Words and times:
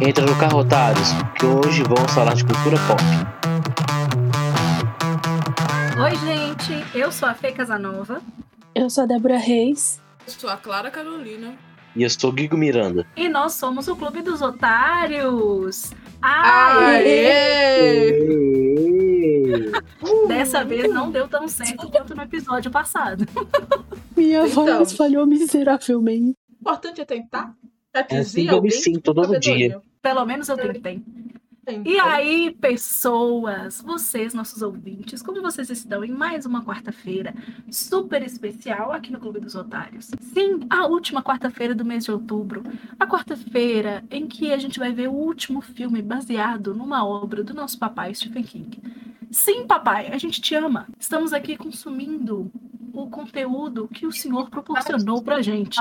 Entra 0.00 0.24
no 0.26 0.36
carro, 0.38 0.58
otários, 0.60 1.08
que 1.38 1.46
hoje 1.46 1.82
vamos 1.82 2.12
falar 2.12 2.34
de 2.34 2.44
cultura 2.44 2.76
pop. 2.86 3.02
Oi, 6.02 6.16
gente, 6.16 6.84
eu 6.98 7.10
sou 7.12 7.28
a 7.28 7.34
Fê 7.34 7.52
Casanova. 7.52 8.20
Eu 8.74 8.90
sou 8.90 9.04
a 9.04 9.06
Débora 9.06 9.38
Reis. 9.38 10.00
Eu 10.26 10.32
sou 10.32 10.50
a 10.50 10.56
Clara 10.56 10.90
Carolina. 10.90 11.54
E 11.96 12.02
eu 12.02 12.10
sou 12.10 12.32
Guigo 12.32 12.56
Miranda. 12.56 13.06
E 13.16 13.28
nós 13.28 13.52
somos 13.54 13.86
o 13.88 13.94
Clube 13.94 14.20
dos 14.22 14.42
Otários. 14.42 15.92
Aê! 16.20 18.10
Dessa 20.26 20.64
vez 20.64 20.92
não 20.92 21.10
deu 21.10 21.28
tão 21.28 21.46
certo 21.46 21.88
quanto 21.90 22.14
no 22.14 22.22
episódio 22.22 22.70
passado. 22.70 23.24
Minha 24.16 24.46
Então. 24.46 24.64
voz 24.66 24.92
falhou 24.92 25.24
miseravelmente. 25.26 26.36
O 26.50 26.54
importante 26.60 27.00
é 27.00 27.04
tentar. 27.04 27.52
É 27.94 28.18
assim 28.18 28.46
que 28.46 28.52
eu 28.52 28.60
me 28.60 28.70
sinto 28.70 28.96
com 28.96 29.14
todo 29.14 29.26
sabedoria. 29.26 29.68
dia. 29.68 29.82
Pelo 30.02 30.24
menos 30.26 30.48
eu 30.48 30.56
tentei. 30.56 31.02
E 31.82 31.98
aí, 31.98 32.54
pessoas, 32.60 33.80
vocês, 33.80 34.34
nossos 34.34 34.60
ouvintes, 34.60 35.22
como 35.22 35.40
vocês 35.40 35.70
estão 35.70 36.04
em 36.04 36.10
mais 36.10 36.44
uma 36.44 36.62
quarta-feira 36.62 37.34
super 37.70 38.22
especial 38.22 38.92
aqui 38.92 39.10
no 39.10 39.18
Clube 39.18 39.40
dos 39.40 39.54
Otários? 39.54 40.10
Sim, 40.20 40.60
a 40.68 40.86
última 40.86 41.22
quarta-feira 41.22 41.74
do 41.74 41.84
mês 41.84 42.04
de 42.04 42.12
outubro. 42.12 42.62
A 43.00 43.06
quarta-feira 43.06 44.04
em 44.10 44.26
que 44.26 44.52
a 44.52 44.58
gente 44.58 44.78
vai 44.78 44.92
ver 44.92 45.08
o 45.08 45.14
último 45.14 45.62
filme 45.62 46.02
baseado 46.02 46.74
numa 46.74 47.06
obra 47.06 47.42
do 47.42 47.54
nosso 47.54 47.78
papai 47.78 48.14
Stephen 48.14 48.42
King. 48.42 48.82
Sim, 49.30 49.66
papai, 49.66 50.08
a 50.08 50.18
gente 50.18 50.42
te 50.42 50.54
ama. 50.54 50.86
Estamos 50.98 51.32
aqui 51.32 51.56
consumindo 51.56 52.52
o 52.94 53.10
conteúdo 53.10 53.88
que 53.88 54.06
o 54.06 54.12
senhor 54.12 54.48
proporcionou 54.48 55.22
pra 55.22 55.42
gente. 55.42 55.78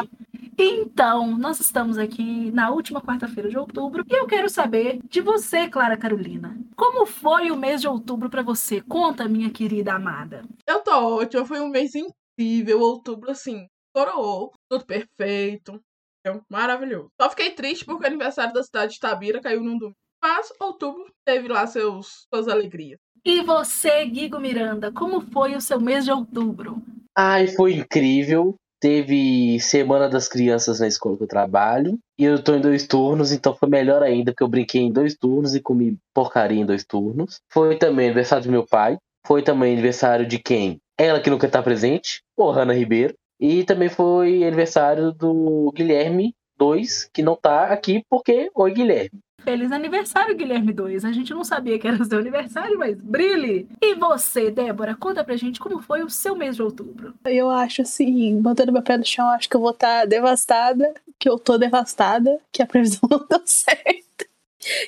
Então, 0.58 1.38
nós 1.38 1.60
estamos 1.60 1.98
aqui 1.98 2.52
na 2.52 2.70
última 2.70 3.02
quarta-feira 3.02 3.50
de 3.50 3.58
outubro 3.58 4.04
e 4.10 4.14
eu 4.14 4.26
quero 4.28 4.50
saber 4.50 5.00
de 5.10 5.22
você, 5.22 5.68
Clara 5.70 5.98
Carolina. 5.98 6.58
Como 6.76 7.06
foi 7.06 7.52
o 7.52 7.58
mês 7.58 7.82
de 7.82 7.88
outubro 7.88 8.30
pra 8.30 8.42
você? 8.42 8.82
Conta, 8.82 9.28
minha 9.28 9.50
querida 9.50 9.94
amada. 9.94 10.44
Eu 10.68 10.84
tô 10.84 10.92
ótima, 10.92 11.46
foi 11.46 11.60
um 11.60 11.70
mês 11.70 11.94
incrível. 11.96 12.82
Outubro, 12.82 13.32
assim, 13.32 13.68
coroou. 13.94 14.52
Tudo 14.70 14.86
perfeito. 14.86 15.80
É 16.26 16.40
maravilhoso. 16.50 17.10
Só 17.20 17.30
fiquei 17.30 17.52
triste 17.52 17.86
porque 17.86 18.04
o 18.04 18.08
aniversário 18.08 18.54
da 18.54 18.64
cidade 18.64 18.94
de 18.94 19.00
Tabira 19.00 19.42
caiu 19.42 19.62
num 19.62 19.78
domingo. 19.78 19.98
Mas 20.24 20.54
outubro 20.60 21.12
teve 21.26 21.50
lá 21.50 21.68
seus, 21.68 22.26
suas 22.34 22.48
alegrias. 22.48 22.98
E 23.26 23.42
você, 23.42 24.06
Guigo 24.06 24.40
Miranda, 24.40 24.92
como 24.92 25.20
foi 25.20 25.56
o 25.56 25.62
seu 25.62 25.80
mês 25.80 26.06
de 26.06 26.12
outubro? 26.12 26.82
Ai, 27.16 27.48
foi 27.48 27.74
incrível. 27.74 28.56
Teve 28.80 29.60
Semana 29.60 30.10
das 30.10 30.28
Crianças 30.28 30.80
na 30.80 30.88
escola 30.88 31.16
que 31.16 31.24
eu 31.24 31.28
trabalho. 31.28 31.98
E 32.18 32.26
eu 32.26 32.44
tô 32.44 32.56
em 32.56 32.62
dois 32.62 32.86
turnos, 32.86 33.32
então 33.32 33.56
foi 33.56 33.70
melhor 33.70 34.04
ainda, 34.04 34.32
porque 34.32 34.44
eu 34.44 34.48
brinquei 34.48 34.82
em 34.82 34.92
dois 34.92 35.16
turnos 35.16 35.56
e 35.56 35.62
comi 35.62 35.98
porcaria 36.14 36.60
em 36.60 36.66
dois 36.66 36.84
turnos. 36.84 37.40
Foi 37.52 37.78
também 37.78 38.08
aniversário 38.08 38.46
do 38.46 38.52
meu 38.52 38.66
pai. 38.66 38.98
Foi 39.26 39.42
também 39.42 39.74
aniversário 39.74 40.26
de 40.26 40.38
quem? 40.38 40.80
Ela 40.98 41.22
que 41.22 41.30
nunca 41.30 41.48
tá 41.48 41.62
presente, 41.64 42.22
o 42.38 42.50
Hanna 42.52 42.74
Ribeiro. 42.74 43.14
E 43.40 43.64
também 43.64 43.90
foi 43.90 44.44
aniversário 44.44 45.12
do 45.14 45.72
Guilherme 45.74 46.34
2, 46.58 47.10
que 47.14 47.22
não 47.22 47.36
tá 47.36 47.68
aqui 47.68 48.04
porque 48.10 48.50
oi 48.56 48.74
Guilherme. 48.74 49.20
Feliz 49.44 49.72
aniversário, 49.72 50.36
Guilherme 50.36 50.72
2. 50.72 51.04
A 51.04 51.12
gente 51.12 51.34
não 51.34 51.44
sabia 51.44 51.78
que 51.78 51.88
era 51.88 52.02
o 52.02 52.06
seu 52.06 52.20
aniversário, 52.20 52.78
mas 52.80 52.98
brilhe! 52.98 53.68
E 53.82 53.94
você, 53.96 54.50
Débora, 54.50 54.96
conta 54.96 55.24
pra 55.24 55.36
gente 55.36 55.60
como 55.60 55.82
foi 55.82 56.02
o 56.02 56.10
seu 56.10 56.36
mês 56.36 56.56
de 56.56 56.64
outubro. 56.64 57.14
Eu 57.26 57.50
acho 57.50 57.82
assim, 57.82 58.42
botando 58.42 58.72
meu 58.72 58.82
pé 58.82 58.98
no 58.98 59.06
chão, 59.06 59.28
acho 59.30 59.50
que 59.50 59.56
eu 59.56 59.62
vou 59.62 59.72
estar 59.72 60.06
devastada, 60.06 60.94
que 61.20 61.30
eu 61.30 61.38
tô 61.38 61.58
devastada, 61.58 62.40
que 62.52 62.62
a 62.62 62.66
previsão 62.66 63.02
não 63.12 63.26
deu 63.30 63.42
certo, 63.46 64.26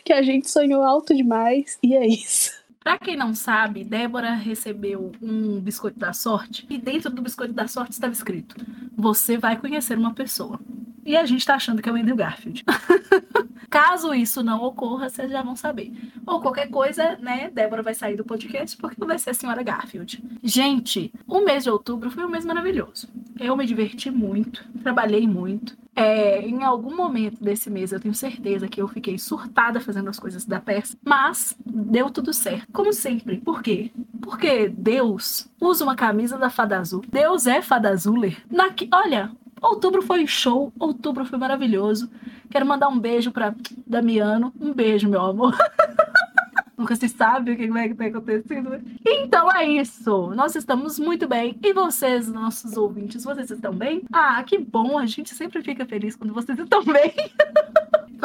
que 0.04 0.14
a 0.14 0.22
gente 0.22 0.50
sonhou 0.50 0.84
alto 0.84 1.14
demais, 1.14 1.78
e 1.84 1.96
é 1.96 2.08
isso. 2.08 2.65
Pra 2.86 3.00
quem 3.00 3.18
não 3.18 3.34
sabe, 3.34 3.84
Débora 3.84 4.36
recebeu 4.36 5.12
um 5.20 5.60
biscoito 5.60 5.98
da 5.98 6.14
sorte 6.14 6.68
e 6.70 6.78
dentro 6.78 7.10
do 7.10 7.20
biscoito 7.20 7.52
da 7.52 7.68
sorte 7.68 7.94
estava 7.94 8.14
escrito: 8.14 8.56
Você 8.96 9.40
vai 9.40 9.58
conhecer 9.58 9.98
uma 9.98 10.14
pessoa. 10.14 10.60
E 11.04 11.18
a 11.18 11.26
gente 11.26 11.44
tá 11.44 11.56
achando 11.56 11.82
que 11.82 11.90
é 11.90 11.92
o 11.92 11.96
Andrew 11.96 12.16
Garfield. 12.16 12.64
Caso 13.72 14.14
isso 14.14 14.44
não 14.44 14.64
ocorra, 14.64 15.10
vocês 15.10 15.32
já 15.32 15.42
vão 15.42 15.56
saber. 15.56 15.92
Ou 16.28 16.40
qualquer 16.40 16.70
coisa, 16.70 17.18
né? 17.18 17.50
Débora 17.50 17.82
vai 17.82 17.96
sair 17.96 18.16
do 18.16 18.24
podcast 18.24 18.78
porque 18.78 19.04
vai 19.04 19.18
ser 19.18 19.32
a 19.32 19.34
senhora 19.34 19.64
Garfield. 19.64 20.24
Gente, 20.44 21.12
o 21.28 21.42
mês 21.42 21.64
de 21.64 21.72
outubro 21.72 22.12
foi 22.12 22.24
um 22.24 22.30
mês 22.30 22.46
maravilhoso. 22.46 23.10
Eu 23.40 23.58
me 23.58 23.66
diverti 23.66 24.12
muito, 24.12 24.64
trabalhei 24.84 25.28
muito. 25.28 25.76
É, 25.96 26.42
em 26.42 26.62
algum 26.62 26.94
momento 26.94 27.42
desse 27.42 27.70
mês 27.70 27.94
eu 27.94 28.00
tenho 28.02 28.14
certeza 28.14 28.68
que 28.68 28.82
eu 28.82 28.88
fiquei 28.88 29.18
surtada 29.18 29.80
fazendo 29.80 30.10
as 30.10 30.20
coisas 30.20 30.44
da 30.44 30.60
peça, 30.60 30.98
mas 31.02 31.56
deu 31.66 32.10
tudo 32.10 32.34
certo, 32.34 32.68
como 32.76 32.94
sempre. 32.94 33.38
Por 33.38 33.64
quê? 33.64 33.90
Porque 34.22 34.70
Deus 34.70 35.50
usa 35.60 35.84
uma 35.84 35.96
camisa 35.96 36.38
da 36.38 36.50
Fada 36.50 36.78
Azul. 36.78 37.04
Deus 37.08 37.48
é 37.48 37.62
Fada 37.62 37.90
Azuler. 37.90 38.38
Naqui... 38.52 38.88
Olha, 38.94 39.32
outubro 39.62 40.02
foi 40.02 40.28
show, 40.28 40.72
outubro 40.78 41.26
foi 41.26 41.40
maravilhoso. 41.40 42.10
Quero 42.52 42.66
mandar 42.66 42.90
um 42.90 43.00
beijo 43.00 43.32
pra 43.32 43.56
Damiano. 43.88 44.54
Um 44.60 44.74
beijo, 44.74 45.10
meu 45.10 45.22
amor. 45.22 45.56
Nunca 46.78 46.96
se 46.96 47.08
sabe 47.08 47.52
o 47.52 47.58
que 47.58 47.68
vai 47.68 47.94
ter 47.94 48.08
acontecido. 48.08 48.70
né? 48.70 48.82
Então 49.08 49.50
é 49.52 49.66
isso. 49.66 50.28
Nós 50.36 50.56
estamos 50.56 51.00
muito 51.00 51.28
bem. 51.28 51.58
E 51.64 51.74
vocês, 51.74 52.28
nossos 52.28 52.76
ouvintes, 52.76 53.24
vocês 53.24 53.50
estão 53.50 53.74
bem? 53.74 54.04
Ah, 54.12 54.44
que 54.44 54.58
bom. 54.58 54.98
A 54.98 55.06
gente 55.06 55.34
sempre 55.34 55.64
fica 55.64 55.86
feliz 55.86 56.16
quando 56.16 56.34
vocês 56.34 56.60
estão 56.60 56.84
bem. 56.84 57.14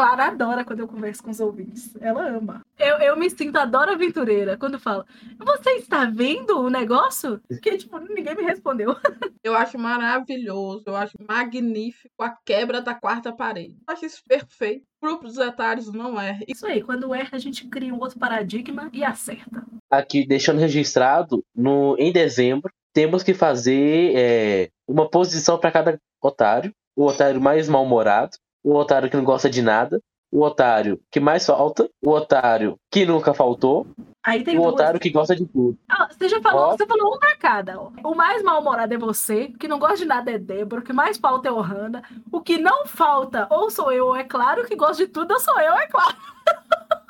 Clara 0.01 0.29
adora 0.29 0.65
quando 0.65 0.81
eu 0.81 0.89
converso 0.89 1.23
com 1.23 1.31
os 1.31 1.41
ouvintes. 1.41 1.95
Ela 2.01 2.27
ama. 2.27 2.65
Eu, 2.79 2.97
eu 3.01 3.19
me 3.19 3.29
sinto 3.29 3.55
a 3.59 3.67
Dora 3.67 3.93
Aventureira 3.93 4.57
quando 4.57 4.81
fala: 4.81 5.05
Você 5.39 5.73
está 5.73 6.07
vendo 6.07 6.59
o 6.59 6.71
negócio? 6.71 7.39
Que, 7.61 7.77
tipo, 7.77 7.99
ninguém 7.99 8.35
me 8.35 8.43
respondeu. 8.43 8.97
Eu 9.45 9.55
acho 9.55 9.79
maravilhoso, 9.79 10.85
eu 10.87 10.95
acho 10.95 11.17
magnífico 11.27 12.23
a 12.23 12.29
quebra 12.45 12.83
da 12.83 12.95
quarta 12.95 13.33
parede. 13.33 13.75
Eu 13.89 13.95
acho 13.95 14.05
isso 14.05 14.23
perfeito. 14.29 14.85
Grupo 15.03 15.25
dos 15.25 15.39
otários 15.39 15.91
não 15.91 16.21
é. 16.21 16.41
Isso 16.47 16.67
aí, 16.67 16.83
quando 16.83 17.15
erra, 17.15 17.31
a 17.33 17.39
gente 17.39 17.67
cria 17.67 17.95
um 17.95 17.99
outro 17.99 18.19
paradigma 18.19 18.91
e 18.93 19.03
acerta. 19.03 19.65
Aqui, 19.91 20.27
deixando 20.27 20.59
registrado, 20.59 21.43
no, 21.57 21.97
em 21.99 22.13
dezembro, 22.13 22.71
temos 22.93 23.23
que 23.23 23.33
fazer 23.33 24.15
é, 24.15 24.71
uma 24.87 25.09
posição 25.09 25.59
para 25.59 25.73
cada 25.73 25.99
otário. 26.23 26.71
O 26.95 27.07
otário 27.07 27.41
mais 27.41 27.67
mal-humorado, 27.67 28.37
o 28.63 28.75
otário 28.75 29.09
que 29.11 29.17
não 29.17 29.25
gosta 29.25 29.49
de 29.51 29.63
nada, 29.63 30.01
o 30.33 30.43
otário 30.43 31.01
que 31.11 31.19
mais 31.19 31.45
falta, 31.45 31.89
o 32.05 32.11
otário 32.11 32.77
que 32.91 33.05
nunca 33.05 33.35
faltou, 33.35 33.87
Aí 34.23 34.45
tem 34.45 34.59
o 34.59 34.63
duas. 34.63 34.75
otário 34.75 35.01
que 35.01 35.09
gosta 35.11 35.35
de 35.35 35.47
tudo. 35.47 35.79
Ah, 35.89 36.07
você 36.11 36.29
já 36.29 36.41
falou, 36.43 36.61
Ó. 36.69 36.77
você 36.77 36.87
falou 36.87 37.15
um 37.15 37.19
pra 37.19 37.37
cada. 37.37 37.81
O 37.81 38.15
mais 38.15 38.43
mal-humorado 38.43 38.93
é 38.93 38.99
você, 38.99 39.45
o 39.45 39.59
que 39.59 39.67
não 39.67 39.79
gosta 39.79 39.97
de 39.97 40.05
nada 40.05 40.31
é 40.31 40.39
Débora, 40.39 40.83
o 40.83 40.85
que 40.85 40.93
mais 40.93 41.17
falta 41.17 41.49
é 41.49 41.53
o 41.53 41.61
Hanna, 41.61 42.03
o 42.31 42.41
que 42.41 42.59
não 42.59 42.87
falta 42.87 43.47
ou 43.51 43.71
sou 43.71 43.91
eu 43.91 44.09
ou 44.09 44.17
é 44.17 44.23
claro, 44.23 44.63
o 44.63 44.67
que 44.67 44.77
gosta 44.77 45.05
de 45.07 45.11
tudo 45.11 45.33
ou 45.33 45.41
sou 45.41 45.59
eu, 45.61 45.73
é 45.75 45.87
claro. 45.89 46.15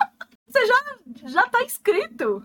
Você 0.48 0.66
já, 0.66 0.74
já 1.26 1.46
tá 1.48 1.62
inscrito. 1.62 2.42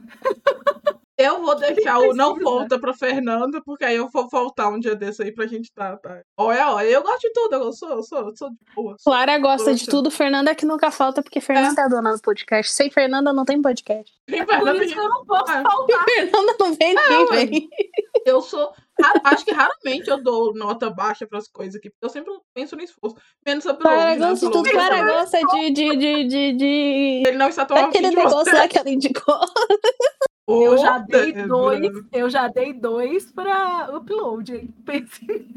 Eu 1.18 1.42
vou 1.42 1.56
deixar 1.56 1.98
o 2.00 2.14
não 2.14 2.34
precisa. 2.34 2.52
volta 2.52 2.80
pra 2.80 2.94
Fernanda, 2.94 3.62
porque 3.66 3.86
aí 3.86 3.96
eu 3.96 4.10
vou 4.10 4.28
voltar 4.28 4.68
um 4.68 4.78
dia 4.80 4.96
desse 4.96 5.24
aí 5.24 5.32
pra 5.32 5.48
gente 5.48 5.72
tá. 5.74 5.96
tá. 5.98 6.22
Olha, 6.38 6.72
olha, 6.74 6.88
eu 6.88 7.02
gosto 7.02 7.22
de 7.22 7.32
tudo, 7.32 7.54
eu 7.56 7.72
sou, 7.72 7.90
eu 7.90 8.04
sou, 8.04 8.20
eu 8.28 8.36
sou 8.36 8.50
de 8.50 8.58
boa. 8.76 8.98
Clara 9.02 9.38
gosta 9.40 9.74
de 9.74 9.86
tudo, 9.86 10.12
Fernanda 10.12 10.52
é 10.52 10.56
que 10.56 10.66
nunca 10.66 10.92
falta, 10.92 11.24
porque 11.24 11.40
Fernanda 11.40 11.82
é 11.82 11.86
a 11.86 11.88
dona 11.88 12.14
do 12.16 12.22
podcast. 12.22 12.72
Sem 12.74 12.90
Fernanda 12.92 13.32
não 13.32 13.46
tem 13.46 13.62
podcast. 13.62 14.12
Tem 14.28 14.46
Por 14.46 14.56
Fernanda, 14.56 14.84
isso 14.84 14.94
que 14.94 15.00
eu 15.00 15.08
não 15.10 15.26
posso 15.26 15.52
Ah. 15.52 15.64
faltar. 15.64 16.04
Fernanda 16.06 16.56
não 16.60 16.74
vem, 16.74 16.92
É, 16.98 17.10
nem 17.10 17.26
ué. 17.32 17.46
vem. 17.46 17.70
eu 18.26 18.42
sou. 18.42 18.74
Acho 19.24 19.46
que 19.46 19.54
raramente 19.54 20.10
eu 20.10 20.22
dou 20.22 20.54
nota 20.54 20.90
baixa 20.90 21.26
pras 21.28 21.48
coisas 21.48 21.76
aqui, 21.76 21.90
porque 21.90 22.06
eu 22.06 22.10
sempre 22.10 22.34
penso 22.54 22.76
no 22.76 22.82
esforço. 22.84 23.16
Menos 23.46 23.66
upload. 23.66 23.82
Clara 23.96 24.16
né? 24.16 24.18
gosta 24.28 24.46
de 24.48 24.52
tudo. 24.52 24.70
Clara 24.70 25.04
gosta 25.04 25.40
de, 25.40 25.72
de, 25.72 25.96
de, 26.28 26.54
de. 26.54 27.24
Ele 27.28 27.38
não 27.38 27.48
está 27.48 27.66
tão 27.66 27.90
de 27.90 28.02
negócio 28.02 28.54
lá 28.54 28.68
que 28.68 28.78
ela 28.78 28.90
indicou. 28.90 29.40
Eu 30.48 30.78
já 30.78 31.00
dei 31.00 31.34
Débora. 31.34 31.48
dois, 31.80 32.06
eu 32.14 32.30
já 32.30 32.48
dei 32.48 32.74
dois 32.74 33.32
pra 33.32 33.90
upload, 33.96 34.56
hein? 34.56 34.74
Pensei, 34.86 35.48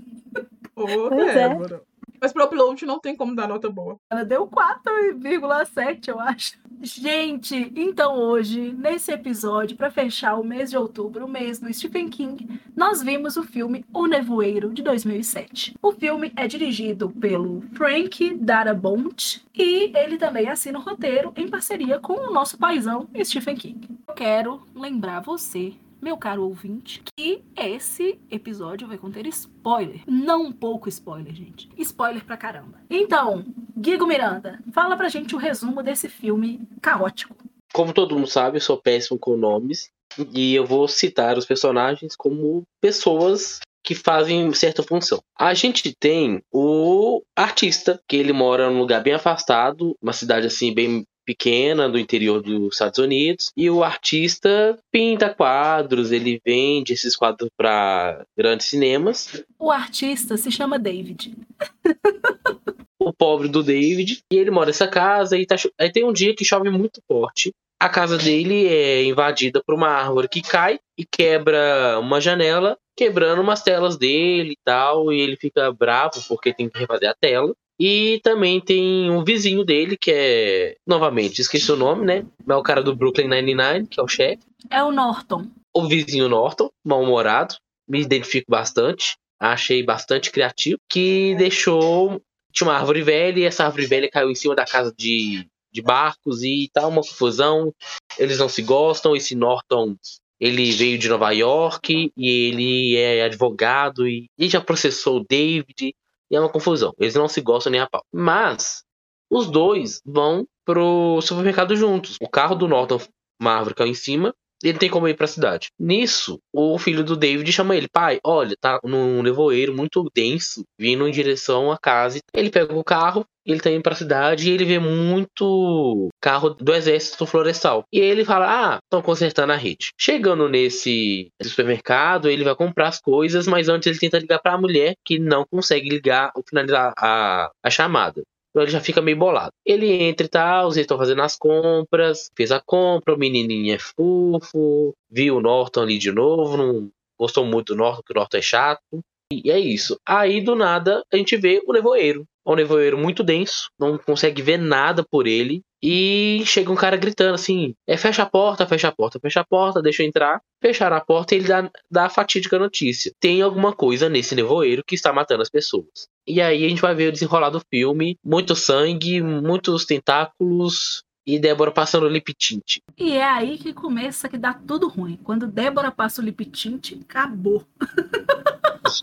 Ô, 0.74 1.08
Pois 1.08 1.36
é. 1.36 1.80
Mas 2.20 2.32
pro 2.32 2.44
upload 2.44 2.84
não 2.86 2.98
tem 2.98 3.16
como 3.16 3.34
dar 3.34 3.48
nota 3.48 3.68
boa. 3.70 3.98
ela 4.10 4.24
deu 4.24 4.46
4,7, 4.46 6.08
eu 6.08 6.20
acho. 6.20 6.58
Gente, 6.80 7.72
então 7.74 8.16
hoje, 8.16 8.72
nesse 8.72 9.10
episódio, 9.10 9.76
pra 9.76 9.90
fechar 9.90 10.36
o 10.36 10.44
mês 10.44 10.70
de 10.70 10.76
outubro, 10.76 11.24
o 11.26 11.28
mês 11.28 11.58
do 11.58 11.72
Stephen 11.72 12.08
King, 12.08 12.60
nós 12.76 13.02
vimos 13.02 13.36
o 13.36 13.42
filme 13.42 13.84
O 13.92 14.06
Nevoeiro, 14.06 14.72
de 14.72 14.82
2007. 14.82 15.74
O 15.82 15.92
filme 15.92 16.32
é 16.36 16.46
dirigido 16.46 17.10
pelo 17.10 17.62
Frank 17.72 18.34
Darabont 18.36 19.44
e 19.54 19.90
ele 19.96 20.18
também 20.18 20.48
assina 20.48 20.78
o 20.78 20.82
roteiro 20.82 21.32
em 21.36 21.48
parceria 21.48 21.98
com 21.98 22.12
o 22.12 22.32
nosso 22.32 22.56
paizão 22.56 23.08
Stephen 23.24 23.56
King. 23.56 23.88
Eu 24.06 24.14
quero 24.14 24.62
lembrar 24.74 25.20
você, 25.20 25.74
meu 26.00 26.16
caro 26.16 26.44
ouvinte, 26.44 27.02
que 27.16 27.42
esse 27.56 28.18
episódio 28.30 28.88
vai 28.88 28.98
conter 28.98 29.26
spoiler. 29.26 30.02
Não 30.06 30.44
um 30.44 30.52
pouco 30.52 30.88
spoiler, 30.88 31.34
gente. 31.34 31.68
Spoiler 31.76 32.24
pra 32.24 32.36
caramba. 32.36 32.80
Então, 32.88 33.44
Guigo 33.76 34.06
Miranda, 34.06 34.60
fala 34.72 34.96
pra 34.96 35.08
gente 35.08 35.34
o 35.34 35.38
resumo 35.38 35.82
desse 35.82 36.08
filme 36.08 36.60
caótico. 36.80 37.36
Como 37.72 37.92
todo 37.92 38.14
mundo 38.14 38.26
sabe, 38.26 38.56
eu 38.56 38.62
sou 38.62 38.80
péssimo 38.80 39.18
com 39.18 39.36
nomes. 39.36 39.90
E 40.34 40.54
eu 40.54 40.64
vou 40.64 40.88
citar 40.88 41.36
os 41.36 41.44
personagens 41.44 42.16
como 42.16 42.62
pessoas 42.80 43.60
que 43.84 43.94
fazem 43.94 44.52
certa 44.52 44.82
função. 44.82 45.20
A 45.38 45.54
gente 45.54 45.94
tem 45.98 46.42
o 46.52 47.22
artista, 47.36 48.00
que 48.08 48.16
ele 48.16 48.32
mora 48.32 48.70
num 48.70 48.80
lugar 48.80 49.02
bem 49.02 49.14
afastado, 49.14 49.96
uma 50.02 50.12
cidade 50.12 50.46
assim 50.46 50.74
bem 50.74 51.04
pequena 51.28 51.90
do 51.90 51.98
interior 51.98 52.40
dos 52.40 52.72
Estados 52.72 52.98
Unidos 52.98 53.52
e 53.54 53.68
o 53.68 53.84
artista 53.84 54.78
pinta 54.90 55.28
quadros, 55.28 56.10
ele 56.10 56.40
vende 56.42 56.94
esses 56.94 57.14
quadros 57.14 57.50
para 57.54 58.24
grandes 58.34 58.68
cinemas. 58.68 59.44
O 59.58 59.70
artista 59.70 60.38
se 60.38 60.50
chama 60.50 60.78
David. 60.78 61.36
o 62.98 63.12
pobre 63.12 63.46
do 63.46 63.62
David 63.62 64.22
e 64.32 64.36
ele 64.38 64.50
mora 64.50 64.68
nessa 64.68 64.88
casa 64.88 65.36
e 65.36 65.44
tá 65.44 65.56
aí 65.78 65.92
tem 65.92 66.02
um 66.02 66.14
dia 66.14 66.34
que 66.34 66.46
chove 66.46 66.70
muito 66.70 67.02
forte. 67.06 67.52
A 67.78 67.90
casa 67.90 68.16
dele 68.16 68.66
é 68.66 69.04
invadida 69.04 69.62
por 69.62 69.74
uma 69.74 69.88
árvore 69.88 70.30
que 70.30 70.40
cai 70.40 70.80
e 70.96 71.04
quebra 71.04 71.98
uma 72.00 72.22
janela, 72.22 72.78
quebrando 72.96 73.42
umas 73.42 73.62
telas 73.62 73.98
dele 73.98 74.52
e 74.52 74.58
tal, 74.64 75.12
e 75.12 75.20
ele 75.20 75.36
fica 75.36 75.70
bravo 75.72 76.22
porque 76.26 76.54
tem 76.54 76.70
que 76.70 76.78
refazer 76.78 77.10
a 77.10 77.14
tela. 77.14 77.54
E 77.78 78.20
também 78.24 78.60
tem 78.60 79.08
um 79.10 79.22
vizinho 79.22 79.64
dele, 79.64 79.96
que 79.96 80.10
é. 80.10 80.76
Novamente, 80.86 81.40
esqueci 81.40 81.70
o 81.70 81.76
nome, 81.76 82.04
né? 82.04 82.26
É 82.48 82.54
o 82.54 82.62
cara 82.62 82.82
do 82.82 82.94
Brooklyn 82.94 83.28
Nine-Nine, 83.28 83.86
que 83.86 84.00
é 84.00 84.02
o 84.02 84.08
chefe. 84.08 84.42
É 84.68 84.82
o 84.82 84.90
Norton. 84.90 85.46
O 85.74 85.86
vizinho 85.86 86.28
Norton, 86.28 86.68
mal-humorado. 86.84 87.54
Me 87.88 88.00
identifico 88.00 88.50
bastante. 88.50 89.16
Achei 89.40 89.82
bastante 89.82 90.32
criativo. 90.32 90.78
Que 90.90 91.36
deixou. 91.36 92.20
Tinha 92.52 92.68
uma 92.68 92.76
árvore 92.76 93.02
velha 93.02 93.38
e 93.38 93.44
essa 93.44 93.64
árvore 93.64 93.86
velha 93.86 94.10
caiu 94.10 94.30
em 94.30 94.34
cima 94.34 94.56
da 94.56 94.64
casa 94.64 94.92
de, 94.96 95.46
de 95.72 95.80
barcos 95.80 96.42
e 96.42 96.68
tá 96.72 96.86
uma 96.86 97.02
confusão. 97.02 97.72
Eles 98.18 98.38
não 98.38 98.48
se 98.48 98.62
gostam. 98.62 99.14
Esse 99.14 99.36
Norton 99.36 99.94
ele 100.40 100.70
veio 100.72 100.98
de 100.98 101.08
Nova 101.08 101.30
York 101.30 102.12
e 102.16 102.28
ele 102.28 102.96
é 102.96 103.22
advogado 103.22 104.08
e, 104.08 104.26
e 104.38 104.48
já 104.48 104.60
processou 104.60 105.18
o 105.18 105.24
David 105.28 105.94
e 106.30 106.36
é 106.36 106.40
uma 106.40 106.50
confusão. 106.50 106.92
Eles 106.98 107.14
não 107.14 107.28
se 107.28 107.40
gostam 107.40 107.70
nem 107.70 107.80
a 107.80 107.88
pau. 107.88 108.02
Mas 108.12 108.84
os 109.30 109.50
dois 109.50 110.00
vão 110.04 110.46
pro 110.64 111.20
supermercado 111.22 111.76
juntos. 111.76 112.16
O 112.20 112.28
carro 112.28 112.54
do 112.54 112.68
Norton, 112.68 113.00
uma 113.40 113.52
árvore 113.52 113.74
caiu 113.74 113.90
em 113.90 113.94
cima, 113.94 114.34
ele 114.62 114.78
tem 114.78 114.90
como 114.90 115.08
ir 115.08 115.14
para 115.14 115.24
a 115.24 115.28
cidade. 115.28 115.68
Nisso, 115.78 116.40
o 116.52 116.78
filho 116.78 117.04
do 117.04 117.16
David 117.16 117.50
chama 117.52 117.76
ele: 117.76 117.88
pai, 117.88 118.18
olha, 118.24 118.54
tá 118.60 118.80
num 118.84 119.22
nevoeiro 119.22 119.74
muito 119.74 120.10
denso, 120.14 120.64
vindo 120.78 121.06
em 121.06 121.12
direção 121.12 121.70
à 121.70 121.78
casa. 121.78 122.18
Ele 122.34 122.50
pega 122.50 122.74
o 122.74 122.84
carro, 122.84 123.24
ele 123.46 123.60
tá 123.60 123.70
indo 123.70 123.82
pra 123.82 123.94
cidade 123.94 124.48
e 124.48 124.52
ele 124.52 124.64
vê 124.64 124.78
muito 124.78 126.08
carro 126.20 126.50
do 126.50 126.74
exército 126.74 127.26
florestal. 127.26 127.84
E 127.92 127.98
ele 127.98 128.24
fala: 128.24 128.46
Ah, 128.74 128.78
estão 128.84 129.02
consertando 129.02 129.52
a 129.52 129.56
rede. 129.56 129.90
Chegando 129.98 130.48
nesse 130.48 131.28
supermercado, 131.42 132.28
ele 132.28 132.44
vai 132.44 132.54
comprar 132.54 132.88
as 132.88 133.00
coisas, 133.00 133.46
mas 133.46 133.68
antes 133.68 133.86
ele 133.86 133.98
tenta 133.98 134.18
ligar 134.18 134.40
para 134.40 134.54
a 134.54 134.60
mulher 134.60 134.94
que 135.04 135.18
não 135.18 135.44
consegue 135.50 135.88
ligar 135.88 136.30
ou 136.34 136.42
finalizar 136.46 136.92
a, 136.98 137.50
a 137.62 137.70
chamada. 137.70 138.22
Então 138.58 138.64
ele 138.64 138.72
já 138.72 138.80
fica 138.80 139.00
meio 139.00 139.16
bolado. 139.16 139.52
Ele 139.64 140.02
entra 140.02 140.26
e 140.26 140.28
tal, 140.28 140.64
eles 140.64 140.78
estão 140.78 140.98
fazendo 140.98 141.22
as 141.22 141.36
compras, 141.36 142.28
fez 142.36 142.50
a 142.50 142.60
compra, 142.60 143.14
o 143.14 143.16
menininho 143.16 143.72
é 143.72 143.78
fofo, 143.78 144.92
viu 145.08 145.36
o 145.36 145.40
Norton 145.40 145.82
ali 145.82 145.96
de 145.96 146.10
novo, 146.10 146.56
não 146.56 146.90
gostou 147.16 147.46
muito 147.46 147.72
do 147.72 147.78
Norton, 147.78 148.02
que 148.04 148.12
o 148.12 148.16
Norton 148.16 148.36
é 148.36 148.42
chato. 148.42 149.00
E 149.32 149.48
é 149.48 149.60
isso. 149.60 149.96
Aí 150.04 150.40
do 150.40 150.56
nada 150.56 151.04
a 151.12 151.16
gente 151.16 151.36
vê 151.36 151.62
o 151.68 151.72
nevoeiro. 151.72 152.24
É 152.44 152.50
um 152.50 152.56
nevoeiro 152.56 152.98
muito 152.98 153.22
denso, 153.22 153.70
não 153.78 153.96
consegue 153.96 154.42
ver 154.42 154.58
nada 154.58 155.04
por 155.08 155.28
ele. 155.28 155.62
E 155.80 156.42
chega 156.44 156.72
um 156.72 156.74
cara 156.74 156.96
gritando 156.96 157.34
assim: 157.34 157.74
é, 157.86 157.96
fecha 157.96 158.24
a 158.24 158.26
porta, 158.26 158.66
fecha 158.66 158.88
a 158.88 158.92
porta, 158.92 159.20
fecha 159.20 159.40
a 159.40 159.44
porta, 159.44 159.80
deixa 159.80 160.02
eu 160.02 160.08
entrar. 160.08 160.40
Fecharam 160.60 160.96
a 160.96 161.00
porta 161.00 161.34
e 161.34 161.38
ele 161.38 161.46
dá, 161.46 161.70
dá 161.88 162.06
a 162.06 162.10
fatídica 162.10 162.58
notícia: 162.58 163.12
tem 163.20 163.40
alguma 163.40 163.72
coisa 163.72 164.08
nesse 164.08 164.34
nevoeiro 164.34 164.82
que 164.84 164.96
está 164.96 165.12
matando 165.12 165.42
as 165.42 165.50
pessoas. 165.50 166.08
E 166.28 166.42
aí 166.42 166.64
a 166.64 166.68
gente 166.68 166.82
vai 166.82 166.94
ver 166.94 167.08
o 167.08 167.12
desenrolar 167.12 167.50
do 167.50 167.62
filme: 167.70 168.18
muito 168.22 168.54
sangue, 168.54 169.22
muitos 169.22 169.86
tentáculos, 169.86 171.02
e 171.26 171.38
Débora 171.38 171.70
passando 171.70 172.04
o 172.04 172.08
lip 172.08 172.32
tint. 172.34 172.78
E 172.96 173.12
é 173.12 173.24
aí 173.24 173.58
que 173.58 173.72
começa 173.72 174.28
que 174.28 174.36
dá 174.36 174.52
tudo 174.52 174.88
ruim. 174.88 175.18
Quando 175.24 175.46
Débora 175.46 175.90
passa 175.90 176.20
o 176.20 176.24
lip 176.24 176.44
tint, 176.46 176.92
acabou. 177.00 177.64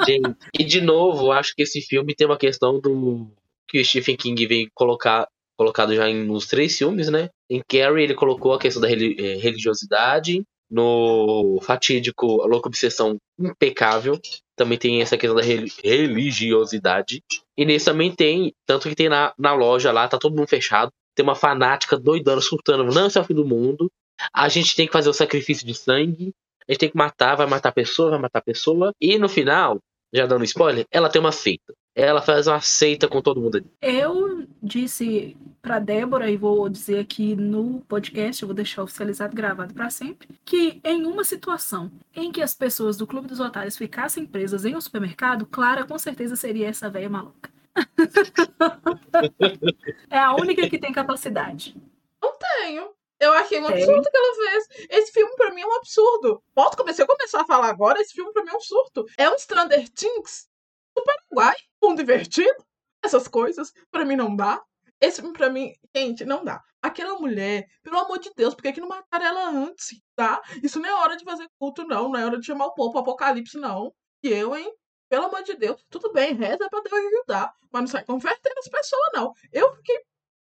Gente, 0.07 0.35
e 0.57 0.63
de 0.63 0.81
novo, 0.81 1.31
acho 1.31 1.55
que 1.55 1.63
esse 1.63 1.81
filme 1.81 2.15
tem 2.15 2.25
uma 2.25 2.37
questão 2.37 2.79
do 2.79 3.27
que 3.67 3.79
o 3.79 3.85
Stephen 3.85 4.15
King 4.15 4.45
vem 4.47 4.69
colocar 4.73 5.27
colocado 5.57 5.95
já 5.95 6.09
em, 6.09 6.25
nos 6.25 6.47
três 6.47 6.77
filmes, 6.77 7.09
né? 7.09 7.29
Em 7.49 7.61
Carrie 7.67 8.03
ele 8.03 8.13
colocou 8.13 8.53
a 8.53 8.59
questão 8.59 8.81
da 8.81 8.91
eh, 8.91 9.37
religiosidade, 9.37 10.43
no 10.69 11.59
fatídico 11.61 12.41
A 12.41 12.47
Louca 12.47 12.67
Obsessão 12.67 13.17
impecável, 13.39 14.19
também 14.55 14.77
tem 14.77 15.01
essa 15.01 15.17
questão 15.17 15.35
da 15.35 15.43
religiosidade. 15.43 17.21
E 17.57 17.65
nesse 17.65 17.85
também 17.85 18.13
tem, 18.13 18.53
tanto 18.65 18.89
que 18.89 18.95
tem 18.95 19.09
na, 19.09 19.33
na 19.37 19.53
loja 19.53 19.91
lá, 19.91 20.07
tá 20.07 20.17
todo 20.17 20.35
mundo 20.35 20.47
fechado, 20.47 20.91
tem 21.15 21.23
uma 21.23 21.35
fanática 21.35 21.97
doidona, 21.97 22.41
surtando, 22.41 22.83
não, 22.93 23.07
esse 23.07 23.17
é 23.17 23.21
o 23.21 23.25
fim 23.25 23.33
do 23.33 23.45
mundo. 23.45 23.89
A 24.33 24.49
gente 24.49 24.75
tem 24.75 24.87
que 24.87 24.93
fazer 24.93 25.09
o 25.09 25.13
sacrifício 25.13 25.65
de 25.65 25.73
sangue. 25.73 26.33
A 26.67 26.71
gente 26.71 26.79
tem 26.79 26.89
que 26.89 26.97
matar, 26.97 27.35
vai 27.35 27.47
matar 27.47 27.69
a 27.69 27.73
pessoa, 27.73 28.11
vai 28.11 28.19
matar 28.19 28.39
a 28.39 28.43
pessoa. 28.43 28.93
E 28.99 29.17
no 29.17 29.29
final, 29.29 29.79
já 30.13 30.25
dando 30.25 30.43
spoiler, 30.43 30.85
ela 30.91 31.09
tem 31.09 31.19
uma 31.19 31.31
seita. 31.31 31.73
Ela 31.95 32.21
faz 32.21 32.45
uma 32.45 32.59
seita 32.59 33.07
com 33.07 33.21
todo 33.21 33.39
mundo 33.39 33.55
ali. 33.55 33.65
Eu 33.81 34.45
disse 34.61 35.37
para 35.61 35.79
Débora, 35.79 36.29
e 36.29 36.35
vou 36.35 36.67
dizer 36.67 36.99
aqui 36.99 37.35
no 37.35 37.79
podcast, 37.87 38.43
eu 38.43 38.47
vou 38.47 38.55
deixar 38.55 38.83
oficializado 38.83 39.33
gravado 39.33 39.73
para 39.73 39.89
sempre, 39.89 40.27
que 40.43 40.81
em 40.83 41.05
uma 41.05 41.23
situação 41.23 41.89
em 42.13 42.31
que 42.31 42.41
as 42.41 42.53
pessoas 42.53 42.97
do 42.97 43.07
Clube 43.07 43.27
dos 43.27 43.39
Otários 43.39 43.77
ficassem 43.77 44.25
presas 44.25 44.65
em 44.65 44.75
um 44.75 44.81
supermercado, 44.81 45.45
Clara 45.45 45.85
com 45.85 45.97
certeza 45.97 46.35
seria 46.35 46.67
essa 46.67 46.89
velha 46.89 47.09
maluca. 47.09 47.49
é 50.11 50.19
a 50.19 50.35
única 50.35 50.69
que 50.69 50.77
tem 50.77 50.91
capacidade. 50.91 51.75
Não 52.21 52.33
tenho. 52.37 52.89
Eu 53.19 53.31
achei 53.33 53.59
um 53.59 53.67
absurdo 53.67 54.09
que 54.11 54.17
ela 54.17 54.35
fez. 54.35 54.87
Esse 54.89 55.13
filme 55.13 55.33
pra 55.35 55.53
mim 55.53 55.61
é 55.61 55.65
um 55.65 55.77
absurdo. 55.77 56.43
Posso 56.53 56.75
começar, 56.75 57.03
a 57.03 57.07
começar 57.07 57.41
a 57.41 57.45
falar 57.45 57.69
agora, 57.69 58.01
esse 58.01 58.13
filme 58.13 58.33
pra 58.33 58.43
mim 58.43 58.51
é 58.51 58.57
um 58.57 58.61
surto. 58.61 59.05
É 59.17 59.29
um 59.29 59.37
Stranger 59.37 59.87
Things 59.89 60.49
do 60.95 61.03
Paraguai. 61.03 61.55
Um 61.83 61.95
divertido. 61.95 62.65
Essas 63.03 63.27
coisas, 63.27 63.71
pra 63.91 64.05
mim 64.05 64.15
não 64.15 64.35
dá. 64.35 64.61
Esse 64.99 65.21
filme 65.21 65.37
pra 65.37 65.49
mim, 65.49 65.73
gente, 65.95 66.25
não 66.25 66.43
dá. 66.43 66.61
Aquela 66.81 67.19
mulher, 67.19 67.67
pelo 67.83 67.99
amor 67.99 68.19
de 68.19 68.31
Deus, 68.35 68.55
por 68.55 68.63
que, 68.63 68.73
que 68.73 68.81
não 68.81 68.87
mataram 68.87 69.25
ela 69.25 69.49
antes, 69.49 70.01
tá? 70.15 70.41
Isso 70.63 70.79
não 70.79 70.89
é 70.89 70.93
hora 70.93 71.17
de 71.17 71.23
fazer 71.23 71.47
culto, 71.59 71.83
não. 71.83 72.09
Não 72.09 72.19
é 72.19 72.25
hora 72.25 72.39
de 72.39 72.45
chamar 72.45 72.67
o 72.67 72.73
povo 72.73 72.97
apocalipse, 72.97 73.57
não. 73.57 73.93
E 74.23 74.29
eu, 74.29 74.55
hein? 74.55 74.73
Pelo 75.09 75.25
amor 75.25 75.43
de 75.43 75.55
Deus, 75.55 75.83
tudo 75.89 76.11
bem, 76.11 76.33
reza 76.33 76.67
pra 76.69 76.81
Deus 76.81 77.05
ajudar. 77.05 77.53
Mas 77.71 77.81
não 77.81 77.87
sai 77.87 78.05
convertendo 78.05 78.59
as 78.59 78.67
pessoas, 78.67 79.11
não. 79.13 79.33
Eu 79.51 79.75
fiquei 79.75 79.99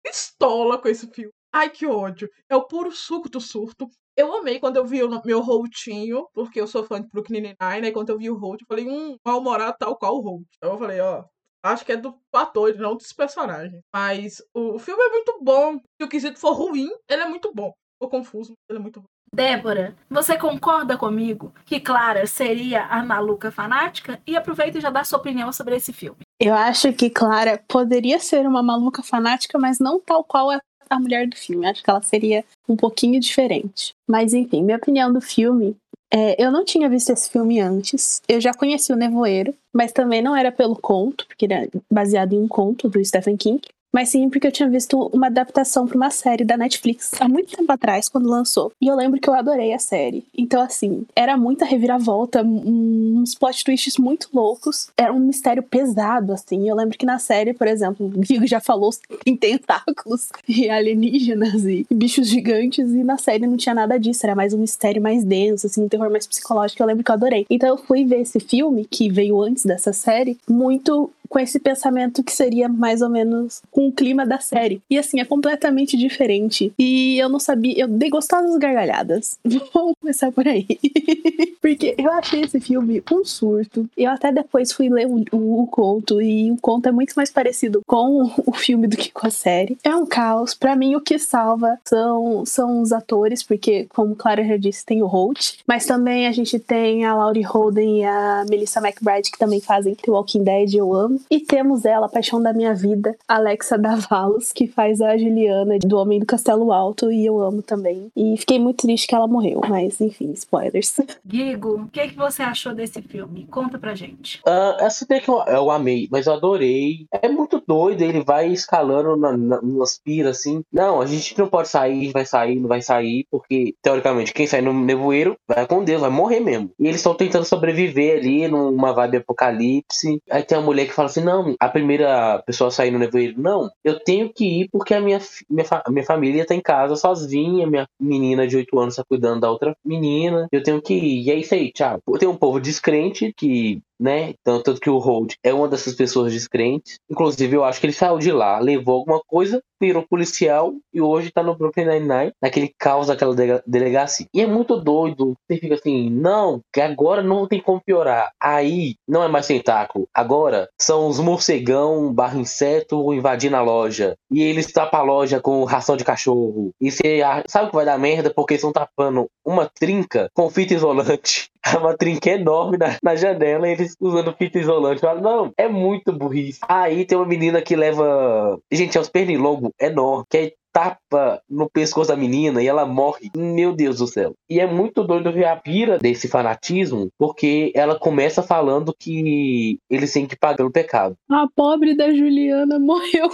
pistola 0.03 0.81
com 0.81 0.89
esse 0.89 1.11
filme. 1.11 1.33
Ai, 1.53 1.71
que 1.71 1.87
ódio. 1.87 2.29
É 2.49 2.55
o 2.57 2.67
puro 2.67 2.93
suco 2.93 3.29
do 3.29 3.41
surto. 3.41 3.89
Eu 4.17 4.33
amei 4.37 4.61
quando 4.61 4.77
eu 4.77 4.85
vi 4.85 5.03
o 5.03 5.23
meu 5.25 5.41
Roltinho, 5.41 6.29
porque 6.33 6.61
eu 6.61 6.67
sou 6.67 6.85
fã 6.85 7.01
de 7.01 7.09
Brooklyn 7.09 7.41
Nine-Nine, 7.41 7.89
e 7.89 7.93
quando 7.93 8.11
eu 8.11 8.19
vi 8.19 8.31
o 8.31 8.37
Holt, 8.37 8.61
eu 8.61 8.67
falei, 8.67 8.89
hum, 8.89 9.17
mal-humorado 9.25 9.77
tal 9.79 9.97
qual 9.97 10.17
o 10.17 10.21
Holt. 10.21 10.47
Então 10.57 10.73
eu 10.73 10.79
falei, 10.79 11.01
ó, 11.01 11.25
acho 11.65 11.85
que 11.85 11.93
é 11.93 11.97
do 11.97 12.17
ator 12.33 12.71
e 12.71 12.79
não 12.79 12.95
dos 12.95 13.13
personagens. 13.13 13.81
Mas 13.93 14.41
o, 14.55 14.75
o 14.75 14.79
filme 14.79 15.03
é 15.03 15.11
muito 15.11 15.39
bom. 15.43 15.79
Se 15.99 16.05
o 16.05 16.09
quesito 16.09 16.39
for 16.39 16.53
ruim, 16.53 16.89
ele 17.09 17.23
é 17.23 17.29
muito 17.29 17.53
bom. 17.53 17.73
Ficou 17.95 18.09
confuso, 18.09 18.51
mas 18.51 18.71
ele 18.71 18.79
é 18.79 18.83
muito 18.83 19.01
bom. 19.01 19.07
Débora, 19.35 19.97
você 20.09 20.39
concorda 20.39 20.97
comigo 20.97 21.53
que 21.65 21.81
Clara 21.81 22.25
seria 22.25 22.85
a 22.87 23.03
maluca 23.03 23.51
fanática? 23.51 24.23
E 24.25 24.37
aproveita 24.37 24.79
e 24.79 24.81
já 24.81 24.91
dá 24.91 25.03
sua 25.03 25.19
opinião 25.19 25.53
sobre 25.53 25.75
esse 25.75 25.93
filme. 25.93 26.19
Eu 26.39 26.55
acho 26.55 26.93
que 26.93 27.11
Clara 27.11 27.61
poderia 27.67 28.21
ser 28.21 28.47
uma 28.47 28.63
maluca 28.63 29.03
fanática, 29.03 29.59
mas 29.59 29.81
não 29.81 30.01
tal 30.01 30.23
qual 30.23 30.53
a, 30.53 30.61
a 30.91 30.99
mulher 30.99 31.27
do 31.27 31.37
filme. 31.37 31.67
Acho 31.67 31.83
que 31.83 31.91
ela 31.91 32.03
seria 32.03 32.45
um 32.69 32.77
pouquinho 32.77 33.21
diferente. 33.21 33.95
Mas 34.09 34.35
enfim, 34.35 34.63
minha 34.63 34.77
opinião 34.77 35.13
do 35.13 35.21
filme 35.21 35.77
é, 36.17 36.41
eu 36.41 36.53
não 36.53 36.65
tinha 36.65 36.89
visto 36.89 37.11
esse 37.11 37.29
filme 37.29 37.61
antes. 37.61 38.23
Eu 38.29 38.41
já 38.41 38.55
conheci 38.55 38.93
o 38.93 38.97
Nevoeiro, 38.97 39.53
mas 39.73 39.91
também 39.91 40.23
não 40.23 40.37
era 40.37 40.53
pelo 40.53 40.77
conto, 40.77 41.27
porque 41.27 41.47
ele 41.47 41.55
é 41.55 41.69
baseado 41.93 42.35
em 42.35 42.43
um 42.43 42.47
conto 42.47 42.89
do 42.89 43.05
Stephen 43.05 43.37
King. 43.37 43.61
Mas 43.95 44.09
sim 44.09 44.29
porque 44.29 44.49
eu 44.49 44.53
tinha 44.53 44.69
visto 44.69 45.09
uma 45.13 45.29
adaptação 45.29 45.87
para 45.87 45.97
uma 45.97 46.11
série 46.11 46.45
da 46.45 46.57
Netflix 46.57 47.13
há 47.21 47.29
muito 47.29 47.57
tempo 47.57 47.71
atrás, 47.71 48.09
quando 48.09 48.29
lançou. 48.29 48.73
E 48.81 48.89
eu 48.89 48.97
lembro 48.97 49.21
que 49.21 49.31
eu 49.31 49.35
adorei 49.35 49.73
a 49.73 49.79
série. 49.79 50.25
Então, 50.37 50.61
assim, 50.61 51.07
era 51.15 51.37
muita 51.37 51.65
reviravolta, 51.65 52.43
uns 52.43 53.37
plot 53.37 53.65
twists 53.65 53.97
muito 53.97 54.29
loucos. 54.35 54.89
Era 54.97 55.13
um 55.13 55.21
mistério 55.21 55.63
pesado, 55.63 56.33
assim. 56.33 56.69
Eu 56.69 56.75
lembro 56.75 56.99
que 56.99 57.07
na 57.07 57.21
série, 57.21 57.55
por 57.55 57.69
exemplo, 57.69 58.07
o 58.07 58.21
Vigo 58.21 58.49
já 58.49 58.59
falou 58.59 58.91
em 59.25 59.37
tentáculos 59.37 60.29
e 60.49 60.69
alienígenas 60.69 61.65
e 61.65 61.87
bichos 61.89 62.27
gigantes, 62.27 62.91
e 62.91 63.05
na 63.05 63.17
série 63.17 63.47
não 63.47 63.57
tinha 63.57 63.77
nada 63.77 63.97
disso. 63.97 64.27
Era 64.27 64.35
mais 64.35 64.53
um 64.53 64.59
mistério 64.59 65.01
mais 65.01 65.23
denso, 65.23 65.69
assim, 65.69 65.85
um 65.85 65.89
terror 65.89 66.11
mais 66.11 66.27
psicológico. 66.27 66.83
Eu 66.83 66.87
lembro 66.89 67.05
que 67.05 67.13
eu 67.13 67.15
adorei. 67.15 67.47
Então 67.49 67.69
eu 67.69 67.77
fui 67.77 68.05
ver 68.05 68.23
esse 68.23 68.41
filme, 68.41 68.85
que 68.91 69.09
veio 69.09 69.41
antes 69.41 69.65
dessa 69.65 69.93
série, 69.93 70.37
muito 70.51 71.13
com 71.29 71.39
esse 71.39 71.59
pensamento 71.59 72.23
que 72.23 72.33
seria 72.33 72.69
mais 72.69 73.03
ou 73.03 73.09
menos 73.09 73.63
com 73.71 73.89
o 73.89 73.93
clima 73.93 74.27
da 74.27 74.39
série. 74.39 74.83
E 74.89 74.99
assim, 74.99 75.21
é 75.21 75.25
completamente 75.25 75.97
diferente. 75.97 76.73
E 76.79 77.19
eu 77.19 77.29
não 77.29 77.39
sabia, 77.39 77.81
eu 77.81 77.89
dei 77.89 78.11
gostosas 78.11 78.57
gargalhadas. 78.57 79.39
Vamos 79.73 79.95
começar 80.01 80.31
por 80.33 80.47
aí. 80.47 80.67
Porque 81.61 81.95
eu 81.97 82.11
achei 82.13 82.43
esse 82.43 82.61
filme 82.61 83.03
um 83.11 83.25
surto. 83.25 83.89
Eu 83.97 84.11
até 84.11 84.33
depois 84.33 84.73
fui 84.73 84.89
ler 84.89 85.07
o, 85.07 85.25
o, 85.33 85.63
o, 85.63 85.67
conto 85.67 86.21
e 86.21 86.51
o 86.51 86.57
conto 86.57 86.89
é 86.89 86.93
muito 86.93 87.15
mais 87.15 87.31
parecido 87.31 87.81
com 87.87 88.31
o 88.47 88.53
filme 88.53 88.87
do 88.87 88.97
que 88.97 89.11
com 89.11 89.27
a 89.27 89.31
série. 89.31 89.79
É 89.83 89.95
um 89.95 90.07
caos. 90.07 90.55
Para 90.55 90.77
mim, 90.77 90.95
o 90.95 91.01
que 91.01 91.19
salva 91.19 91.79
são, 91.85 92.45
são 92.45 92.81
os 92.81 92.93
atores, 92.93 93.43
porque, 93.43 93.87
como 93.95 94.17
Clara 94.17 94.45
já 94.45 94.57
disse, 94.57 94.85
tem 94.85 95.03
o 95.03 95.07
Holt, 95.07 95.59
mas 95.67 95.87
também 95.87 96.27
a 96.27 96.33
gente 96.33 96.59
tem 96.59 97.05
a 97.05 97.15
Laurie 97.15 97.43
Holden 97.43 98.01
e 98.01 98.05
a 98.05 98.45
Melissa 98.49 98.81
McBride 98.81 99.31
que 99.31 99.39
também 99.39 99.61
fazem 99.61 99.95
The 99.95 100.11
Walking 100.11 100.45
Dead, 100.45 100.75
eu 100.75 100.93
amo. 100.93 101.21
E 101.31 101.41
temos 101.41 101.85
ela, 101.85 102.07
a 102.07 102.09
paixão 102.09 102.43
da 102.43 102.53
minha 102.53 102.75
vida, 102.75 103.17
Alexa 103.27 103.79
Davalos, 103.79 104.53
que 104.53 104.67
faz 104.67 105.01
a 105.01 105.17
Juliana 105.17 105.79
do 105.79 105.97
Homem 105.97 106.21
do 106.21 106.27
Castelo 106.27 106.73
Alto, 106.73 107.11
e 107.11 107.25
eu 107.25 107.41
amo 107.41 107.63
também. 107.63 108.11
E 108.17 108.37
fiquei 108.37 108.59
muito 108.59 108.83
triste 108.83 109.07
que 109.07 109.15
ela 109.15 109.27
morreu, 109.27 109.61
mas 109.69 110.01
enfim, 110.01 110.33
spoilers. 110.33 110.97
Gigo, 111.29 111.83
o 111.83 111.89
que, 111.89 112.01
é 112.01 112.09
que 112.09 112.17
você 112.17 112.43
achou 112.43 112.75
desse 112.75 113.01
filme? 113.03 113.47
Conta 113.51 113.79
pra 113.79 113.95
gente. 113.95 114.41
Uh, 114.47 114.83
essa 114.85 115.07
daí 115.09 115.21
que 115.21 115.29
eu, 115.29 115.43
eu, 115.47 115.71
amei, 115.71 116.09
mas 116.11 116.27
eu 116.27 116.35
adorei. 116.35 117.07
É 117.11 117.29
muito 117.29 117.63
doido, 117.67 118.03
ele 118.03 118.23
vai 118.23 118.49
escalando 118.49 119.17
na, 119.17 119.37
na, 119.37 119.61
nas 119.63 119.99
piras, 119.99 120.39
assim. 120.39 120.63
Não, 120.73 121.01
a 121.01 121.07
gente 121.07 121.39
não 121.39 121.49
pode 121.49 121.69
sair, 121.69 122.13
vai 122.13 122.25
sair, 122.25 122.59
não 122.61 122.69
vai 122.69 122.83
sair, 122.83 123.27
porque, 123.31 123.75
teoricamente, 123.83 124.33
quem 124.33 124.47
sai 124.47 124.61
no 124.61 124.73
nevoeiro 124.73 125.37
vai 125.47 125.67
com 125.67 125.85
Deus, 125.85 126.01
vai 126.01 126.11
morrer 126.11 126.41
mesmo. 126.41 126.71
E 126.79 126.87
eles 126.87 126.97
estão 126.97 127.15
tentando 127.15 127.45
sobreviver 127.45 128.19
ali 128.19 128.49
numa 128.49 128.93
vibe 128.93 129.19
apocalipse. 129.19 130.21
Aí 130.31 130.43
tem 130.43 130.59
a 130.59 130.61
mulher 130.61 130.87
que 130.87 130.93
fala 130.93 131.04
assim: 131.07 131.23
não, 131.23 131.55
a 131.59 131.69
primeira 131.69 132.43
pessoa 132.47 132.71
sair 132.71 132.91
no 132.91 132.99
nevoeiro, 132.99 133.41
não, 133.41 133.71
eu 133.83 133.99
tenho 134.01 134.33
que 134.33 134.63
ir 134.63 134.69
porque 134.71 134.95
a 134.95 135.01
minha, 135.01 135.21
minha, 135.49 135.67
minha 135.89 136.05
família 136.05 136.47
tá 136.47 136.55
em 136.55 136.61
casa 136.61 136.97
sozinha, 136.97 137.67
minha 137.67 137.89
menina 138.01 138.47
de 138.47 138.57
8 138.57 138.79
anos 138.79 138.97
tá 138.97 139.05
cuidando 139.09 139.41
da 139.41 139.51
outra 139.51 139.77
menina, 139.85 140.49
eu 140.53 140.63
tenho 140.63 140.81
que 140.81 140.95
ir. 140.95 141.23
E 141.25 141.31
é 141.31 141.35
isso 141.35 141.55
aí, 141.55 141.73
tchau. 141.73 142.01
Tem 142.19 142.29
um 142.29 142.37
povo 142.37 142.61
descrente 142.61 143.33
que 143.37 143.83
né? 144.05 144.35
Tanto 144.45 144.79
que 144.79 144.91
o 144.91 144.99
Hold 144.99 145.33
é 145.43 145.55
uma 145.55 145.67
dessas 145.67 145.95
pessoas 145.95 146.31
descrentes. 146.31 146.99
Inclusive, 147.11 147.57
eu 147.57 147.65
acho 147.65 147.81
que 147.81 147.87
ele 147.87 147.95
saiu 147.95 148.19
de 148.19 148.31
lá, 148.31 148.59
levou 148.59 148.97
alguma 148.97 149.21
coisa, 149.27 149.63
virou 149.81 150.07
policial 150.07 150.75
e 150.93 151.01
hoje 151.01 151.31
tá 151.33 151.43
no 151.43 151.57
Brooklyn 151.57 151.87
Nine-Nine, 151.87 152.33
naquele 152.41 152.71
caos 152.79 153.07
daquela 153.07 153.35
delegacia. 153.67 154.27
E 154.35 154.43
é 154.43 154.47
muito 154.47 154.77
doido. 154.77 155.35
Você 155.49 155.59
fica 155.59 155.75
assim, 155.75 156.11
não, 156.11 156.61
que 156.71 156.83
agora 156.83 157.23
não 157.23 157.49
tem 157.49 157.61
como 157.61 157.81
piorar. 157.81 158.31
Aí 158.39 158.97
não 159.09 159.23
é 159.23 159.29
mais 159.29 159.47
tentáculo. 159.47 160.07
Agora 160.13 160.69
são 160.79 161.09
os 161.09 161.19
morcegão 161.19 162.13
barra 162.13 162.39
inseto 162.39 163.15
invadindo 163.15 163.57
a 163.57 163.63
loja. 163.63 164.17
E 164.31 164.43
eles 164.43 164.71
tapam 164.71 165.01
a 165.01 165.03
loja 165.03 165.41
com 165.41 165.65
ração 165.65 165.97
de 165.97 166.05
cachorro. 166.05 166.73
E 166.79 166.91
você 166.91 167.21
sabe 167.49 167.71
que 167.71 167.77
vai 167.77 167.87
dar 167.87 167.99
merda 167.99 168.31
porque 168.35 168.55
estão 168.55 168.71
tapando 168.71 169.29
uma 169.43 169.67
trinca 169.67 170.29
com 170.35 170.51
fita 170.51 170.75
isolante. 170.75 171.51
Uma 171.79 171.97
trinca 171.97 172.31
enorme 172.31 172.77
na, 172.77 172.97
na 173.03 173.17
janela 173.17 173.69
e 173.69 173.73
eles 173.73 173.97
usando 174.01 174.35
fita 174.37 174.59
isolante. 174.59 175.01
Falo, 175.01 175.21
não, 175.21 175.53
é 175.57 175.69
muito 175.69 176.13
burrice. 176.13 176.61
Aí 176.69 177.05
tem 177.05 177.17
uma 177.17 177.27
menina 177.27 177.63
que 177.63 177.75
leva. 177.75 178.59
Gente, 178.71 178.97
é 178.97 179.01
os 179.01 179.09
pernilongos 179.09 179.71
enormes, 179.81 180.27
que 180.29 180.39
é 180.39 180.53
tapa 180.75 181.41
no 181.49 181.71
pescoço 181.71 182.09
da 182.09 182.17
menina 182.17 182.61
e 182.61 182.67
ela 182.67 182.85
morre. 182.85 183.31
Meu 183.37 183.73
Deus 183.73 183.99
do 183.99 184.09
céu. 184.09 184.35
E 184.51 184.59
é 184.59 184.67
muito 184.67 185.05
doido 185.05 185.33
ver 185.33 185.45
a 185.45 185.55
pira 185.57 185.99
desse 185.99 186.27
fanatismo, 186.27 187.09
porque 187.17 187.73
ela 187.75 187.97
começa 187.97 188.43
falando 188.43 188.95
que 188.99 189.79
eles 189.89 190.13
têm 190.13 190.27
que 190.27 190.37
pagar 190.37 190.67
o 190.67 190.73
pecado. 190.73 191.17
A 191.31 191.47
pobre 191.55 191.97
da 191.97 192.13
Juliana 192.13 192.79
morreu. 192.79 193.31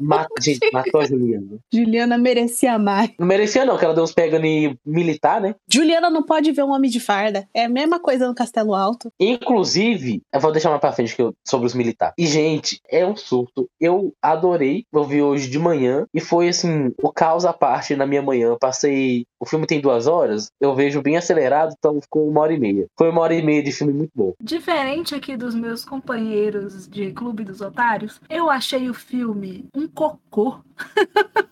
Mata, 0.00 0.28
gente, 0.40 0.70
matou 0.72 1.00
a 1.00 1.06
Juliana. 1.06 1.58
Juliana 1.72 2.16
merecia 2.16 2.78
mais. 2.78 3.10
Não 3.18 3.26
merecia, 3.26 3.64
não, 3.64 3.76
que 3.76 3.84
ela 3.84 3.94
deu 3.94 4.04
uns 4.04 4.12
pega 4.12 4.38
em 4.38 4.78
militar, 4.84 5.40
né? 5.40 5.54
Juliana 5.70 6.08
não 6.08 6.22
pode 6.22 6.52
ver 6.52 6.62
um 6.62 6.72
homem 6.72 6.90
de 6.90 7.00
farda. 7.00 7.46
É 7.54 7.64
a 7.64 7.68
mesma 7.68 7.98
coisa 7.98 8.26
no 8.26 8.34
Castelo 8.34 8.74
Alto. 8.74 9.12
Inclusive, 9.18 10.22
eu 10.32 10.40
vou 10.40 10.52
deixar 10.52 10.70
mais 10.70 10.80
pra 10.80 10.92
frente 10.92 11.14
eu, 11.18 11.34
sobre 11.46 11.66
os 11.66 11.74
militares. 11.74 12.14
E, 12.18 12.26
gente, 12.26 12.80
é 12.88 13.06
um 13.06 13.16
surto. 13.16 13.68
Eu 13.78 14.14
adorei. 14.22 14.84
Eu 14.92 15.04
vi 15.04 15.22
hoje 15.22 15.50
de 15.50 15.58
manhã 15.58 16.06
e 16.14 16.20
foi 16.30 16.48
assim, 16.48 16.94
o 17.02 17.12
caos 17.12 17.44
à 17.44 17.52
parte 17.52 17.96
na 17.96 18.06
minha 18.06 18.22
manhã. 18.22 18.50
Eu 18.50 18.58
passei. 18.58 19.26
O 19.40 19.44
filme 19.44 19.66
tem 19.66 19.80
duas 19.80 20.06
horas, 20.06 20.52
eu 20.60 20.74
vejo 20.74 21.02
bem 21.02 21.16
acelerado, 21.16 21.74
então 21.76 22.00
ficou 22.00 22.28
uma 22.28 22.42
hora 22.42 22.52
e 22.52 22.60
meia. 22.60 22.86
Foi 22.96 23.10
uma 23.10 23.22
hora 23.22 23.34
e 23.34 23.42
meia 23.42 23.62
de 23.62 23.72
filme 23.72 23.92
muito 23.92 24.12
bom. 24.14 24.34
Diferente 24.40 25.14
aqui 25.14 25.36
dos 25.36 25.54
meus 25.54 25.84
companheiros 25.84 26.86
de 26.86 27.10
Clube 27.10 27.42
dos 27.42 27.60
Otários, 27.60 28.20
eu 28.28 28.48
achei 28.48 28.88
o 28.88 28.94
filme 28.94 29.66
um 29.74 29.88
cocô. 29.88 30.60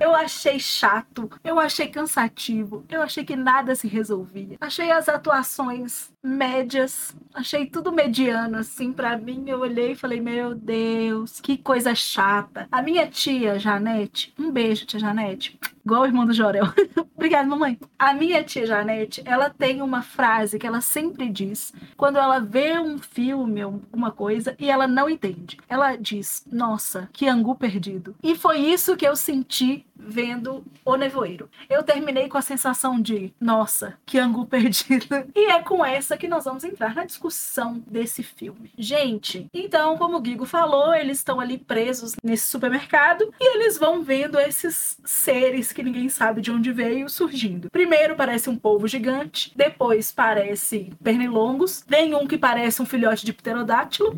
Eu 0.00 0.14
achei 0.14 0.58
chato, 0.58 1.30
eu 1.44 1.58
achei 1.58 1.86
cansativo, 1.86 2.82
eu 2.88 3.02
achei 3.02 3.22
que 3.22 3.36
nada 3.36 3.74
se 3.74 3.86
resolvia. 3.86 4.56
Achei 4.58 4.90
as 4.90 5.10
atuações 5.10 6.10
médias, 6.22 7.14
achei 7.34 7.66
tudo 7.66 7.92
mediano 7.92 8.58
assim 8.58 8.92
para 8.92 9.16
mim. 9.16 9.44
Eu 9.46 9.60
olhei 9.60 9.92
e 9.92 9.96
falei: 9.96 10.20
"Meu 10.20 10.54
Deus, 10.54 11.40
que 11.40 11.56
coisa 11.56 11.94
chata". 11.94 12.68
A 12.70 12.82
minha 12.82 13.06
tia 13.06 13.58
Janete, 13.58 14.32
um 14.38 14.50
beijo, 14.50 14.86
tia 14.86 15.00
Janete 15.00 15.58
igual 15.84 16.02
o 16.02 16.06
irmão 16.06 16.26
do 16.26 16.32
Jorel. 16.32 16.66
Obrigada, 17.16 17.48
mamãe. 17.48 17.78
A 17.98 18.14
minha 18.14 18.42
tia 18.42 18.66
Janete, 18.66 19.22
ela 19.24 19.50
tem 19.50 19.82
uma 19.82 20.02
frase 20.02 20.58
que 20.58 20.66
ela 20.66 20.80
sempre 20.80 21.28
diz 21.28 21.72
quando 21.96 22.18
ela 22.18 22.38
vê 22.38 22.78
um 22.78 22.98
filme, 22.98 23.60
alguma 23.60 24.10
coisa, 24.10 24.54
e 24.58 24.70
ela 24.70 24.86
não 24.86 25.08
entende. 25.08 25.58
Ela 25.68 25.96
diz: 25.96 26.44
Nossa, 26.50 27.08
que 27.12 27.26
angu 27.26 27.54
perdido. 27.54 28.14
E 28.22 28.34
foi 28.34 28.58
isso 28.58 28.96
que 28.96 29.06
eu 29.06 29.16
senti 29.16 29.84
vendo 29.94 30.64
O 30.82 30.96
Nevoeiro. 30.96 31.50
Eu 31.68 31.82
terminei 31.82 32.26
com 32.26 32.38
a 32.38 32.42
sensação 32.42 32.98
de, 33.00 33.34
nossa, 33.38 33.98
que 34.06 34.18
angu 34.18 34.46
perdido. 34.48 35.06
E 35.34 35.50
é 35.50 35.60
com 35.60 35.84
essa 35.84 36.09
que 36.16 36.28
nós 36.28 36.44
vamos 36.44 36.64
entrar 36.64 36.94
na 36.94 37.04
discussão 37.04 37.82
desse 37.86 38.22
filme. 38.22 38.70
Gente, 38.78 39.46
então, 39.52 39.96
como 39.96 40.16
o 40.16 40.20
Guigo 40.20 40.46
falou, 40.46 40.94
eles 40.94 41.18
estão 41.18 41.40
ali 41.40 41.58
presos 41.58 42.14
nesse 42.22 42.46
supermercado 42.46 43.32
e 43.40 43.56
eles 43.56 43.78
vão 43.78 44.02
vendo 44.02 44.38
esses 44.38 44.98
seres 45.04 45.72
que 45.72 45.82
ninguém 45.82 46.08
sabe 46.08 46.40
de 46.40 46.50
onde 46.50 46.72
veio 46.72 47.08
surgindo. 47.08 47.70
Primeiro 47.70 48.16
parece 48.16 48.48
um 48.50 48.56
polvo 48.56 48.86
gigante, 48.86 49.52
depois 49.54 50.12
parece 50.12 50.92
pernilongos, 51.02 51.84
vem 51.86 52.14
um 52.14 52.26
que 52.26 52.38
parece 52.38 52.82
um 52.82 52.86
filhote 52.86 53.24
de 53.24 53.32
pterodátilo 53.32 54.16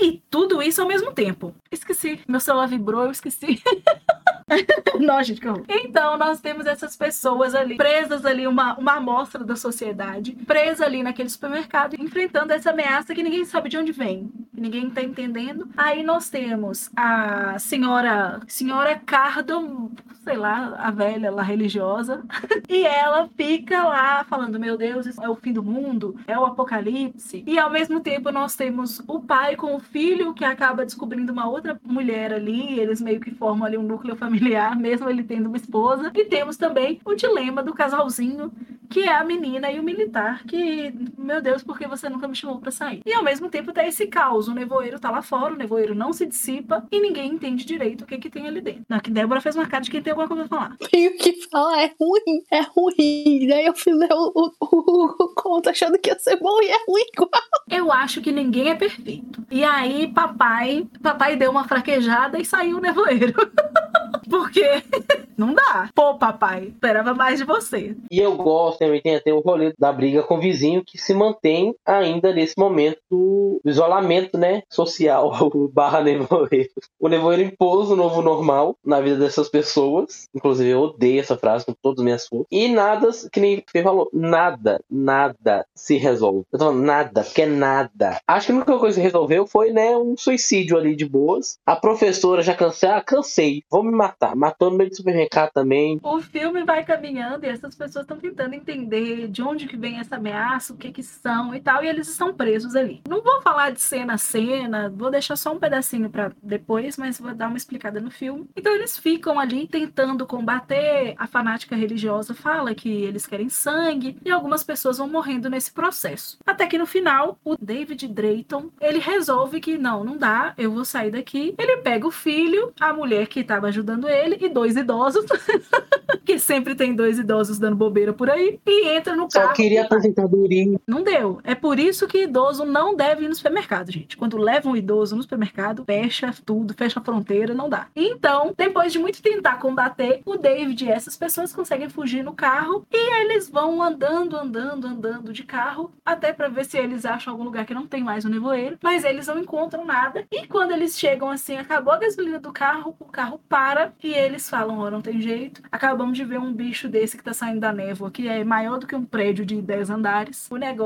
e 0.00 0.22
tudo 0.30 0.62
isso 0.62 0.80
ao 0.80 0.88
mesmo 0.88 1.12
tempo. 1.12 1.54
Esqueci, 1.70 2.20
meu 2.26 2.40
celular 2.40 2.66
vibrou, 2.66 3.04
eu 3.04 3.10
esqueci. 3.10 3.62
Não, 4.98 5.22
gente, 5.22 5.40
que 5.40 5.48
Então, 5.68 6.16
nós 6.16 6.40
temos 6.40 6.66
essas 6.66 6.96
pessoas 6.96 7.54
ali, 7.54 7.76
presas 7.76 8.24
ali, 8.24 8.46
uma, 8.46 8.76
uma 8.78 8.94
amostra 8.94 9.44
da 9.44 9.56
sociedade, 9.56 10.32
presa 10.46 10.84
ali 10.84 11.02
naquele 11.02 11.27
supermercado, 11.28 11.94
enfrentando 11.98 12.52
essa 12.52 12.70
ameaça 12.70 13.14
que 13.14 13.22
ninguém 13.22 13.44
sabe 13.44 13.68
de 13.68 13.76
onde 13.76 13.92
vem. 13.92 14.30
Ninguém 14.52 14.90
tá 14.90 15.02
entendendo. 15.02 15.68
Aí 15.76 16.02
nós 16.02 16.28
temos 16.28 16.90
a 16.96 17.58
senhora, 17.58 18.40
senhora 18.46 19.00
Cardo, 19.04 19.90
sei 20.24 20.36
lá, 20.36 20.74
a 20.78 20.90
velha 20.90 21.30
lá 21.30 21.42
religiosa, 21.42 22.22
e 22.68 22.84
ela 22.84 23.28
fica 23.36 23.84
lá 23.84 24.24
falando: 24.24 24.58
Meu 24.58 24.76
Deus, 24.76 25.06
isso 25.06 25.22
é 25.22 25.28
o 25.28 25.36
fim 25.36 25.52
do 25.52 25.62
mundo, 25.62 26.16
é 26.26 26.38
o 26.38 26.44
apocalipse. 26.44 27.44
E 27.46 27.58
ao 27.58 27.70
mesmo 27.70 28.00
tempo 28.00 28.30
nós 28.30 28.56
temos 28.56 29.02
o 29.06 29.20
pai 29.20 29.56
com 29.56 29.74
o 29.74 29.80
filho 29.80 30.34
que 30.34 30.44
acaba 30.44 30.84
descobrindo 30.84 31.32
uma 31.32 31.48
outra 31.48 31.80
mulher 31.84 32.32
ali, 32.32 32.78
eles 32.78 33.00
meio 33.00 33.20
que 33.20 33.30
formam 33.30 33.66
ali 33.66 33.78
um 33.78 33.82
núcleo 33.82 34.16
familiar, 34.16 34.74
mesmo 34.76 35.08
ele 35.08 35.22
tendo 35.22 35.46
uma 35.46 35.56
esposa. 35.56 36.10
E 36.14 36.24
temos 36.24 36.56
também 36.56 37.00
o 37.04 37.14
dilema 37.14 37.62
do 37.62 37.72
casalzinho 37.72 38.52
que 38.88 39.00
é 39.00 39.14
a 39.14 39.24
menina 39.24 39.70
e 39.70 39.78
o 39.78 39.82
militar, 39.82 40.42
que, 40.44 40.92
meu 41.18 41.42
Deus, 41.42 41.62
por 41.62 41.76
que 41.76 41.86
você 41.86 42.08
nunca 42.08 42.28
me 42.28 42.34
chamou 42.34 42.58
pra 42.58 42.70
sair? 42.70 43.02
E 43.04 43.12
ao 43.12 43.22
mesmo 43.22 43.50
tempo 43.50 43.72
tá 43.72 43.86
esse 43.86 44.06
caos, 44.06 44.48
o 44.48 44.54
nevoeiro 44.54 45.00
tá 45.00 45.10
lá 45.10 45.20
fora, 45.20 45.52
o 45.52 45.56
nevoeiro 45.56 45.94
não 45.94 46.12
se 46.12 46.24
dissipa 46.24 46.86
e 46.90 47.00
ninguém 47.00 47.32
entende 47.32 47.64
direito 47.64 48.02
o 48.02 48.06
que 48.06 48.18
que 48.18 48.30
tem 48.30 48.46
ali 48.46 48.60
dentro. 48.60 48.84
Na 48.88 49.00
que 49.00 49.10
Débora 49.10 49.40
fez 49.40 49.56
uma 49.56 49.66
cara 49.66 49.82
de 49.82 49.90
quem 49.90 50.00
tem 50.00 50.12
alguma 50.12 50.28
coisa 50.28 50.48
pra 50.48 50.58
falar. 50.58 50.76
Tenho 50.90 51.16
que 51.16 51.32
falar, 51.50 51.82
é 51.82 51.94
ruim, 52.00 52.44
é 52.50 52.60
ruim. 52.60 53.48
Daí 53.48 53.66
eu 53.66 53.74
fiz 53.74 53.94
o, 53.94 54.32
o, 54.34 54.52
o, 54.60 55.24
o 55.24 55.34
conto 55.34 55.68
achando 55.68 55.98
que 55.98 56.10
ia 56.10 56.18
ser 56.18 56.36
bom 56.36 56.62
e 56.62 56.68
é 56.68 56.78
ruim 56.86 57.04
igual. 57.12 57.30
Eu 57.70 57.92
acho 57.92 58.20
que 58.20 58.32
ninguém 58.32 58.70
é 58.70 58.74
perfeito. 58.74 59.44
E 59.50 59.64
aí, 59.64 60.06
papai, 60.06 60.86
papai 61.02 61.36
deu 61.36 61.50
uma 61.50 61.66
fraquejada 61.66 62.38
e 62.38 62.44
saiu 62.44 62.78
o 62.78 62.80
nevoeiro. 62.80 63.34
Porque 64.28 64.62
não 65.36 65.54
dá. 65.54 65.88
Pô, 65.94 66.14
papai, 66.14 66.68
esperava 66.68 67.14
mais 67.14 67.38
de 67.38 67.44
você. 67.44 67.96
E 68.10 68.18
eu 68.18 68.36
gosto 68.36 68.80
também, 68.80 69.00
tem 69.00 69.16
até 69.16 69.32
o 69.32 69.40
rolê 69.40 69.72
da 69.78 69.92
briga 69.92 70.22
com 70.22 70.36
o 70.36 70.40
vizinho 70.40 70.84
que 70.84 70.98
se 70.98 71.07
mantém 71.14 71.74
ainda 71.84 72.32
nesse 72.32 72.54
momento 72.58 72.98
do 73.10 73.60
isolamento, 73.64 74.38
né, 74.38 74.62
social, 74.70 75.30
barra 75.72 76.02
nevoeiro. 76.02 76.70
O 76.98 77.08
nevoeiro 77.08 77.42
impôs 77.42 77.90
o 77.90 77.96
novo 77.96 78.22
normal 78.22 78.76
na 78.84 79.00
vida 79.00 79.16
dessas 79.16 79.48
pessoas. 79.48 80.28
Inclusive, 80.34 80.70
eu 80.70 80.80
odeio 80.80 81.20
essa 81.20 81.36
frase 81.36 81.64
com 81.64 81.74
todas 81.80 82.00
as 82.00 82.04
minhas 82.04 82.26
forças. 82.26 82.46
E 82.50 82.68
nada, 82.68 83.08
que 83.32 83.40
nem 83.40 83.62
você 83.66 83.82
falou, 83.82 84.08
nada, 84.12 84.80
nada 84.90 85.66
se 85.74 85.96
resolve. 85.96 86.44
Eu 86.52 86.58
tô 86.58 86.64
falando 86.66 86.84
nada, 86.84 87.24
porque 87.24 87.42
é 87.42 87.46
nada. 87.46 88.20
Acho 88.26 88.46
que 88.46 88.52
a 88.52 88.56
única 88.56 88.78
coisa 88.78 88.96
que 88.96 89.02
resolveu 89.02 89.46
foi, 89.46 89.72
né, 89.72 89.96
um 89.96 90.16
suicídio 90.16 90.76
ali 90.76 90.94
de 90.94 91.06
boas. 91.06 91.58
A 91.66 91.76
professora 91.76 92.42
já 92.42 92.54
cansei, 92.54 92.88
ah, 92.88 93.00
cansei, 93.00 93.62
vou 93.70 93.82
me 93.82 93.92
matar. 93.92 94.36
Matou 94.36 94.70
no 94.70 94.76
meio 94.76 94.90
do 94.90 94.96
supermercado 94.96 95.50
também. 95.52 95.98
O 96.02 96.20
filme 96.20 96.64
vai 96.64 96.84
caminhando 96.84 97.44
e 97.44 97.48
essas 97.48 97.74
pessoas 97.74 98.04
estão 98.04 98.18
tentando 98.18 98.54
entender 98.54 99.28
de 99.28 99.42
onde 99.42 99.66
que 99.66 99.76
vem 99.76 99.98
essa 99.98 100.16
ameaça, 100.16 100.72
o 100.72 100.76
que 100.76 100.97
que 100.98 101.02
são 101.04 101.54
e 101.54 101.60
tal, 101.60 101.84
e 101.84 101.86
eles 101.86 102.08
estão 102.08 102.34
presos 102.34 102.74
ali. 102.74 103.02
Não 103.08 103.22
vou 103.22 103.40
falar 103.40 103.70
de 103.70 103.80
cena 103.80 104.14
a 104.14 104.18
cena, 104.18 104.92
vou 104.92 105.12
deixar 105.12 105.36
só 105.36 105.52
um 105.52 105.58
pedacinho 105.58 106.10
para 106.10 106.32
depois, 106.42 106.96
mas 106.96 107.20
vou 107.20 107.32
dar 107.32 107.46
uma 107.46 107.56
explicada 107.56 108.00
no 108.00 108.10
filme. 108.10 108.48
Então 108.56 108.74
eles 108.74 108.98
ficam 108.98 109.38
ali 109.38 109.68
tentando 109.68 110.26
combater, 110.26 111.14
a 111.16 111.28
fanática 111.28 111.76
religiosa 111.76 112.34
fala 112.34 112.74
que 112.74 112.88
eles 112.88 113.26
querem 113.26 113.48
sangue 113.48 114.18
e 114.24 114.30
algumas 114.30 114.64
pessoas 114.64 114.98
vão 114.98 115.08
morrendo 115.08 115.48
nesse 115.48 115.70
processo. 115.70 116.36
Até 116.44 116.66
que 116.66 116.76
no 116.76 116.86
final, 116.86 117.38
o 117.44 117.56
David 117.56 118.08
Drayton, 118.08 118.70
ele 118.80 118.98
resolve 118.98 119.60
que 119.60 119.78
não, 119.78 120.02
não 120.02 120.16
dá, 120.16 120.52
eu 120.58 120.72
vou 120.72 120.84
sair 120.84 121.12
daqui. 121.12 121.54
Ele 121.56 121.76
pega 121.76 122.08
o 122.08 122.10
filho, 122.10 122.72
a 122.80 122.92
mulher 122.92 123.28
que 123.28 123.38
estava 123.38 123.68
ajudando 123.68 124.08
ele 124.08 124.36
e 124.40 124.48
dois 124.48 124.76
idosos, 124.76 125.26
que 126.26 126.40
sempre 126.40 126.74
tem 126.74 126.92
dois 126.92 127.20
idosos 127.20 127.56
dando 127.56 127.76
bobeira 127.76 128.12
por 128.12 128.28
aí, 128.28 128.58
e 128.66 128.88
entra 128.88 129.14
no 129.14 129.28
carro. 129.28 129.46
Só 129.46 129.52
queria 129.52 129.84
aposentadoria. 129.84 130.80
Não 130.88 131.02
deu. 131.02 131.38
É 131.44 131.54
por 131.54 131.78
isso 131.78 132.08
que 132.08 132.22
idoso 132.22 132.64
não 132.64 132.96
deve 132.96 133.26
ir 133.26 133.28
no 133.28 133.34
supermercado, 133.34 133.92
gente. 133.92 134.16
Quando 134.16 134.38
leva 134.38 134.70
um 134.70 134.74
idoso 134.74 135.14
no 135.14 135.20
supermercado, 135.22 135.84
fecha 135.84 136.34
tudo, 136.46 136.72
fecha 136.72 136.98
a 136.98 137.02
fronteira, 137.02 137.52
não 137.52 137.68
dá. 137.68 137.88
Então, 137.94 138.54
depois 138.56 138.90
de 138.90 138.98
muito 138.98 139.20
tentar 139.20 139.58
combater, 139.58 140.22
o 140.24 140.38
David 140.38 140.86
e 140.86 140.90
essas 140.90 141.14
pessoas 141.14 141.52
conseguem 141.52 141.90
fugir 141.90 142.24
no 142.24 142.32
carro 142.32 142.86
e 142.90 143.20
eles 143.20 143.50
vão 143.50 143.82
andando, 143.82 144.34
andando, 144.34 144.86
andando 144.86 145.30
de 145.30 145.42
carro 145.42 145.92
até 146.06 146.32
para 146.32 146.48
ver 146.48 146.64
se 146.64 146.78
eles 146.78 147.04
acham 147.04 147.34
algum 147.34 147.44
lugar 147.44 147.66
que 147.66 147.74
não 147.74 147.86
tem 147.86 148.02
mais 148.02 148.24
o 148.24 148.30
nevoeiro, 148.30 148.78
mas 148.82 149.04
eles 149.04 149.26
não 149.26 149.38
encontram 149.38 149.84
nada. 149.84 150.26
E 150.32 150.46
quando 150.46 150.72
eles 150.72 150.98
chegam 150.98 151.28
assim, 151.28 151.58
acabou 151.58 151.92
a 151.92 151.98
gasolina 151.98 152.38
do 152.38 152.50
carro, 152.50 152.96
o 152.98 153.04
carro 153.04 153.38
para 153.46 153.92
e 154.02 154.14
eles 154.14 154.48
falam: 154.48 154.78
"Ó, 154.78 154.86
oh, 154.86 154.90
não 154.90 155.02
tem 155.02 155.20
jeito. 155.20 155.60
Acabamos 155.70 156.16
de 156.16 156.24
ver 156.24 156.38
um 156.38 156.50
bicho 156.50 156.88
desse 156.88 157.18
que 157.18 157.24
tá 157.24 157.34
saindo 157.34 157.60
da 157.60 157.74
névoa, 157.74 158.10
que 158.10 158.26
é 158.26 158.42
maior 158.42 158.78
do 158.78 158.86
que 158.86 158.96
um 158.96 159.04
prédio 159.04 159.44
de 159.44 159.60
10 159.60 159.90
andares. 159.90 160.48
O 160.50 160.56
negócio 160.56 160.77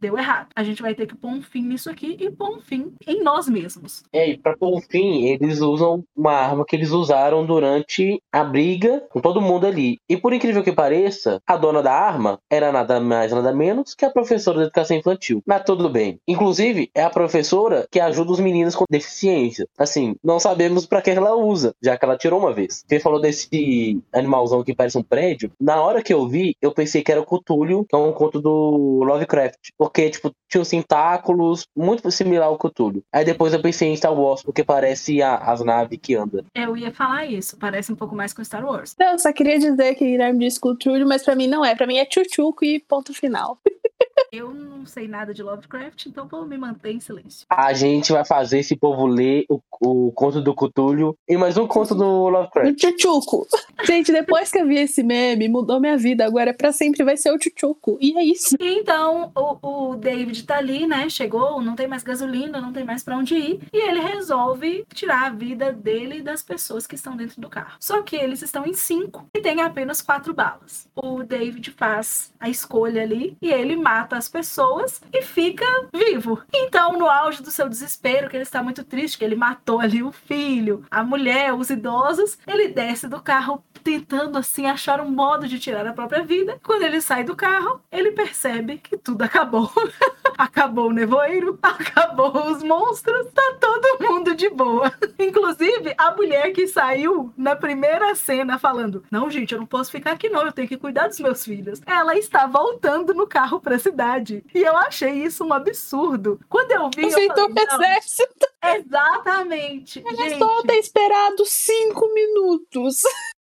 deu 0.00 0.18
errado. 0.18 0.48
A 0.54 0.62
gente 0.62 0.82
vai 0.82 0.94
ter 0.94 1.06
que 1.06 1.16
pôr 1.16 1.28
um 1.28 1.42
fim 1.42 1.62
nisso 1.62 1.90
aqui 1.90 2.16
e 2.18 2.30
pôr 2.30 2.56
um 2.56 2.60
fim 2.60 2.92
em 3.06 3.22
nós 3.22 3.48
mesmos." 3.48 4.02
É, 4.12 4.28
e 4.30 4.38
pra 4.38 4.56
pôr 4.56 4.76
um 4.76 4.80
fim, 4.80 5.26
eles 5.26 5.60
usam 5.60 6.04
uma 6.16 6.32
arma 6.32 6.64
que 6.64 6.76
eles 6.76 6.90
usaram 6.90 7.44
durante 7.44 8.20
a 8.32 8.44
briga 8.44 9.02
com 9.10 9.20
todo 9.20 9.40
mundo 9.40 9.66
ali. 9.66 9.98
E 10.08 10.16
por 10.16 10.32
incrível 10.32 10.62
que 10.62 10.72
pareça, 10.72 11.40
a 11.46 11.56
dona 11.56 11.82
da 11.82 11.92
arma 11.92 12.38
era 12.50 12.72
nada 12.72 13.00
mais, 13.00 13.32
nada 13.32 13.52
menos 13.52 13.94
que 13.94 14.04
a 14.04 14.10
professora 14.10 14.58
de 14.58 14.64
educação 14.64 14.96
infantil. 14.96 15.42
Mas 15.46 15.62
tudo 15.64 15.88
bem. 15.88 16.18
Inclusive, 16.26 16.90
é 16.94 17.02
a 17.02 17.10
professora 17.10 17.86
que 17.90 18.00
ajuda 18.00 18.32
os 18.32 18.40
meninos 18.40 18.74
com 18.74 18.84
deficiência. 18.88 19.66
Assim, 19.78 20.14
não 20.22 20.38
sabemos 20.38 20.86
para 20.86 21.02
que 21.02 21.10
ela 21.10 21.34
usa, 21.34 21.74
já 21.82 21.96
que 21.96 22.04
ela 22.04 22.16
tirou 22.16 22.38
uma 22.38 22.52
vez. 22.52 22.84
Você 22.86 23.00
falou 23.00 23.20
desse 23.20 24.00
animalzão 24.12 24.62
que 24.62 24.74
parece 24.74 24.98
um 24.98 25.02
prédio. 25.02 25.50
Na 25.60 25.80
hora 25.82 26.02
que 26.02 26.12
eu 26.12 26.26
vi, 26.28 26.56
eu 26.60 26.72
pensei 26.72 27.02
que 27.02 27.12
era 27.12 27.20
o 27.20 27.26
Cthulhu, 27.26 27.84
que 27.84 27.94
é 27.94 27.98
um 27.98 28.12
conto 28.12 28.40
do 28.40 29.02
Lovecraft. 29.22 29.70
Porque, 29.78 30.10
tipo, 30.10 30.32
tinha 30.48 30.60
os 30.60 30.68
tentáculos, 30.68 31.66
muito 31.76 32.10
similar 32.10 32.48
ao 32.48 32.58
Cthulhu. 32.58 33.02
Aí 33.12 33.24
depois 33.24 33.52
eu 33.52 33.62
pensei 33.62 33.88
em 33.88 33.96
Star 33.96 34.12
Wars, 34.12 34.42
porque 34.42 34.64
parece 34.64 35.22
a, 35.22 35.36
as 35.36 35.64
naves 35.64 35.98
que 36.00 36.14
andam. 36.14 36.44
Eu 36.54 36.76
ia 36.76 36.92
falar 36.92 37.26
isso, 37.26 37.56
parece 37.58 37.92
um 37.92 37.96
pouco 37.96 38.14
mais 38.14 38.32
com 38.32 38.44
Star 38.44 38.64
Wars. 38.64 38.94
Não, 38.98 39.12
eu 39.12 39.18
só 39.18 39.32
queria 39.32 39.58
dizer 39.58 39.94
que 39.94 40.04
Guilherme 40.04 40.38
disse 40.40 40.60
Cthulhu, 40.60 41.06
mas 41.06 41.24
pra 41.24 41.34
mim 41.34 41.46
não 41.46 41.64
é. 41.64 41.74
Pra 41.74 41.86
mim 41.86 41.98
é 41.98 42.06
Chuchuco 42.08 42.64
e 42.64 42.80
ponto 42.80 43.14
final. 43.14 43.58
Eu 44.32 44.52
não 44.52 44.86
sei 44.86 45.06
nada 45.06 45.34
de 45.34 45.42
Lovecraft, 45.42 46.06
então 46.06 46.26
vou 46.26 46.46
me 46.46 46.56
manter 46.56 46.92
em 46.92 47.00
silêncio. 47.00 47.46
A 47.50 47.72
gente 47.72 48.12
vai 48.12 48.24
fazer 48.24 48.60
esse 48.60 48.76
povo 48.76 49.06
ler 49.06 49.44
o, 49.48 49.60
o 49.80 50.12
conto 50.12 50.40
do 50.40 50.54
Cthulhu 50.54 51.16
e 51.28 51.36
mais 51.36 51.56
um 51.56 51.66
conto 51.66 51.94
do 51.94 52.04
O 52.04 52.28
Lovecraft. 52.28 52.80
Chuchuco. 52.80 53.46
Gente, 53.84 54.12
depois 54.12 54.50
que 54.50 54.58
eu 54.58 54.66
vi 54.66 54.78
esse 54.78 55.02
meme, 55.02 55.48
mudou 55.48 55.80
minha 55.80 55.96
vida. 55.96 56.24
Agora 56.24 56.54
pra 56.54 56.72
sempre 56.72 57.04
vai 57.04 57.16
ser 57.16 57.32
o 57.32 57.38
Chuchuco. 57.40 57.98
E 58.00 58.16
é 58.16 58.24
isso. 58.24 58.56
Então, 58.60 59.30
o, 59.36 59.90
o 59.90 59.96
David 59.96 60.44
tá 60.44 60.58
ali, 60.58 60.86
né? 60.86 61.08
Chegou, 61.08 61.60
não 61.60 61.74
tem 61.74 61.86
mais 61.86 62.02
gasolina, 62.02 62.60
não 62.60 62.72
tem 62.72 62.84
mais 62.84 63.02
pra 63.02 63.16
onde 63.16 63.34
ir. 63.34 63.60
E 63.72 63.88
ele 63.88 64.00
resolve 64.00 64.84
tirar 64.94 65.26
a 65.26 65.30
vida 65.30 65.72
dele 65.72 66.18
e 66.18 66.22
das 66.22 66.42
pessoas 66.42 66.86
que 66.86 66.94
estão 66.94 67.16
dentro 67.16 67.40
do 67.40 67.48
carro. 67.48 67.76
Só 67.78 68.02
que 68.02 68.16
eles 68.16 68.42
estão 68.42 68.64
em 68.64 68.72
cinco 68.72 69.26
e 69.34 69.40
tem 69.40 69.60
apenas 69.60 70.00
quatro 70.00 70.32
balas. 70.32 70.88
O 70.96 71.22
David 71.22 71.70
faz 71.72 72.32
a 72.38 72.48
escolha 72.48 73.02
ali 73.02 73.36
e 73.40 73.50
ele 73.50 73.76
mata 73.76 74.01
as 74.10 74.28
pessoas 74.28 75.00
e 75.12 75.22
fica 75.22 75.64
vivo. 75.92 76.40
Então, 76.52 76.98
no 76.98 77.08
auge 77.08 77.42
do 77.42 77.50
seu 77.50 77.68
desespero, 77.68 78.28
que 78.28 78.36
ele 78.36 78.42
está 78.42 78.62
muito 78.62 78.84
triste, 78.84 79.18
que 79.18 79.24
ele 79.24 79.36
matou 79.36 79.80
ali 79.80 80.02
o 80.02 80.12
filho, 80.12 80.84
a 80.90 81.02
mulher, 81.02 81.54
os 81.54 81.70
idosos, 81.70 82.38
ele 82.46 82.68
desce 82.68 83.08
do 83.08 83.20
carro 83.20 83.62
tentando 83.82 84.38
assim 84.38 84.66
achar 84.66 85.00
um 85.00 85.10
modo 85.10 85.48
de 85.48 85.58
tirar 85.58 85.86
a 85.86 85.92
própria 85.92 86.24
vida. 86.24 86.58
Quando 86.62 86.82
ele 86.82 87.00
sai 87.00 87.24
do 87.24 87.36
carro, 87.36 87.80
ele 87.90 88.12
percebe 88.12 88.78
que 88.78 88.96
tudo 88.96 89.22
acabou. 89.22 89.70
acabou 90.42 90.88
o 90.88 90.92
nevoeiro, 90.92 91.58
acabou 91.62 92.50
os 92.50 92.62
monstros, 92.62 93.28
tá 93.32 93.56
todo 93.60 94.08
mundo 94.10 94.34
de 94.34 94.48
boa. 94.50 94.92
Inclusive, 95.18 95.94
a 95.96 96.10
mulher 96.14 96.52
que 96.52 96.66
saiu 96.66 97.32
na 97.36 97.54
primeira 97.54 98.14
cena 98.14 98.58
falando: 98.58 99.04
"Não, 99.10 99.30
gente, 99.30 99.52
eu 99.52 99.58
não 99.60 99.66
posso 99.66 99.90
ficar 99.90 100.12
aqui 100.12 100.28
não, 100.28 100.44
eu 100.44 100.52
tenho 100.52 100.68
que 100.68 100.76
cuidar 100.76 101.08
dos 101.08 101.20
meus 101.20 101.44
filhos". 101.44 101.80
Ela 101.86 102.16
está 102.16 102.46
voltando 102.46 103.14
no 103.14 103.26
carro 103.26 103.60
pra 103.60 103.78
cidade. 103.78 104.44
E 104.54 104.60
eu 104.60 104.76
achei 104.76 105.12
isso 105.24 105.44
um 105.44 105.52
absurdo. 105.52 106.40
Quando 106.48 106.72
eu 106.72 106.90
vi, 106.94 107.02
eu 107.02 107.08
Aceitou 107.08 107.48
falei, 107.48 107.64
o 107.64 107.66
"Não, 107.66 107.84
exército. 107.84 108.46
Exatamente. 108.64 110.02
Era 110.06 110.16
gente. 110.28 110.38
só 110.38 110.62
ter 110.62 110.76
esperado 110.78 111.44
cinco 111.46 112.12
minutos. 112.14 113.02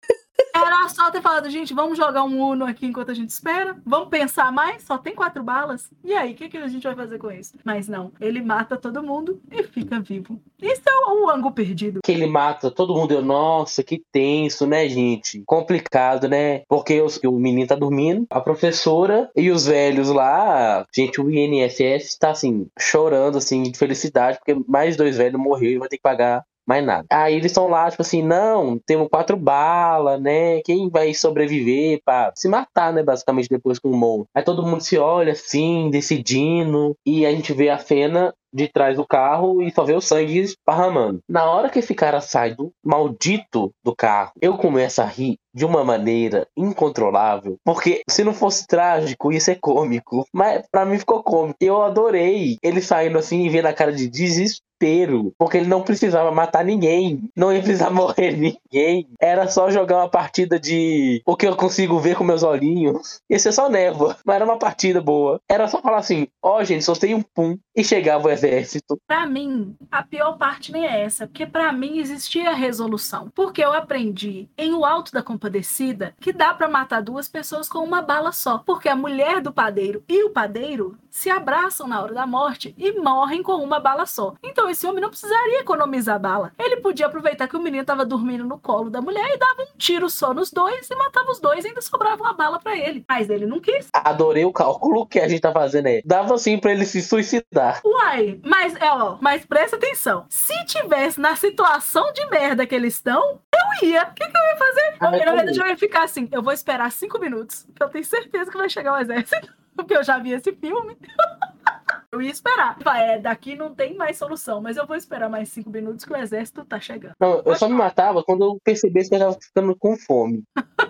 Era 0.55 0.87
só 0.89 1.09
ter 1.11 1.21
falado, 1.21 1.49
gente, 1.49 1.73
vamos 1.73 1.97
jogar 1.97 2.23
um 2.23 2.41
Uno 2.41 2.65
aqui 2.65 2.85
enquanto 2.85 3.11
a 3.11 3.13
gente 3.13 3.29
espera? 3.29 3.77
Vamos 3.85 4.09
pensar 4.09 4.51
mais? 4.51 4.83
Só 4.83 4.97
tem 4.97 5.13
quatro 5.15 5.43
balas? 5.43 5.89
E 6.03 6.13
aí, 6.13 6.33
o 6.33 6.35
que, 6.35 6.49
que 6.49 6.57
a 6.57 6.67
gente 6.67 6.83
vai 6.83 6.95
fazer 6.95 7.17
com 7.17 7.31
isso? 7.31 7.53
Mas 7.63 7.87
não, 7.87 8.11
ele 8.19 8.41
mata 8.41 8.75
todo 8.77 9.03
mundo 9.03 9.41
e 9.51 9.63
fica 9.63 9.99
vivo. 9.99 10.39
Isso 10.61 10.81
é 10.87 11.11
o 11.11 11.29
ângulo 11.29 11.53
perdido. 11.53 11.99
Que 12.03 12.11
ele 12.11 12.25
mata 12.27 12.69
todo 12.71 12.93
mundo. 12.93 13.13
Eu, 13.13 13.21
nossa, 13.21 13.83
que 13.83 14.01
tenso, 14.11 14.65
né, 14.67 14.87
gente? 14.89 15.43
Complicado, 15.45 16.27
né? 16.27 16.61
Porque 16.67 17.01
os- 17.01 17.19
o 17.23 17.31
menino 17.33 17.67
tá 17.67 17.75
dormindo, 17.75 18.25
a 18.29 18.41
professora 18.41 19.29
e 19.35 19.51
os 19.51 19.65
velhos 19.67 20.09
lá, 20.09 20.85
gente, 20.93 21.21
o 21.21 21.29
INSS 21.29 22.17
tá 22.17 22.31
assim, 22.31 22.67
chorando 22.77 23.37
assim, 23.37 23.63
de 23.63 23.77
felicidade, 23.77 24.37
porque 24.37 24.59
mais 24.67 24.95
dois 24.95 25.17
velhos 25.17 25.39
morreram 25.39 25.75
e 25.75 25.79
vai 25.79 25.89
ter 25.89 25.97
que 25.97 26.03
pagar 26.03 26.43
mais 26.69 26.85
nada. 26.85 27.07
Aí 27.09 27.33
eles 27.33 27.47
estão 27.47 27.67
lá, 27.67 27.89
tipo 27.89 28.03
assim, 28.03 28.21
não, 28.21 28.77
temos 28.85 29.09
quatro 29.09 29.35
balas, 29.35 30.21
né? 30.21 30.61
Quem 30.61 30.87
vai 30.87 31.15
sobreviver 31.15 31.99
pra 32.05 32.31
se 32.35 32.47
matar, 32.47 32.93
né? 32.93 33.01
Basicamente, 33.01 33.49
depois 33.49 33.79
com 33.79 33.89
o 33.89 33.97
monstro. 33.97 34.27
Aí 34.35 34.43
todo 34.43 34.65
mundo 34.65 34.81
se 34.81 34.95
olha 34.95 35.31
assim, 35.31 35.89
decidindo, 35.89 36.95
e 37.03 37.25
a 37.25 37.31
gente 37.31 37.51
vê 37.53 37.69
a 37.69 37.79
Fena 37.79 38.31
de 38.53 38.67
trás 38.67 38.97
do 38.97 39.05
carro 39.05 39.61
e 39.61 39.71
só 39.71 39.83
vê 39.83 39.93
o 39.93 40.01
sangue 40.01 40.39
esparramando. 40.39 41.19
Na 41.29 41.45
hora 41.49 41.69
que 41.69 41.79
esse 41.79 41.93
cara 41.93 42.19
sai 42.21 42.55
do 42.55 42.71
maldito 42.83 43.71
do 43.83 43.95
carro, 43.95 44.31
eu 44.41 44.57
começo 44.57 45.01
a 45.01 45.05
rir 45.05 45.37
de 45.53 45.65
uma 45.65 45.83
maneira 45.83 46.47
incontrolável, 46.57 47.57
porque 47.63 48.01
se 48.09 48.23
não 48.23 48.33
fosse 48.33 48.65
trágico, 48.67 49.31
ia 49.31 49.39
ser 49.39 49.59
cômico. 49.59 50.25
Mas 50.33 50.63
pra 50.71 50.85
mim 50.85 50.97
ficou 50.97 51.23
cômico. 51.23 51.57
Eu 51.59 51.81
adorei 51.81 52.57
ele 52.63 52.81
saindo 52.81 53.17
assim 53.17 53.45
e 53.45 53.49
vendo 53.49 53.67
a 53.67 53.73
cara 53.73 53.91
de 53.91 54.09
desespero 54.09 54.68
inteiro. 54.79 55.33
Porque 55.37 55.57
ele 55.57 55.67
não 55.67 55.81
precisava 55.81 56.31
matar 56.31 56.63
ninguém. 56.63 57.29
Não 57.35 57.51
ia 57.51 57.61
precisar 57.61 57.89
morrer 57.91 58.31
ninguém. 58.31 59.07
Era 59.19 59.47
só 59.47 59.69
jogar 59.69 59.97
uma 59.97 60.09
partida 60.09 60.57
de 60.59 61.21
o 61.25 61.35
que 61.35 61.45
eu 61.45 61.55
consigo 61.55 61.99
ver 61.99 62.15
com 62.15 62.23
meus 62.23 62.43
olhinhos. 62.43 63.21
Ia 63.29 63.37
ser 63.37 63.51
só 63.51 63.69
névoa. 63.69 64.17
Mas 64.25 64.35
era 64.37 64.45
uma 64.45 64.57
partida 64.57 65.01
boa. 65.01 65.41
Era 65.47 65.67
só 65.67 65.81
falar 65.81 65.97
assim: 65.97 66.27
ó, 66.41 66.57
oh, 66.59 66.63
gente, 66.63 66.83
só 66.83 66.93
tem 66.93 67.13
um 67.13 67.21
pum. 67.21 67.57
E 67.75 67.83
chegava 67.83 68.27
o 68.27 68.31
exército. 68.31 68.97
Pra 69.07 69.25
mim, 69.25 69.75
a 69.91 70.03
pior 70.03 70.37
parte 70.37 70.71
nem 70.71 70.85
é 70.85 71.03
essa. 71.03 71.27
Porque 71.27 71.45
pra 71.45 71.71
mim 71.71 71.99
existia 71.99 72.53
resolução. 72.53 73.29
Porque 73.35 73.63
eu 73.63 73.73
aprendi 73.73 74.49
em 74.57 74.73
O 74.73 74.85
Alto 74.85 75.11
da 75.11 75.21
Compadecida 75.21 76.13
que 76.19 76.31
dá 76.31 76.53
para 76.53 76.67
matar 76.67 77.01
duas 77.01 77.27
pessoas 77.27 77.67
com 77.67 77.79
uma 77.79 78.01
bala 78.01 78.31
só. 78.31 78.59
Porque 78.59 78.87
a 78.87 78.95
mulher 78.95 79.41
do 79.41 79.51
padeiro 79.51 80.03
e 80.07 80.23
o 80.23 80.31
padeiro 80.31 80.97
se 81.09 81.29
abraçam 81.29 81.87
na 81.87 82.01
hora 82.01 82.13
da 82.13 82.27
morte 82.27 82.73
e 82.77 82.93
morrem 82.93 83.41
com 83.41 83.55
uma 83.63 83.79
bala 83.79 84.05
só. 84.05 84.35
Então 84.43 84.68
esse 84.69 84.85
homem 84.85 85.01
não 85.01 85.09
precisaria 85.09 85.61
economizar 85.61 86.19
bala. 86.19 86.51
Ele 86.57 86.77
podia 86.77 87.07
aproveitar 87.07 87.47
que 87.47 87.57
o 87.57 87.61
menino 87.61 87.81
estava 87.81 88.05
dormindo 88.05 88.43
no 88.43 88.59
colo 88.59 88.89
da 88.89 89.01
mulher 89.01 89.27
e 89.29 89.37
dava 89.37 89.63
um 89.63 89.77
tiro 89.77 90.09
só 90.09 90.33
nos 90.33 90.51
dois 90.51 90.89
e 90.89 90.95
matava 90.95 91.31
os 91.31 91.39
dois 91.39 91.65
e 91.65 91.69
ainda 91.69 91.81
sobrava 91.81 92.21
uma 92.21 92.33
bala 92.33 92.59
para 92.59 92.77
ele. 92.77 93.03
Mas 93.07 93.29
ele 93.29 93.45
não 93.45 93.59
quis. 93.59 93.87
Adorei 93.93 94.45
o 94.45 94.53
cálculo 94.53 95.05
que 95.05 95.19
a 95.19 95.27
gente 95.27 95.41
tá 95.41 95.51
fazendo 95.51 95.87
aí. 95.87 96.01
Dava 96.05 96.35
assim 96.35 96.57
para 96.57 96.71
ele 96.71 96.85
se 96.85 97.01
suicidar. 97.01 97.81
Uai, 97.83 98.39
mas 98.43 98.75
é 98.75 98.91
ó, 98.91 99.17
mas 99.21 99.45
presta 99.45 99.75
atenção. 99.75 100.25
Se 100.29 100.53
tivesse 100.65 101.19
na 101.19 101.35
situação 101.35 102.11
de 102.13 102.25
merda 102.27 102.65
que 102.65 102.75
eles 102.75 102.93
estão, 102.95 103.39
eu 103.53 103.87
ia. 103.87 104.03
O 104.03 104.13
que, 104.13 104.27
que 104.27 104.37
eu 104.37 104.43
ia 104.43 104.57
fazer? 104.57 104.95
Ah, 104.99 105.11
na 105.11 105.17
verdade, 105.17 105.59
eu 105.59 105.65
ia 105.65 105.77
ficar 105.77 106.03
assim. 106.03 106.27
Eu 106.31 106.41
vou 106.41 106.53
esperar 106.53 106.91
cinco 106.91 107.19
minutos, 107.19 107.65
porque 107.65 107.83
eu 107.83 107.89
tenho 107.89 108.05
certeza 108.05 108.51
que 108.51 108.57
vai 108.57 108.69
chegar 108.69 108.93
o 108.93 108.97
exército. 108.97 109.53
Porque 109.79 109.95
eu 109.95 110.03
já 110.03 110.19
vi 110.19 110.33
esse 110.33 110.51
filme. 110.51 110.97
Eu 112.11 112.21
ia 112.21 112.31
esperar. 112.31 112.77
É, 112.95 113.19
daqui 113.19 113.55
não 113.55 113.73
tem 113.73 113.95
mais 113.95 114.17
solução, 114.17 114.61
mas 114.61 114.77
eu 114.77 114.87
vou 114.87 114.95
esperar 114.95 115.29
mais 115.29 115.49
cinco 115.49 115.69
minutos 115.69 116.03
que 116.03 116.11
o 116.11 116.17
exército 116.17 116.65
tá 116.65 116.79
chegando. 116.79 117.13
Não, 117.19 117.41
eu 117.45 117.55
só 117.55 117.69
me 117.69 117.75
matava 117.75 118.23
quando 118.23 118.43
eu 118.43 118.57
percebesse 118.63 119.09
que 119.09 119.15
eu 119.15 119.19
tava 119.19 119.37
ficando 119.39 119.75
com 119.77 119.95
fome. 119.95 120.43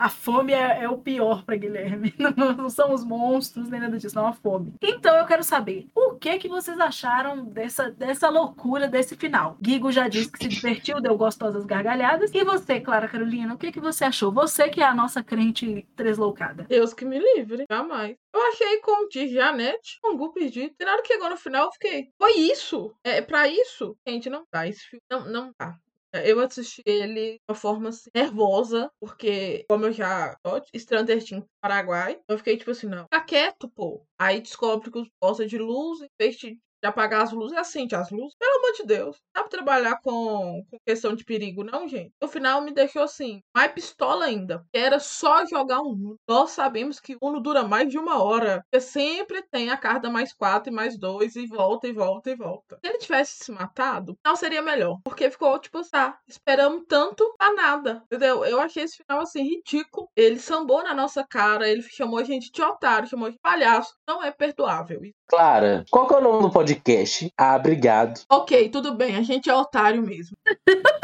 A 0.00 0.08
fome 0.08 0.54
é, 0.54 0.84
é 0.84 0.88
o 0.88 0.96
pior 0.96 1.44
para 1.44 1.56
Guilherme. 1.56 2.14
Não, 2.18 2.54
não, 2.54 2.70
são 2.70 2.94
os 2.94 3.04
monstros 3.04 3.68
nem 3.68 3.80
nada 3.80 3.98
disso, 3.98 4.16
não 4.16 4.26
a 4.26 4.32
fome. 4.32 4.72
Então 4.80 5.14
eu 5.14 5.26
quero 5.26 5.44
saber 5.44 5.88
o 5.94 6.09
que 6.20 6.38
que 6.38 6.48
vocês 6.48 6.78
acharam 6.78 7.46
dessa, 7.46 7.90
dessa 7.90 8.28
loucura 8.28 8.86
desse 8.86 9.16
final. 9.16 9.56
Guigo 9.60 9.90
já 9.90 10.06
disse 10.06 10.30
que 10.30 10.38
se 10.38 10.48
divertiu, 10.48 11.00
deu 11.00 11.16
gostosas 11.16 11.64
gargalhadas. 11.64 12.30
E 12.34 12.44
você, 12.44 12.78
Clara 12.78 13.08
Carolina, 13.08 13.54
o 13.54 13.58
que 13.58 13.72
que 13.72 13.80
você 13.80 14.04
achou? 14.04 14.30
Você 14.30 14.68
que 14.68 14.82
é 14.82 14.84
a 14.84 14.94
nossa 14.94 15.22
crente 15.22 15.88
tresloucada. 15.96 16.64
Deus 16.64 16.92
que 16.92 17.06
me 17.06 17.18
livre, 17.18 17.64
jamais. 17.68 18.16
Eu 18.34 18.48
achei, 18.48 18.80
como 18.80 19.08
diz 19.08 19.32
Janete, 19.32 19.98
um 20.04 20.16
gol 20.16 20.32
perdido. 20.32 20.74
E 20.78 20.84
na 20.84 20.92
hora 20.92 21.02
que 21.02 21.12
chegou 21.12 21.30
no 21.30 21.36
final, 21.36 21.66
eu 21.66 21.72
fiquei. 21.72 22.10
Foi 22.18 22.32
isso? 22.32 22.94
É 23.02 23.22
para 23.22 23.48
isso? 23.48 23.96
Gente, 24.06 24.28
não 24.28 24.44
dá. 24.52 24.68
Esse 24.68 24.84
filme 24.84 25.02
não, 25.10 25.24
não 25.24 25.52
dá. 25.58 25.78
Eu 26.12 26.40
assisti 26.40 26.82
ele 26.84 27.34
de 27.34 27.40
uma 27.48 27.54
forma 27.54 27.88
assim, 27.90 28.10
nervosa, 28.14 28.90
porque, 29.00 29.64
como 29.68 29.86
eu 29.86 29.92
já 29.92 30.36
Stranger 30.76 31.24
Things 31.24 31.44
Paraguai, 31.60 32.20
eu 32.28 32.36
fiquei 32.36 32.56
tipo 32.56 32.72
assim, 32.72 32.88
não, 32.88 33.04
fica 33.04 33.20
quieto, 33.24 33.70
pô. 33.70 34.04
Aí 34.18 34.40
descobre 34.40 34.90
que 34.90 34.98
os 34.98 35.08
gosta 35.22 35.46
de 35.46 35.56
luz, 35.58 36.00
em 36.02 36.08
vez 36.18 36.36
de 36.82 36.88
apagar 36.88 37.22
as 37.22 37.32
luzes, 37.32 37.56
é 37.56 37.60
acende 37.60 37.94
as 37.94 38.10
luzes. 38.10 38.34
Pelo 38.38 38.58
amor 38.58 38.72
de 38.72 38.84
Deus. 38.84 39.16
Dá 39.34 39.42
pra 39.42 39.50
trabalhar 39.50 40.00
com, 40.02 40.64
com 40.70 40.78
questão 40.86 41.14
de 41.14 41.24
perigo, 41.24 41.62
não, 41.62 41.86
gente? 41.86 42.12
No 42.20 42.28
final 42.28 42.62
me 42.62 42.72
deixou 42.72 43.02
assim, 43.02 43.42
mais 43.54 43.72
pistola 43.72 44.24
ainda. 44.24 44.64
Era 44.72 44.98
só 44.98 45.44
jogar 45.46 45.80
um 45.80 45.90
Uno. 45.90 46.16
Nós 46.28 46.52
sabemos 46.52 47.00
que 47.00 47.16
Uno 47.20 47.40
dura 47.40 47.64
mais 47.64 47.88
de 47.88 47.98
uma 47.98 48.22
hora. 48.22 48.62
Porque 48.70 48.80
sempre 48.80 49.42
tem 49.50 49.70
a 49.70 49.76
carta 49.76 50.08
mais 50.08 50.32
quatro 50.32 50.72
e 50.72 50.74
mais 50.74 50.98
dois, 50.98 51.36
e 51.36 51.46
volta, 51.46 51.88
e 51.88 51.92
volta, 51.92 52.30
e 52.30 52.36
volta. 52.36 52.78
Se 52.82 52.88
ele 52.88 52.98
tivesse 52.98 53.44
se 53.44 53.52
matado, 53.52 54.16
não 54.24 54.36
seria 54.36 54.62
melhor. 54.62 54.98
Porque 55.04 55.30
ficou, 55.30 55.58
tipo, 55.58 55.80
tá, 55.90 56.18
esperamos 56.28 56.84
tanto 56.88 57.24
a 57.38 57.52
nada. 57.52 58.02
Entendeu? 58.06 58.44
Eu 58.44 58.60
achei 58.60 58.84
esse 58.84 58.98
final, 58.98 59.20
assim, 59.20 59.42
ridículo. 59.42 60.08
Ele 60.16 60.38
sambou 60.38 60.82
na 60.82 60.94
nossa 60.94 61.26
cara, 61.26 61.68
ele 61.68 61.82
chamou 61.82 62.18
a 62.18 62.24
gente 62.24 62.50
de 62.52 62.62
otário, 62.62 63.08
chamou 63.08 63.30
de 63.30 63.38
palhaço. 63.38 63.94
Não 64.06 64.22
é 64.22 64.30
perdoável. 64.30 65.00
Clara, 65.30 65.84
qual 65.88 66.08
que 66.08 66.14
é 66.14 66.18
o 66.18 66.20
nome 66.20 66.42
do 66.42 66.50
podcast? 66.50 67.32
Ah, 67.38 67.54
obrigado. 67.54 68.20
Ok, 68.28 68.68
tudo 68.68 68.96
bem, 68.96 69.14
a 69.14 69.22
gente 69.22 69.48
é 69.48 69.54
otário 69.54 70.02
mesmo. 70.02 70.36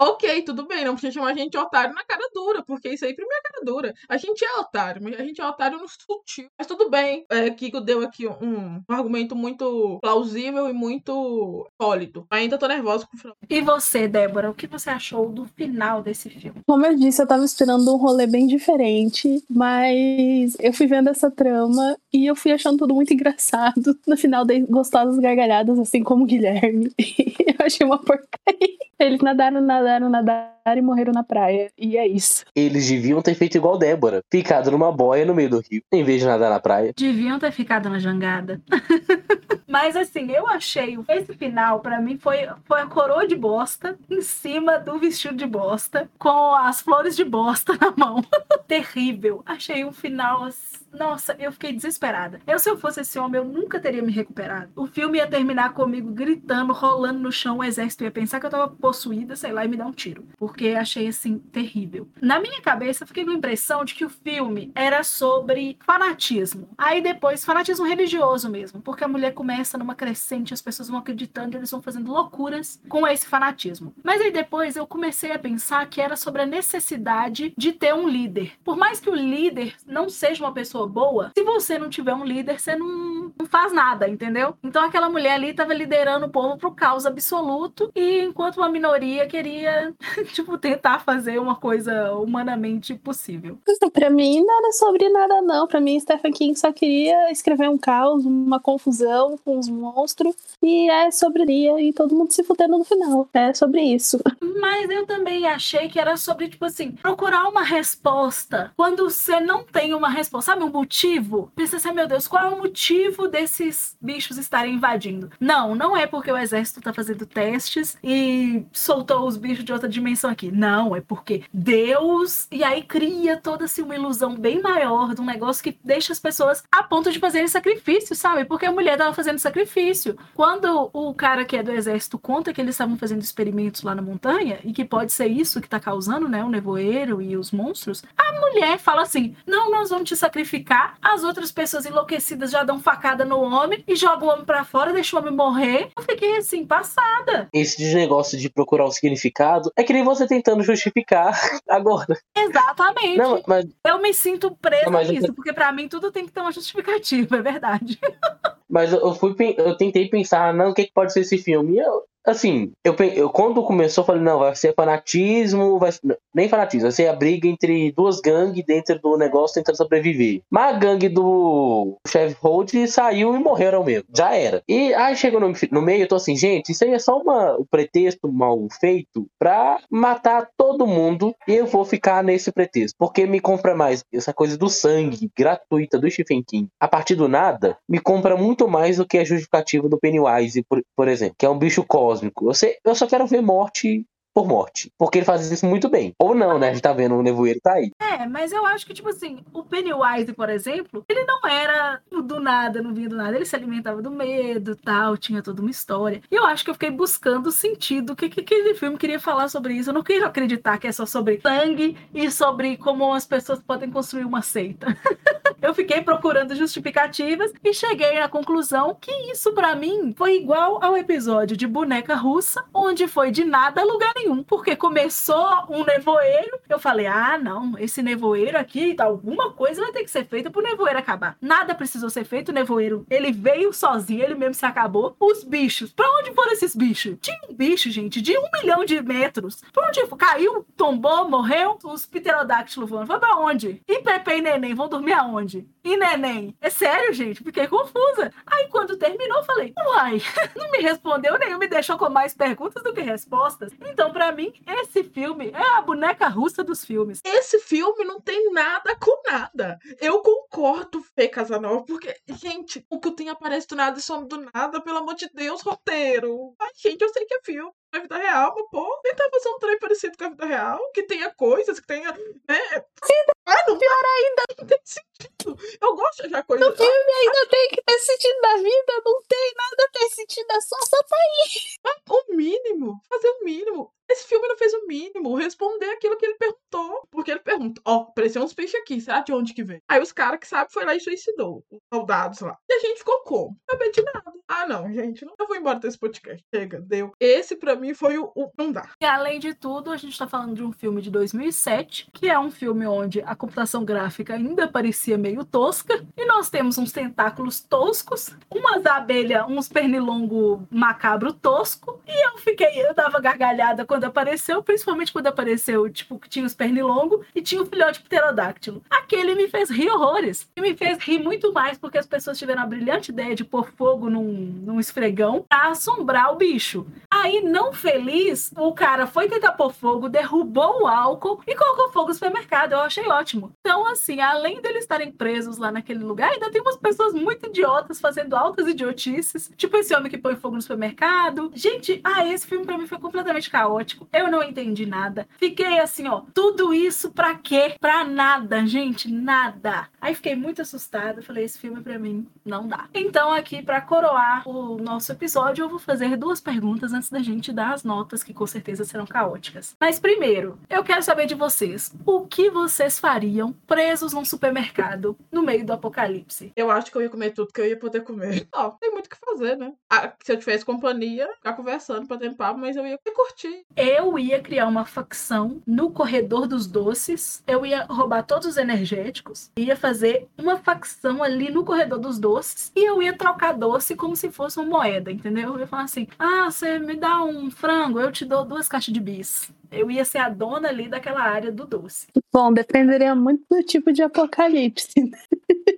Ok, 0.00 0.42
tudo 0.42 0.64
bem, 0.66 0.84
não 0.84 0.92
precisa 0.92 1.14
chamar 1.14 1.32
a 1.32 1.34
gente 1.34 1.52
de 1.52 1.58
otário 1.58 1.92
na 1.92 2.04
cara 2.04 2.30
dura, 2.32 2.62
porque 2.62 2.88
isso 2.88 3.04
aí 3.04 3.14
pra 3.14 3.24
mim 3.24 3.32
é 3.32 3.42
cara 3.50 3.64
dura. 3.64 3.94
A 4.08 4.16
gente 4.16 4.44
é 4.44 4.60
otário, 4.60 5.02
mas 5.02 5.18
a 5.18 5.24
gente 5.24 5.40
é 5.40 5.46
otário 5.46 5.78
no 5.78 5.88
sutil. 5.88 6.48
Mas 6.56 6.68
tudo 6.68 6.88
bem, 6.88 7.26
é, 7.28 7.50
Kiko 7.50 7.80
deu 7.80 8.02
aqui 8.02 8.28
um, 8.28 8.80
um 8.88 8.94
argumento 8.94 9.34
muito 9.34 9.98
plausível 10.00 10.68
e 10.68 10.72
muito 10.72 11.68
sólido. 11.80 12.26
Ainda 12.30 12.56
tô 12.56 12.68
nervosa 12.68 13.06
com 13.06 13.16
o 13.16 13.20
final. 13.20 13.36
E 13.50 13.60
você, 13.60 14.06
Débora, 14.06 14.50
o 14.50 14.54
que 14.54 14.68
você 14.68 14.90
achou 14.90 15.28
do 15.28 15.44
final 15.46 16.00
desse 16.00 16.30
filme? 16.30 16.60
Como 16.64 16.86
eu 16.86 16.94
disse, 16.96 17.20
eu 17.20 17.26
tava 17.26 17.44
esperando 17.44 17.92
um 17.92 17.96
rolê 17.96 18.26
bem 18.26 18.46
diferente, 18.46 19.42
mas 19.50 20.56
eu 20.60 20.72
fui 20.72 20.86
vendo 20.86 21.08
essa 21.08 21.28
trama 21.28 21.96
e 22.12 22.26
eu 22.26 22.36
fui 22.36 22.52
achando 22.52 22.78
tudo 22.78 22.94
muito 22.94 23.12
engraçado. 23.14 23.98
No 24.06 24.16
final, 24.16 24.44
dei 24.44 24.60
gostosas 24.60 25.18
gargalhadas, 25.18 25.78
assim 25.78 26.04
como 26.04 26.22
o 26.22 26.26
Guilherme. 26.26 26.92
eu 26.98 27.66
achei 27.66 27.84
uma 27.84 27.98
porcaria. 27.98 28.78
Eles 28.98 29.20
nadaram, 29.20 29.60
nadaram, 29.88 30.10
nadaram 30.10 30.52
e 30.76 30.82
morreram 30.82 31.12
na 31.12 31.22
praia. 31.22 31.70
E 31.78 31.96
é 31.96 32.06
isso. 32.06 32.44
Eles 32.54 32.86
deviam 32.86 33.22
ter 33.22 33.34
feito 33.34 33.56
igual 33.56 33.78
Débora, 33.78 34.22
ficado 34.30 34.70
numa 34.70 34.92
boia 34.92 35.24
no 35.24 35.34
meio 35.34 35.48
do 35.48 35.60
rio, 35.60 35.82
em 35.90 36.04
vez 36.04 36.20
de 36.20 36.26
nadar 36.26 36.50
na 36.50 36.60
praia. 36.60 36.92
Deviam 36.96 37.38
ter 37.38 37.50
ficado 37.50 37.88
na 37.88 37.98
jangada. 37.98 38.60
Mas 39.68 39.94
assim, 39.94 40.30
eu 40.32 40.46
achei 40.46 40.98
esse 41.08 41.34
final 41.34 41.80
para 41.80 42.00
mim 42.00 42.18
foi, 42.18 42.48
foi 42.64 42.80
a 42.80 42.86
coroa 42.86 43.26
de 43.26 43.36
bosta 43.36 43.98
em 44.08 44.22
cima 44.22 44.78
do 44.78 44.98
vestido 44.98 45.36
de 45.36 45.46
bosta 45.46 46.10
com 46.18 46.54
as 46.54 46.80
flores 46.80 47.14
de 47.14 47.24
bosta 47.24 47.76
na 47.78 47.92
mão. 47.96 48.24
Terrível. 48.66 49.42
Achei 49.46 49.84
um 49.84 49.92
final 49.92 50.44
assim 50.44 50.78
nossa, 50.92 51.36
eu 51.38 51.52
fiquei 51.52 51.72
desesperada. 51.72 52.40
Eu, 52.46 52.58
se 52.58 52.68
eu 52.68 52.78
fosse 52.78 53.00
esse 53.00 53.18
homem, 53.18 53.40
eu 53.40 53.44
nunca 53.44 53.78
teria 53.78 54.02
me 54.02 54.12
recuperado. 54.12 54.70
O 54.74 54.86
filme 54.86 55.18
ia 55.18 55.26
terminar 55.26 55.74
comigo 55.74 56.10
gritando, 56.10 56.72
rolando 56.72 57.18
no 57.18 57.30
chão, 57.30 57.58
o 57.58 57.64
exército 57.64 58.04
ia 58.04 58.10
pensar 58.10 58.40
que 58.40 58.46
eu 58.46 58.50
tava 58.50 58.68
possuída, 58.68 59.36
sei 59.36 59.52
lá, 59.52 59.64
e 59.64 59.68
me 59.68 59.76
dar 59.76 59.86
um 59.86 59.92
tiro. 59.92 60.24
Porque 60.38 60.68
achei, 60.68 61.08
assim, 61.08 61.38
terrível. 61.38 62.08
Na 62.20 62.40
minha 62.40 62.60
cabeça, 62.62 63.04
eu 63.04 63.08
fiquei 63.08 63.24
com 63.24 63.30
a 63.30 63.34
impressão 63.34 63.84
de 63.84 63.94
que 63.94 64.04
o 64.04 64.10
filme 64.10 64.72
era 64.74 65.04
sobre 65.04 65.78
fanatismo. 65.84 66.68
Aí 66.76 67.00
depois, 67.00 67.44
fanatismo 67.44 67.86
religioso 67.86 68.48
mesmo. 68.48 68.80
Porque 68.80 69.04
a 69.04 69.08
mulher 69.08 69.34
começa 69.34 69.57
numa 69.78 69.94
crescente, 69.94 70.54
as 70.54 70.62
pessoas 70.62 70.88
vão 70.88 70.98
acreditando, 70.98 71.56
eles 71.56 71.70
vão 71.70 71.82
fazendo 71.82 72.12
loucuras 72.12 72.80
com 72.88 73.06
esse 73.06 73.26
fanatismo. 73.26 73.92
Mas 74.02 74.20
aí 74.20 74.30
depois 74.30 74.76
eu 74.76 74.86
comecei 74.86 75.32
a 75.32 75.38
pensar 75.38 75.88
que 75.88 76.00
era 76.00 76.16
sobre 76.16 76.42
a 76.42 76.46
necessidade 76.46 77.52
de 77.56 77.72
ter 77.72 77.94
um 77.94 78.08
líder. 78.08 78.52
Por 78.64 78.76
mais 78.76 79.00
que 79.00 79.10
o 79.10 79.14
líder 79.14 79.74
não 79.86 80.08
seja 80.08 80.44
uma 80.44 80.52
pessoa 80.52 80.86
boa, 80.86 81.32
se 81.36 81.42
você 81.42 81.78
não 81.78 81.88
tiver 81.88 82.14
um 82.14 82.24
líder, 82.24 82.60
você 82.60 82.76
não, 82.76 83.32
não 83.38 83.46
faz 83.46 83.72
nada, 83.72 84.08
entendeu? 84.08 84.54
Então 84.62 84.84
aquela 84.84 85.08
mulher 85.08 85.34
ali 85.34 85.50
estava 85.50 85.74
liderando 85.74 86.26
o 86.26 86.30
povo 86.30 86.56
pro 86.56 86.72
caos 86.72 87.06
absoluto, 87.06 87.90
e 87.94 88.20
enquanto 88.20 88.58
uma 88.58 88.68
minoria 88.68 89.26
queria, 89.26 89.94
tipo, 90.32 90.58
tentar 90.58 91.00
fazer 91.00 91.38
uma 91.38 91.56
coisa 91.56 92.12
humanamente 92.14 92.94
possível. 92.94 93.58
Para 93.92 94.10
mim, 94.10 94.44
era 94.48 94.72
sobre 94.72 95.08
nada, 95.08 95.40
não. 95.42 95.66
Para 95.66 95.80
mim, 95.80 95.98
Stephen 95.98 96.32
King 96.32 96.58
só 96.58 96.72
queria 96.72 97.30
escrever 97.30 97.68
um 97.68 97.78
caos, 97.78 98.24
uma 98.24 98.60
confusão 98.60 99.36
com 99.48 99.58
os 99.58 99.68
monstros, 99.70 100.36
e 100.62 100.90
é 100.90 101.10
sobre 101.10 101.46
dia 101.46 101.80
e 101.80 101.90
todo 101.90 102.14
mundo 102.14 102.30
se 102.34 102.44
fudendo 102.44 102.76
no 102.76 102.84
final. 102.84 103.26
É 103.32 103.54
sobre 103.54 103.80
isso. 103.80 104.20
Mas 104.60 104.90
eu 104.90 105.06
também 105.06 105.46
achei 105.46 105.88
que 105.88 105.98
era 105.98 106.18
sobre, 106.18 106.50
tipo 106.50 106.66
assim, 106.66 106.92
procurar 106.92 107.48
uma 107.48 107.62
resposta 107.62 108.72
quando 108.76 109.08
você 109.08 109.40
não 109.40 109.64
tem 109.64 109.94
uma 109.94 110.10
resposta. 110.10 110.52
Sabe, 110.52 110.64
um 110.64 110.70
motivo? 110.70 111.50
Pensa 111.56 111.76
assim, 111.76 111.92
meu 111.92 112.06
Deus, 112.06 112.28
qual 112.28 112.44
é 112.44 112.48
o 112.54 112.58
motivo 112.58 113.26
desses 113.26 113.96
bichos 113.98 114.36
estarem 114.36 114.74
invadindo? 114.74 115.30
Não, 115.40 115.74
não 115.74 115.96
é 115.96 116.06
porque 116.06 116.30
o 116.30 116.36
exército 116.36 116.82
tá 116.82 116.92
fazendo 116.92 117.24
testes 117.24 117.96
e 118.04 118.66
soltou 118.70 119.26
os 119.26 119.38
bichos 119.38 119.64
de 119.64 119.72
outra 119.72 119.88
dimensão 119.88 120.28
aqui. 120.28 120.50
Não, 120.50 120.94
é 120.94 121.00
porque 121.00 121.44
Deus. 121.52 122.46
E 122.50 122.62
aí 122.62 122.82
cria 122.82 123.38
toda 123.38 123.64
assim 123.64 123.80
uma 123.80 123.94
ilusão 123.94 124.34
bem 124.34 124.60
maior 124.60 125.14
de 125.14 125.22
um 125.22 125.24
negócio 125.24 125.64
que 125.64 125.78
deixa 125.82 126.12
as 126.12 126.20
pessoas 126.20 126.62
a 126.70 126.82
ponto 126.82 127.10
de 127.10 127.18
fazerem 127.18 127.48
sacrifício, 127.48 128.14
sabe? 128.14 128.44
Porque 128.44 128.66
a 128.66 128.72
mulher 128.72 128.98
tava 128.98 129.14
fazendo 129.14 129.37
sacrifício. 129.38 130.16
Quando 130.34 130.90
o 130.92 131.14
cara 131.14 131.44
que 131.44 131.56
é 131.56 131.62
do 131.62 131.72
exército 131.72 132.18
conta 132.18 132.52
que 132.52 132.60
eles 132.60 132.74
estavam 132.74 132.96
fazendo 132.96 133.22
experimentos 133.22 133.82
lá 133.82 133.94
na 133.94 134.02
montanha 134.02 134.58
e 134.64 134.72
que 134.72 134.84
pode 134.84 135.12
ser 135.12 135.26
isso 135.26 135.60
que 135.60 135.68
tá 135.68 135.80
causando, 135.80 136.28
né, 136.28 136.44
o 136.44 136.48
nevoeiro 136.48 137.20
e 137.22 137.36
os 137.36 137.52
monstros, 137.52 138.02
a 138.16 138.40
mulher 138.40 138.78
fala 138.78 139.02
assim: 139.02 139.34
"Não, 139.46 139.70
nós 139.70 139.90
vamos 139.90 140.08
te 140.08 140.16
sacrificar 140.16 140.58
ficar, 140.58 140.96
as 141.00 141.22
outras 141.22 141.52
pessoas 141.52 141.86
enlouquecidas 141.86 142.50
já 142.50 142.62
dão 142.62 142.80
facada 142.80 143.24
no 143.24 143.40
homem 143.40 143.82
e 143.86 143.94
jogam 143.94 144.28
o 144.28 144.32
homem 144.32 144.44
para 144.44 144.64
fora, 144.64 144.92
deixam 144.92 145.18
o 145.18 145.22
homem 145.22 145.34
morrer. 145.34 145.90
Eu 145.96 146.02
fiquei 146.02 146.36
assim, 146.36 146.66
passada. 146.66 147.48
Esse 147.52 147.94
negócio 147.94 148.38
de 148.38 148.50
procurar 148.50 148.84
o 148.84 148.88
um 148.88 148.90
significado 148.90 149.72
é 149.76 149.82
que 149.82 149.92
nem 149.92 150.04
você 150.04 150.26
tentando 150.26 150.62
justificar 150.62 151.38
agora. 151.68 152.18
Exatamente. 152.36 153.16
Não, 153.16 153.42
mas... 153.46 153.66
Eu 153.86 154.00
me 154.00 154.12
sinto 154.12 154.50
presa 154.50 154.90
não, 154.90 155.02
nisso, 155.02 155.28
eu... 155.28 155.34
porque 155.34 155.52
para 155.52 155.72
mim 155.72 155.88
tudo 155.88 156.10
tem 156.10 156.26
que 156.26 156.32
ter 156.32 156.40
uma 156.40 156.52
justificativa, 156.52 157.36
é 157.36 157.42
verdade. 157.42 157.98
Mas 158.68 158.92
eu, 158.92 159.14
fui, 159.14 159.34
eu 159.56 159.76
tentei 159.76 160.08
pensar, 160.08 160.52
não, 160.52 160.70
o 160.70 160.74
que, 160.74 160.86
que 160.86 160.92
pode 160.92 161.12
ser 161.12 161.20
esse 161.20 161.38
filme? 161.38 161.74
E 161.74 161.78
eu, 161.78 162.02
assim, 162.30 162.72
eu, 162.84 162.94
eu 163.14 163.30
quando 163.30 163.62
começou, 163.62 164.02
eu 164.02 164.06
falei, 164.06 164.22
não, 164.22 164.38
vai 164.38 164.54
ser 164.54 164.74
fanatismo, 164.74 165.78
vai, 165.78 165.90
nem 166.34 166.48
fanatismo, 166.48 166.82
vai 166.82 166.92
ser 166.92 167.08
a 167.08 167.14
briga 167.14 167.48
entre 167.48 167.92
duas 167.92 168.20
gangues 168.20 168.64
dentro 168.64 168.98
do 168.98 169.16
negócio 169.16 169.54
tentando 169.54 169.76
sobreviver. 169.76 170.42
Mas 170.50 170.76
a 170.76 170.78
gangue 170.78 171.08
do 171.08 171.96
Chef 172.06 172.36
Hold 172.40 172.72
saiu 172.86 173.34
e 173.34 173.38
morreram 173.38 173.84
mesmo. 173.84 174.08
Já 174.14 174.34
era. 174.34 174.62
E 174.68 174.92
aí 174.94 175.16
chegou 175.16 175.40
no, 175.40 175.52
no 175.70 175.82
meio, 175.82 176.02
eu 176.02 176.08
tô 176.08 176.16
assim, 176.16 176.36
gente, 176.36 176.72
isso 176.72 176.84
aí 176.84 176.92
é 176.92 176.98
só 176.98 177.18
uma, 177.18 177.56
um 177.56 177.64
pretexto 177.70 178.30
mal 178.30 178.58
feito 178.80 179.26
pra 179.38 179.80
matar 179.90 180.48
todo 180.56 180.86
mundo 180.86 181.34
e 181.46 181.54
eu 181.54 181.66
vou 181.66 181.84
ficar 181.84 182.22
nesse 182.22 182.52
pretexto. 182.52 182.96
Porque 182.98 183.26
me 183.26 183.40
compra 183.40 183.74
mais 183.74 184.04
essa 184.12 184.32
coisa 184.32 184.56
do 184.56 184.68
sangue 184.68 185.30
gratuita 185.36 185.98
do 185.98 186.10
Stephen 186.10 186.42
King. 186.46 186.68
A 186.78 186.88
partir 186.88 187.14
do 187.14 187.28
nada, 187.28 187.76
me 187.88 187.98
compra 187.98 188.36
muito 188.36 188.68
mais 188.68 188.96
do 188.96 189.06
que 189.06 189.18
a 189.18 189.24
justificativa 189.24 189.88
do 189.88 189.98
Pennywise, 189.98 190.62
por, 190.68 190.82
por 190.96 191.08
exemplo, 191.08 191.34
que 191.38 191.46
é 191.46 191.48
um 191.50 191.58
bicho 191.58 191.84
cósmico 191.84 192.17
cósmico. 192.18 192.48
Eu, 192.48 192.54
sei, 192.54 192.76
eu 192.84 192.94
só 192.94 193.06
quero 193.06 193.26
ver 193.26 193.40
morte 193.40 194.06
por 194.34 194.46
morte. 194.46 194.92
Porque 194.96 195.18
ele 195.18 195.24
faz 195.24 195.50
isso 195.50 195.66
muito 195.66 195.88
bem. 195.88 196.14
Ou 196.18 196.34
não, 196.34 196.58
né? 196.58 196.68
A 196.68 196.72
gente 196.72 196.82
tá 196.82 196.92
vendo 196.92 197.16
o 197.16 197.22
nevoeiro 197.22 197.60
tá 197.60 197.74
aí. 197.74 197.90
É, 198.00 198.26
mas 198.26 198.52
eu 198.52 198.64
acho 198.66 198.86
que, 198.86 198.94
tipo 198.94 199.08
assim, 199.08 199.40
o 199.52 199.62
Pennywise, 199.62 200.32
por 200.32 200.48
exemplo, 200.48 201.04
ele 201.08 201.24
não 201.24 201.46
era 201.48 202.00
do 202.10 202.40
nada, 202.40 202.82
não 202.82 202.94
vinha 202.94 203.08
do 203.08 203.16
nada. 203.16 203.36
Ele 203.36 203.44
se 203.44 203.56
alimentava 203.56 204.00
do 204.00 204.10
medo 204.10 204.76
tal, 204.76 205.16
tinha 205.16 205.42
toda 205.42 205.60
uma 205.60 205.70
história. 205.70 206.22
E 206.30 206.34
eu 206.34 206.44
acho 206.44 206.64
que 206.64 206.70
eu 206.70 206.74
fiquei 206.74 206.90
buscando 206.90 207.48
o 207.48 207.52
sentido. 207.52 208.12
O 208.12 208.16
que, 208.16 208.28
que 208.28 208.40
aquele 208.40 208.74
filme 208.74 208.96
queria 208.96 209.20
falar 209.20 209.48
sobre 209.48 209.74
isso? 209.74 209.90
Eu 209.90 209.94
não 209.94 210.02
queria 210.02 210.26
acreditar 210.26 210.78
que 210.78 210.86
é 210.86 210.92
só 210.92 211.06
sobre 211.06 211.40
sangue 211.40 211.96
e 212.14 212.30
sobre 212.30 212.76
como 212.76 213.12
as 213.12 213.26
pessoas 213.26 213.60
podem 213.60 213.90
construir 213.90 214.24
uma 214.24 214.42
seita. 214.42 214.86
eu 215.60 215.74
fiquei 215.74 216.00
procurando 216.00 216.54
justificativas 216.54 217.52
e 217.62 217.74
cheguei 217.74 218.18
à 218.18 218.28
conclusão 218.28 218.96
que 219.00 219.10
isso 219.32 219.52
para 219.52 219.74
mim 219.74 220.14
foi 220.16 220.36
igual 220.36 220.82
ao 220.82 220.96
episódio 220.96 221.56
de 221.56 221.66
Boneca 221.66 222.14
Russa, 222.14 222.64
onde 222.72 223.08
foi 223.08 223.30
de 223.30 223.44
nada 223.44 223.82
lugar 223.84 224.12
nenhum, 224.18 224.42
porque 224.42 224.76
começou 224.76 225.64
um 225.68 225.84
nevoeiro, 225.84 226.58
eu 226.68 226.78
falei: 226.78 227.06
"Ah, 227.06 227.38
não, 227.38 227.78
esse 227.78 228.02
nevoeiro 228.02 228.58
aqui, 228.58 228.96
alguma 228.98 229.52
coisa 229.52 229.82
vai 229.82 229.92
ter 229.92 230.04
que 230.04 230.10
ser 230.10 230.26
feita 230.26 230.50
pro 230.50 230.62
nevoeiro 230.62 230.98
acabar". 230.98 231.36
Nada 231.40 231.74
precisou 231.74 232.10
ser 232.10 232.24
feito, 232.24 232.50
o 232.50 232.52
nevoeiro, 232.52 233.06
ele 233.10 233.32
veio 233.32 233.72
sozinho, 233.72 234.22
ele 234.22 234.34
mesmo 234.34 234.54
se 234.54 234.66
acabou. 234.66 235.16
Os 235.20 235.44
bichos, 235.44 235.92
para 235.92 236.10
onde 236.18 236.32
foram 236.32 236.52
esses 236.52 236.74
bichos? 236.74 237.16
Tinha 237.20 237.38
um 237.48 237.54
bicho, 237.54 237.90
gente, 237.90 238.20
de 238.20 238.36
um 238.36 238.48
milhão 238.60 238.84
de 238.84 239.00
metros. 239.00 239.62
Pra 239.72 239.88
onde 239.88 240.06
foi? 240.06 240.18
Caiu, 240.18 240.66
tombou, 240.76 241.28
morreu? 241.28 241.78
Os 241.84 242.04
pterodáctilos 242.04 242.90
voando. 242.90 243.06
Foi 243.06 243.18
pra 243.18 243.36
onde? 243.36 243.82
E 243.86 244.00
Pepe 244.00 244.32
e 244.32 244.42
Neném 244.42 244.74
vão 244.74 244.88
dormir 244.88 245.12
aonde? 245.12 245.66
E 245.84 245.96
neném? 245.96 246.54
É 246.60 246.68
sério, 246.68 247.12
gente? 247.12 247.42
Fiquei 247.42 247.66
confusa. 247.66 248.32
Aí 248.46 248.68
quando 248.68 248.96
terminou, 248.96 249.42
falei, 249.44 249.72
uai, 249.86 250.20
não 250.56 250.70
me 250.70 250.78
respondeu 250.78 251.38
nem 251.38 251.58
me 251.58 251.66
deixou 251.66 251.96
com 251.96 252.08
mais 252.08 252.34
perguntas 252.34 252.82
do 252.82 252.92
que 252.92 253.00
respostas. 253.00 253.72
Então, 253.80 254.07
para 254.08 254.32
mim, 254.32 254.52
esse 254.66 255.04
filme 255.04 255.50
é 255.50 255.76
a 255.76 255.80
boneca 255.80 256.28
russa 256.28 256.64
dos 256.64 256.84
filmes. 256.84 257.20
Esse 257.24 257.58
filme 257.58 258.04
não 258.04 258.20
tem 258.20 258.50
nada 258.52 258.96
com 258.96 259.22
nada. 259.26 259.78
Eu 260.00 260.20
concordo, 260.22 261.02
Fê 261.14 261.28
Casanova, 261.28 261.84
porque, 261.84 262.14
gente, 262.28 262.84
o 262.90 263.00
que 263.00 263.10
tem 263.12 263.28
aparece 263.28 263.66
do 263.68 263.76
nada 263.76 263.98
e 263.98 264.02
some 264.02 264.26
do 264.26 264.48
nada, 264.52 264.80
pelo 264.80 264.98
amor 264.98 265.14
de 265.14 265.28
Deus, 265.32 265.62
roteiro. 265.62 266.54
Ai, 266.60 266.70
gente, 266.76 267.02
eu 267.02 267.08
sei 267.10 267.24
que 267.24 267.34
é 267.34 267.40
filme 267.42 267.72
na 267.92 268.00
vida 268.00 268.16
real, 268.16 268.54
mas, 268.54 268.66
pô, 268.70 269.00
tentar 269.02 269.28
fazer 269.30 269.48
um 269.48 269.58
trem 269.58 269.78
parecido 269.78 270.18
com 270.18 270.24
a 270.24 270.28
vida 270.30 270.46
real, 270.46 270.80
que 270.92 271.02
tenha 271.04 271.34
coisas, 271.34 271.80
que 271.80 271.86
tenha, 271.86 272.12
né? 272.12 272.60
Sim, 273.04 273.14
ah, 273.46 273.64
não 273.66 273.78
pior 273.78 274.04
ainda. 274.16 274.42
Não 274.58 274.66
tem 274.66 274.78
sentido. 274.84 275.56
Eu 275.80 275.96
gosto 275.96 276.22
de 276.22 276.26
achar 276.26 276.42
coisas. 276.44 276.68
No 276.68 276.76
filme 276.76 277.12
ainda 277.20 277.46
tem 277.48 277.68
que 277.70 277.82
ter 277.82 277.98
sentido 277.98 278.40
da 278.42 278.56
vida, 278.56 279.02
não 279.04 279.22
tem 279.22 279.52
nada 279.56 279.88
ter 279.92 280.08
sentido, 280.10 280.46
é 280.50 280.60
só 280.60 280.76
só 280.80 281.02
tá 281.02 281.16
aí. 281.16 281.60
Mas 281.84 281.96
o 282.10 282.36
mínimo, 282.36 283.00
fazer 283.08 283.28
o 283.28 283.44
mínimo. 283.44 283.92
Esse 284.08 284.26
filme 284.26 284.48
não 284.48 284.56
fez 284.56 284.72
o 284.74 284.86
mínimo, 284.86 285.34
responder 285.34 285.86
aquilo 285.86 286.16
que 286.16 286.26
ele 286.26 286.34
perguntou. 286.34 287.06
Porque 287.10 287.30
ele 287.30 287.40
pergunta, 287.40 287.80
ó, 287.84 287.96
oh, 287.96 288.00
apareceu 288.02 288.42
uns 288.42 288.54
peixes 288.54 288.80
aqui, 288.80 289.00
será 289.00 289.20
de 289.20 289.32
onde 289.32 289.54
que 289.54 289.64
vem? 289.64 289.82
Aí 289.88 290.00
os 290.00 290.12
caras 290.12 290.40
que 290.40 290.46
sabem 290.46 290.72
foi 290.72 290.84
lá 290.84 290.94
e 290.94 291.00
suicidou, 291.00 291.64
os 291.70 291.80
soldados 291.92 292.40
lá. 292.40 292.56
E 292.68 292.74
a 292.74 292.78
gente 292.78 292.98
ficou 292.98 293.20
como? 293.20 293.56
Não 293.70 293.78
de 293.90 294.02
nada. 294.02 294.32
Ah, 294.46 294.66
não, 294.66 294.90
gente, 294.92 295.24
não 295.24 295.46
vou 295.46 295.56
embora 295.56 295.78
desse 295.78 295.98
podcast. 295.98 296.42
Chega, 296.54 296.80
deu. 296.80 297.12
Esse 297.20 297.56
para 297.56 297.76
mim 297.76 297.94
foi 297.94 298.18
o, 298.18 298.30
o, 298.34 298.50
não 298.56 298.72
dá. 298.72 298.90
E 299.00 299.04
além 299.04 299.38
de 299.38 299.54
tudo, 299.54 299.90
a 299.90 299.96
gente 299.96 300.18
tá 300.18 300.26
falando 300.26 300.54
de 300.54 300.62
um 300.62 300.72
filme 300.72 301.02
de 301.02 301.10
2007, 301.10 302.10
que 302.12 302.28
é 302.28 302.38
um 302.38 302.50
filme 302.50 302.86
onde 302.86 303.20
a 303.22 303.34
computação 303.34 303.84
gráfica 303.84 304.34
ainda 304.34 304.68
parecia 304.68 305.18
meio 305.18 305.44
tosca, 305.44 306.04
e 306.16 306.24
nós 306.24 306.48
temos 306.48 306.78
uns 306.78 306.92
tentáculos 306.92 307.60
toscos, 307.60 308.30
umas 308.50 308.84
abelhas, 308.86 309.46
uns 309.48 309.68
pernilongo 309.68 310.66
macabro 310.70 311.32
tosco, 311.32 312.00
e 312.06 312.26
eu 312.26 312.38
fiquei, 312.38 312.82
eu 312.82 312.94
dava 312.94 313.20
gargalhada 313.20 313.84
quando 313.84 313.97
quando 313.98 314.04
apareceu, 314.04 314.62
principalmente 314.62 315.12
quando 315.12 315.26
apareceu, 315.26 315.90
tipo, 315.90 316.20
que 316.20 316.28
tinha 316.28 316.46
os 316.46 316.54
pernilongos 316.54 317.26
e 317.34 317.42
tinha 317.42 317.60
o 317.60 317.66
filhote 317.66 318.00
pterodáctilo. 318.00 318.80
Aquele 318.88 319.34
me 319.34 319.48
fez 319.48 319.70
rir 319.70 319.90
horrores. 319.90 320.48
E 320.56 320.60
me 320.60 320.76
fez 320.76 320.98
rir 320.98 321.18
muito 321.18 321.52
mais 321.52 321.76
porque 321.76 321.98
as 321.98 322.06
pessoas 322.06 322.38
tiveram 322.38 322.62
a 322.62 322.66
brilhante 322.66 323.10
ideia 323.10 323.34
de 323.34 323.44
pôr 323.44 323.72
fogo 323.72 324.08
num, 324.08 324.22
num 324.22 324.78
esfregão 324.78 325.44
pra 325.48 325.70
assombrar 325.70 326.32
o 326.32 326.36
bicho. 326.36 326.86
Aí, 327.10 327.40
não 327.40 327.72
feliz, 327.72 328.52
o 328.56 328.72
cara 328.72 329.04
foi 329.06 329.28
tentar 329.28 329.52
pôr 329.52 329.72
fogo, 329.72 330.08
derrubou 330.08 330.82
o 330.82 330.86
álcool 330.86 331.42
e 331.44 331.56
colocou 331.56 331.90
fogo 331.90 332.08
no 332.08 332.14
supermercado. 332.14 332.74
Eu 332.74 332.80
achei 332.80 333.06
ótimo. 333.08 333.50
Então, 333.60 333.84
assim, 333.86 334.20
além 334.20 334.60
deles 334.60 334.84
estarem 334.84 335.10
presos 335.10 335.58
lá 335.58 335.72
naquele 335.72 336.04
lugar, 336.04 336.30
ainda 336.30 336.52
tem 336.52 336.60
umas 336.60 336.76
pessoas 336.76 337.14
muito 337.14 337.46
idiotas 337.46 338.00
fazendo 338.00 338.36
altas 338.36 338.68
idiotices. 338.68 339.50
Tipo 339.56 339.76
esse 339.78 339.92
homem 339.94 340.08
que 340.08 340.18
põe 340.18 340.36
fogo 340.36 340.54
no 340.54 340.62
supermercado. 340.62 341.50
Gente, 341.52 342.00
ah, 342.04 342.24
esse 342.26 342.46
filme 342.46 342.64
pra 342.64 342.78
mim 342.78 342.86
foi 342.86 342.98
completamente 342.98 343.50
caótico 343.50 343.87
eu 344.12 344.30
não 344.30 344.42
entendi 344.42 344.86
nada. 344.86 345.26
Fiquei 345.38 345.78
assim, 345.78 346.06
ó, 346.08 346.22
tudo 346.34 346.74
isso 346.74 347.10
pra 347.10 347.34
quê? 347.34 347.74
Pra 347.80 348.04
nada, 348.04 348.66
gente, 348.66 349.10
nada. 349.10 349.88
Aí 350.00 350.14
fiquei 350.14 350.36
muito 350.36 350.62
assustada, 350.62 351.22
falei, 351.22 351.44
esse 351.44 351.58
filme 351.58 351.80
pra 351.80 351.98
mim 351.98 352.26
não 352.44 352.66
dá. 352.68 352.88
Então 352.94 353.32
aqui 353.32 353.62
para 353.62 353.80
coroar 353.80 354.48
o 354.48 354.76
nosso 354.78 355.10
episódio, 355.12 355.64
eu 355.64 355.68
vou 355.68 355.78
fazer 355.78 356.16
duas 356.16 356.40
perguntas 356.40 356.92
antes 356.92 357.10
da 357.10 357.20
gente 357.20 357.52
dar 357.52 357.72
as 357.72 357.84
notas 357.84 358.22
que 358.22 358.34
com 358.34 358.46
certeza 358.46 358.84
serão 358.84 359.06
caóticas. 359.06 359.76
Mas 359.80 359.98
primeiro, 359.98 360.58
eu 360.68 360.84
quero 360.84 361.02
saber 361.02 361.26
de 361.26 361.34
vocês, 361.34 361.92
o 362.04 362.26
que 362.26 362.50
vocês 362.50 362.98
fariam 362.98 363.52
presos 363.66 364.12
num 364.12 364.24
supermercado 364.24 365.16
no 365.32 365.42
meio 365.42 365.64
do 365.64 365.72
apocalipse? 365.72 366.52
Eu 366.54 366.70
acho 366.70 366.90
que 366.90 366.96
eu 366.96 367.02
ia 367.02 367.10
comer 367.10 367.30
tudo 367.30 367.52
que 367.52 367.60
eu 367.60 367.66
ia 367.66 367.78
poder 367.78 368.02
comer. 368.02 368.46
Ó, 368.54 368.70
tem 368.70 368.90
muito 368.90 369.06
o 369.06 369.10
que 369.10 369.16
fazer, 369.16 369.56
né? 369.56 369.72
Ah, 369.90 370.12
se 370.22 370.32
eu 370.32 370.38
tivesse 370.38 370.64
companhia, 370.64 371.28
ficar 371.36 371.54
conversando, 371.54 372.06
ter 372.18 372.34
papo, 372.34 372.58
mas 372.58 372.76
eu 372.76 372.86
ia 372.86 372.98
curtir 373.14 373.64
eu 373.78 374.18
ia 374.18 374.40
criar 374.40 374.66
uma 374.66 374.84
facção 374.84 375.62
no 375.64 375.90
corredor 375.90 376.48
dos 376.48 376.66
doces, 376.66 377.44
eu 377.46 377.64
ia 377.64 377.84
roubar 377.84 378.24
todos 378.24 378.48
os 378.48 378.56
energéticos, 378.56 379.52
ia 379.56 379.76
fazer 379.76 380.26
uma 380.36 380.56
facção 380.58 381.22
ali 381.22 381.48
no 381.48 381.64
corredor 381.64 382.00
dos 382.00 382.18
doces 382.18 382.72
e 382.74 382.84
eu 382.84 383.00
ia 383.00 383.12
trocar 383.12 383.52
doce 383.52 383.94
como 383.94 384.16
se 384.16 384.32
fosse 384.32 384.58
uma 384.58 384.68
moeda, 384.68 385.12
entendeu? 385.12 385.54
Eu 385.54 385.60
ia 385.60 385.66
falar 385.68 385.84
assim: 385.84 386.08
ah, 386.18 386.50
você 386.50 386.80
me 386.80 386.96
dá 386.96 387.22
um 387.22 387.50
frango, 387.52 388.00
eu 388.00 388.10
te 388.10 388.24
dou 388.24 388.44
duas 388.44 388.68
caixas 388.68 388.92
de 388.92 389.00
bis. 389.00 389.48
Eu 389.70 389.90
ia 389.90 390.04
ser 390.04 390.18
a 390.18 390.28
dona 390.28 390.68
ali 390.68 390.88
daquela 390.88 391.20
área 391.20 391.52
do 391.52 391.66
doce. 391.66 392.08
Bom, 392.32 392.52
dependeria 392.52 393.14
muito 393.14 393.44
do 393.50 393.62
tipo 393.62 393.92
de 393.92 394.02
apocalipse. 394.02 394.88
Né? 394.96 395.18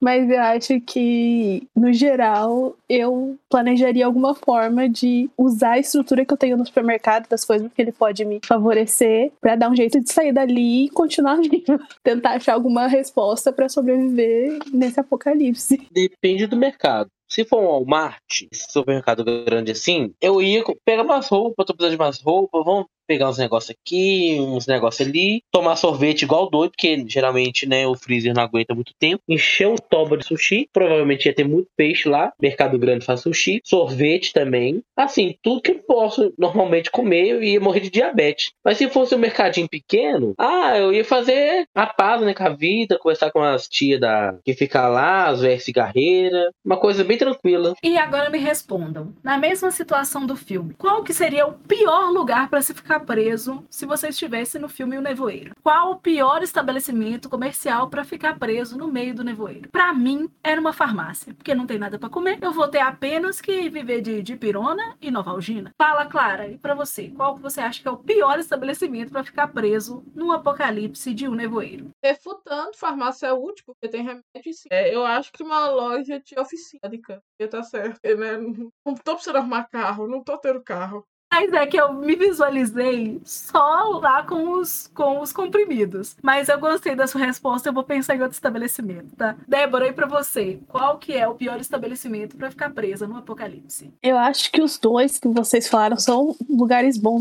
Mas 0.00 0.30
eu 0.30 0.40
acho 0.40 0.80
que, 0.80 1.66
no 1.74 1.92
geral, 1.92 2.76
eu 2.88 3.36
planejaria 3.48 4.06
alguma 4.06 4.34
forma 4.34 4.88
de 4.88 5.28
usar 5.36 5.72
a 5.72 5.78
estrutura 5.78 6.24
que 6.24 6.32
eu 6.32 6.38
tenho 6.38 6.56
no 6.56 6.66
supermercado, 6.66 7.28
das 7.28 7.44
coisas 7.44 7.70
que 7.72 7.82
ele 7.82 7.92
pode 7.92 8.24
me 8.24 8.40
favorecer, 8.44 9.32
para 9.40 9.56
dar 9.56 9.70
um 9.70 9.76
jeito 9.76 10.00
de 10.00 10.10
sair 10.10 10.32
dali 10.32 10.86
e 10.86 10.90
continuar 10.90 11.36
vivo. 11.42 11.80
Tentar 12.02 12.34
achar 12.34 12.54
alguma 12.54 12.86
resposta 12.86 13.52
para 13.52 13.68
sobreviver 13.68 14.58
nesse 14.72 15.00
apocalipse. 15.00 15.88
Depende 15.90 16.46
do 16.46 16.56
mercado. 16.56 17.10
Se 17.28 17.44
for 17.44 17.60
um 17.60 17.66
Walmart, 17.66 18.46
supermercado 18.54 19.22
grande 19.22 19.72
assim, 19.72 20.14
eu 20.20 20.40
ia 20.40 20.64
pegar 20.84 21.02
umas 21.02 21.28
roupas, 21.28 21.66
tô 21.66 21.74
precisando 21.74 21.98
de 21.98 22.02
umas 22.02 22.22
roupas, 22.22 22.64
vamos 22.64 22.86
pegar 23.08 23.30
uns 23.30 23.38
negócios 23.38 23.74
aqui, 23.74 24.36
uns 24.38 24.66
negócios 24.66 25.08
ali, 25.08 25.42
tomar 25.50 25.76
sorvete 25.76 26.22
igual 26.22 26.50
doido, 26.50 26.72
porque 26.72 27.04
geralmente, 27.08 27.66
né, 27.66 27.86
o 27.86 27.96
freezer 27.96 28.34
não 28.34 28.42
aguenta 28.42 28.74
muito 28.74 28.92
tempo, 28.98 29.22
encher 29.26 29.66
o 29.66 29.76
toba 29.76 30.18
de 30.18 30.26
sushi, 30.26 30.68
provavelmente 30.72 31.26
ia 31.26 31.34
ter 31.34 31.48
muito 31.48 31.68
peixe 31.74 32.08
lá, 32.08 32.32
mercado 32.40 32.78
grande 32.78 33.04
faz 33.04 33.22
sushi, 33.22 33.60
sorvete 33.64 34.32
também, 34.32 34.82
assim, 34.94 35.34
tudo 35.42 35.62
que 35.62 35.70
eu 35.70 35.78
posso 35.78 36.32
normalmente 36.38 36.90
comer, 36.90 37.28
eu 37.28 37.42
ia 37.42 37.60
morrer 37.60 37.80
de 37.80 37.90
diabetes. 37.90 38.52
Mas 38.62 38.76
se 38.76 38.88
fosse 38.88 39.14
um 39.14 39.18
mercadinho 39.18 39.68
pequeno, 39.68 40.34
ah, 40.38 40.76
eu 40.76 40.92
ia 40.92 41.04
fazer 41.04 41.66
a 41.74 41.86
paz, 41.86 42.20
né, 42.20 42.34
com 42.34 42.44
a 42.44 42.50
vida, 42.50 42.98
conversar 42.98 43.30
com 43.30 43.42
as 43.42 43.66
tias 43.66 44.00
da, 44.00 44.36
que 44.44 44.52
fica 44.52 44.86
lá, 44.86 45.28
as 45.28 45.40
velhas 45.40 45.64
cigarreiras, 45.64 46.50
uma 46.64 46.76
coisa 46.76 47.02
bem 47.02 47.16
tranquila. 47.16 47.74
E 47.82 47.96
agora 47.96 48.28
me 48.28 48.38
respondam, 48.38 49.14
na 49.22 49.38
mesma 49.38 49.70
situação 49.70 50.26
do 50.26 50.36
filme, 50.36 50.74
qual 50.76 51.02
que 51.02 51.14
seria 51.14 51.46
o 51.46 51.52
pior 51.52 52.10
lugar 52.10 52.50
para 52.50 52.60
se 52.60 52.74
ficar 52.74 52.97
ficar 52.98 53.00
preso 53.00 53.66
se 53.70 53.86
você 53.86 54.08
estivesse 54.08 54.58
no 54.58 54.68
filme 54.68 54.96
O 54.96 55.00
Nevoeiro? 55.00 55.54
Qual 55.62 55.92
o 55.92 55.96
pior 55.96 56.42
estabelecimento 56.42 57.28
comercial 57.28 57.88
para 57.88 58.04
ficar 58.04 58.38
preso 58.38 58.76
no 58.76 58.88
meio 58.88 59.14
do 59.14 59.24
nevoeiro? 59.24 59.68
Para 59.70 59.92
mim, 59.92 60.28
era 60.42 60.60
uma 60.60 60.72
farmácia, 60.72 61.34
porque 61.34 61.54
não 61.54 61.66
tem 61.66 61.78
nada 61.78 61.98
para 61.98 62.08
comer. 62.08 62.38
Eu 62.40 62.52
vou 62.52 62.68
ter 62.68 62.80
apenas 62.80 63.40
que 63.40 63.68
viver 63.68 64.00
de, 64.00 64.22
de 64.22 64.36
pirona 64.36 64.96
e 65.00 65.10
novalgina. 65.10 65.72
Fala, 65.80 66.06
Clara, 66.06 66.48
e 66.48 66.58
para 66.58 66.74
você, 66.74 67.08
qual 67.10 67.36
que 67.36 67.42
você 67.42 67.60
acha 67.60 67.80
que 67.80 67.88
é 67.88 67.90
o 67.90 67.96
pior 67.96 68.38
estabelecimento 68.38 69.12
para 69.12 69.24
ficar 69.24 69.48
preso 69.48 70.02
num 70.14 70.32
apocalipse 70.32 71.14
de 71.14 71.28
um 71.28 71.34
nevoeiro? 71.34 71.90
Refutando, 72.02 72.76
farmácia 72.76 73.28
é 73.28 73.32
útil, 73.32 73.64
porque 73.66 73.88
tem 73.88 74.02
remédio 74.02 74.52
sim. 74.52 74.68
É, 74.70 74.94
eu 74.94 75.04
acho 75.04 75.32
que 75.32 75.42
uma 75.42 75.68
loja 75.68 76.20
de 76.20 76.38
oficina 76.38 76.88
de 76.88 76.98
campo 76.98 77.22
tá 77.50 77.62
certo, 77.62 78.00
né? 78.02 78.36
Não 78.84 78.94
tô 78.94 79.14
precisando 79.14 79.36
arrumar 79.36 79.68
carro, 79.68 80.08
não 80.08 80.22
tô 80.22 80.36
tendo 80.38 80.62
carro. 80.62 81.06
Mas 81.30 81.52
é 81.52 81.66
que 81.66 81.76
eu 81.76 81.92
me 81.92 82.16
visualizei 82.16 83.20
só 83.24 84.00
lá 84.02 84.22
com 84.22 84.52
os, 84.52 84.90
com 84.94 85.20
os 85.20 85.32
comprimidos. 85.32 86.16
Mas 86.22 86.48
eu 86.48 86.58
gostei 86.58 86.96
da 86.96 87.06
sua 87.06 87.24
resposta, 87.24 87.68
eu 87.68 87.72
vou 87.72 87.84
pensar 87.84 88.16
em 88.16 88.22
outro 88.22 88.34
estabelecimento, 88.34 89.14
tá? 89.16 89.36
Débora, 89.46 89.86
e 89.88 89.92
pra 89.92 90.06
você, 90.06 90.58
qual 90.66 90.98
que 90.98 91.12
é 91.12 91.28
o 91.28 91.34
pior 91.34 91.60
estabelecimento 91.60 92.36
para 92.36 92.50
ficar 92.50 92.70
presa 92.70 93.06
no 93.06 93.16
apocalipse? 93.16 93.92
Eu 94.02 94.16
acho 94.16 94.50
que 94.50 94.62
os 94.62 94.78
dois 94.78 95.18
que 95.18 95.28
vocês 95.28 95.68
falaram 95.68 95.96
são 95.96 96.34
lugares 96.48 96.96
bons. 96.96 97.18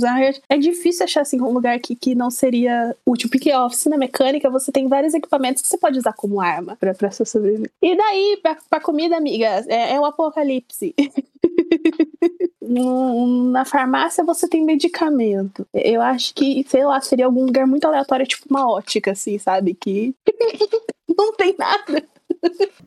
É 0.48 0.58
difícil 0.58 1.04
achar 1.04 1.22
assim 1.22 1.42
um 1.42 1.52
lugar 1.52 1.80
que, 1.80 1.96
que 1.96 2.14
não 2.14 2.30
seria 2.30 2.96
útil, 3.06 3.30
porque 3.30 3.52
a 3.52 3.66
oficina 3.66 3.98
mecânica 3.98 4.50
você 4.50 4.72
tem 4.72 4.88
vários 4.88 5.14
equipamentos 5.14 5.62
que 5.62 5.68
você 5.68 5.78
pode 5.78 5.98
usar 5.98 6.14
como 6.14 6.40
arma 6.40 6.76
pra, 6.76 6.94
pra 6.94 7.12
sua 7.12 7.26
sobrevivência. 7.26 7.72
E 7.82 7.98
daí, 7.98 8.40
pra, 8.42 8.58
pra 8.70 8.80
comida, 8.80 9.18
amiga, 9.18 9.66
é, 9.68 9.94
é 9.94 10.00
o 10.00 10.06
apocalipse. 10.06 10.94
na 12.68 13.66
farmácia 13.66 14.24
você 14.24 14.48
tem 14.48 14.64
medicamento. 14.64 15.68
Eu 15.74 16.02
acho 16.02 16.34
que, 16.34 16.66
sei 16.68 16.86
lá, 16.86 17.00
seria 17.02 17.26
algum 17.26 17.46
lugar 17.46 17.66
muito 17.66 17.86
aleatório, 17.86 18.26
tipo 18.26 18.46
uma 18.50 18.70
ótica, 18.70 19.12
assim, 19.12 19.38
sabe? 19.38 19.74
Que 19.74 20.14
não 21.18 21.34
tem 21.34 21.56
nada. 21.58 22.04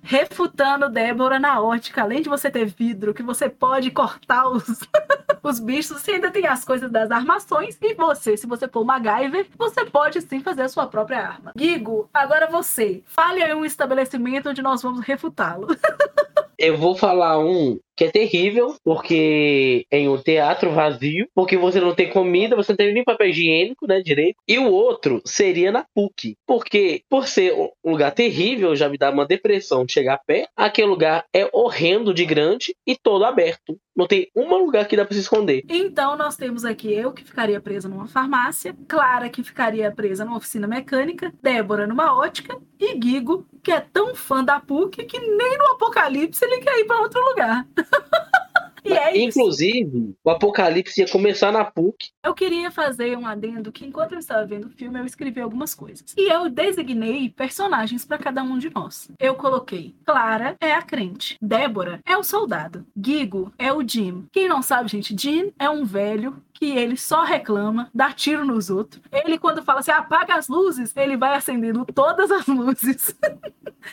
Refutando 0.02 0.88
Débora 0.88 1.38
na 1.38 1.60
ótica, 1.60 2.02
além 2.02 2.22
de 2.22 2.28
você 2.28 2.50
ter 2.50 2.66
vidro, 2.66 3.14
que 3.14 3.22
você 3.22 3.48
pode 3.48 3.90
cortar 3.90 4.48
os, 4.48 4.64
os 5.42 5.60
bichos, 5.60 6.00
você 6.00 6.12
ainda 6.12 6.30
tem 6.30 6.46
as 6.46 6.64
coisas 6.64 6.90
das 6.90 7.10
armações. 7.10 7.76
E 7.80 7.94
você, 7.94 8.36
se 8.36 8.46
você 8.46 8.68
for 8.68 8.84
MacGyver, 8.84 9.46
você 9.58 9.84
pode 9.84 10.20
sim 10.22 10.40
fazer 10.40 10.62
a 10.62 10.68
sua 10.68 10.86
própria 10.86 11.18
arma. 11.18 11.52
Gigo, 11.56 12.08
agora 12.12 12.46
você. 12.46 13.02
Fale 13.06 13.42
aí 13.42 13.54
um 13.54 13.64
estabelecimento 13.64 14.48
onde 14.48 14.62
nós 14.62 14.82
vamos 14.82 15.00
refutá-lo. 15.00 15.68
Eu 16.58 16.76
vou 16.76 16.94
falar 16.94 17.38
um 17.38 17.78
que 18.00 18.04
é 18.04 18.10
terrível, 18.10 18.74
porque 18.82 19.84
em 19.92 20.08
um 20.08 20.16
teatro 20.16 20.70
vazio, 20.70 21.28
porque 21.34 21.58
você 21.58 21.78
não 21.78 21.94
tem 21.94 22.08
comida, 22.08 22.56
você 22.56 22.72
não 22.72 22.76
tem 22.78 22.94
nem 22.94 23.04
papel 23.04 23.28
higiênico, 23.28 23.86
né, 23.86 24.00
direito. 24.00 24.36
E 24.48 24.58
o 24.58 24.72
outro 24.72 25.20
seria 25.26 25.70
na 25.70 25.84
PUC, 25.94 26.34
porque 26.46 27.02
por 27.10 27.28
ser 27.28 27.52
um 27.52 27.90
lugar 27.90 28.12
terrível, 28.12 28.74
já 28.74 28.88
me 28.88 28.96
dá 28.96 29.10
uma 29.10 29.26
depressão 29.26 29.84
de 29.84 29.92
chegar 29.92 30.14
a 30.14 30.20
pé, 30.26 30.46
aquele 30.56 30.88
lugar 30.88 31.26
é 31.30 31.46
horrendo 31.52 32.14
de 32.14 32.24
grande 32.24 32.74
e 32.86 32.96
todo 32.96 33.26
aberto. 33.26 33.76
Não 33.96 34.06
tem 34.06 34.30
um 34.34 34.56
lugar 34.56 34.86
que 34.86 34.96
dá 34.96 35.04
para 35.04 35.14
se 35.14 35.20
esconder. 35.20 35.64
Então 35.68 36.16
nós 36.16 36.36
temos 36.36 36.64
aqui 36.64 36.92
eu 36.92 37.12
que 37.12 37.24
ficaria 37.24 37.60
presa 37.60 37.88
numa 37.88 38.06
farmácia, 38.06 38.76
Clara 38.88 39.28
que 39.28 39.42
ficaria 39.42 39.90
presa 39.90 40.24
numa 40.24 40.36
oficina 40.36 40.66
mecânica, 40.66 41.32
Débora 41.42 41.86
numa 41.86 42.16
ótica 42.16 42.56
e 42.78 42.94
Guigo 42.96 43.46
que 43.62 43.72
é 43.72 43.80
tão 43.80 44.14
fã 44.14 44.44
da 44.44 44.58
PUC 44.58 45.04
que 45.04 45.18
nem 45.18 45.58
no 45.58 45.66
apocalipse 45.72 46.44
ele 46.44 46.58
quer 46.58 46.78
ir 46.78 46.84
para 46.84 47.02
outro 47.02 47.20
lugar. 47.20 47.66
E 48.84 48.92
é 48.92 49.18
Inclusive, 49.18 49.98
isso. 49.98 50.16
o 50.24 50.30
Apocalipse 50.30 51.00
ia 51.00 51.08
começar 51.08 51.52
na 51.52 51.64
PUC. 51.64 52.10
Eu 52.24 52.34
queria 52.34 52.70
fazer 52.70 53.16
um 53.16 53.26
adendo 53.26 53.72
que, 53.72 53.86
enquanto 53.86 54.12
eu 54.12 54.18
estava 54.18 54.44
vendo 54.46 54.66
o 54.66 54.70
filme, 54.70 54.98
eu 54.98 55.04
escrevi 55.04 55.40
algumas 55.40 55.74
coisas. 55.74 56.14
E 56.16 56.32
eu 56.32 56.48
designei 56.48 57.28
personagens 57.28 58.04
para 58.04 58.18
cada 58.18 58.42
um 58.42 58.58
de 58.58 58.70
nós. 58.70 59.10
Eu 59.18 59.34
coloquei: 59.34 59.94
Clara 60.04 60.56
é 60.60 60.72
a 60.72 60.82
crente, 60.82 61.36
Débora 61.40 62.00
é 62.06 62.16
o 62.16 62.22
soldado, 62.22 62.86
Gigo 62.96 63.52
é 63.58 63.72
o 63.72 63.86
Jim. 63.86 64.26
Quem 64.32 64.48
não 64.48 64.62
sabe, 64.62 64.90
gente, 64.90 65.16
Jim 65.18 65.52
é 65.58 65.68
um 65.68 65.84
velho 65.84 66.42
que 66.60 66.76
ele 66.76 66.94
só 66.94 67.22
reclama, 67.24 67.88
dá 67.94 68.12
tiro 68.12 68.44
nos 68.44 68.68
outros. 68.68 69.02
Ele, 69.10 69.38
quando 69.38 69.62
fala 69.62 69.80
assim, 69.80 69.90
apaga 69.90 70.34
as 70.34 70.46
luzes, 70.46 70.94
ele 70.94 71.16
vai 71.16 71.34
acendendo 71.34 71.86
todas 71.86 72.30
as 72.30 72.44
luzes. 72.46 73.16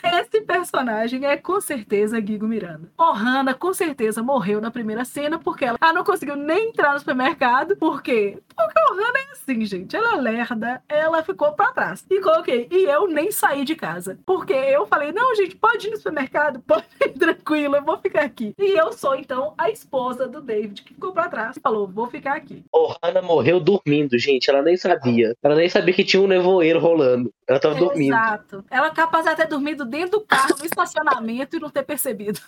Esse 0.04 0.42
personagem 0.42 1.24
é 1.24 1.38
com 1.38 1.60
certeza 1.62 2.20
Guigo 2.20 2.46
Miranda. 2.46 2.92
Ohana 2.98 3.54
com 3.54 3.72
certeza 3.72 4.22
morreu 4.22 4.60
na 4.60 4.70
primeira 4.70 5.02
cena 5.02 5.38
porque 5.38 5.64
ela, 5.64 5.78
ela 5.80 5.92
não 5.94 6.04
conseguiu 6.04 6.36
nem 6.36 6.68
entrar 6.68 6.92
no 6.92 6.98
supermercado. 6.98 7.74
Por 7.74 8.02
quê? 8.02 8.38
Porque 8.54 8.80
Ohana 8.92 9.18
é 9.18 9.32
assim, 9.32 9.64
gente. 9.64 9.96
Ela 9.96 10.16
é 10.16 10.20
lerda, 10.20 10.82
ela 10.88 11.22
ficou 11.22 11.52
pra 11.52 11.72
trás. 11.72 12.04
E 12.10 12.20
coloquei. 12.20 12.68
E 12.70 12.84
eu 12.84 13.08
nem 13.08 13.30
saí 13.30 13.64
de 13.64 13.74
casa. 13.74 14.18
Porque 14.26 14.52
eu 14.52 14.86
falei, 14.86 15.10
não, 15.10 15.34
gente, 15.34 15.56
pode 15.56 15.86
ir 15.86 15.90
no 15.90 15.96
supermercado, 15.96 16.60
pode 16.66 16.84
ir 17.00 17.18
tranquilo, 17.18 17.76
eu 17.76 17.82
vou 17.82 17.96
ficar 17.98 18.24
aqui. 18.24 18.54
E 18.58 18.78
eu 18.78 18.92
sou, 18.92 19.14
então, 19.16 19.54
a 19.56 19.70
esposa 19.70 20.28
do 20.28 20.42
David, 20.42 20.82
que 20.82 20.92
ficou 20.92 21.12
pra 21.12 21.28
trás. 21.28 21.58
Falou, 21.62 21.88
vou 21.88 22.08
ficar 22.08 22.34
aqui. 22.34 22.57
Ohana 22.72 23.22
morreu 23.22 23.60
dormindo, 23.60 24.18
gente. 24.18 24.48
Ela 24.50 24.62
nem 24.62 24.76
sabia. 24.76 25.34
Ela 25.42 25.54
nem 25.54 25.68
sabia 25.68 25.94
que 25.94 26.04
tinha 26.04 26.22
um 26.22 26.26
nevoeiro 26.26 26.78
rolando. 26.78 27.32
Ela 27.46 27.58
tava 27.58 27.76
é, 27.76 27.78
dormindo. 27.78 28.14
Exato. 28.14 28.64
Ela 28.70 28.88
é 28.88 28.90
capaz 28.90 29.24
de 29.24 29.36
ter 29.36 29.46
dormido 29.46 29.84
dentro 29.84 30.18
do 30.18 30.26
carro, 30.26 30.56
no 30.58 30.64
estacionamento 30.64 31.56
e 31.56 31.60
não 31.60 31.70
ter 31.70 31.82
percebido. 31.82 32.40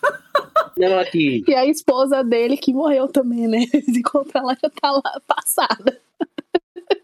Não, 0.76 0.98
aqui. 0.98 1.44
E 1.46 1.54
a 1.54 1.66
esposa 1.66 2.22
dele 2.22 2.56
que 2.56 2.72
morreu 2.72 3.08
também, 3.08 3.46
né? 3.46 3.66
Se 3.84 3.98
encontrar 3.98 4.40
ela 4.40 4.56
já 4.60 4.70
tá 4.70 4.90
lá 4.90 5.20
passada. 5.26 6.00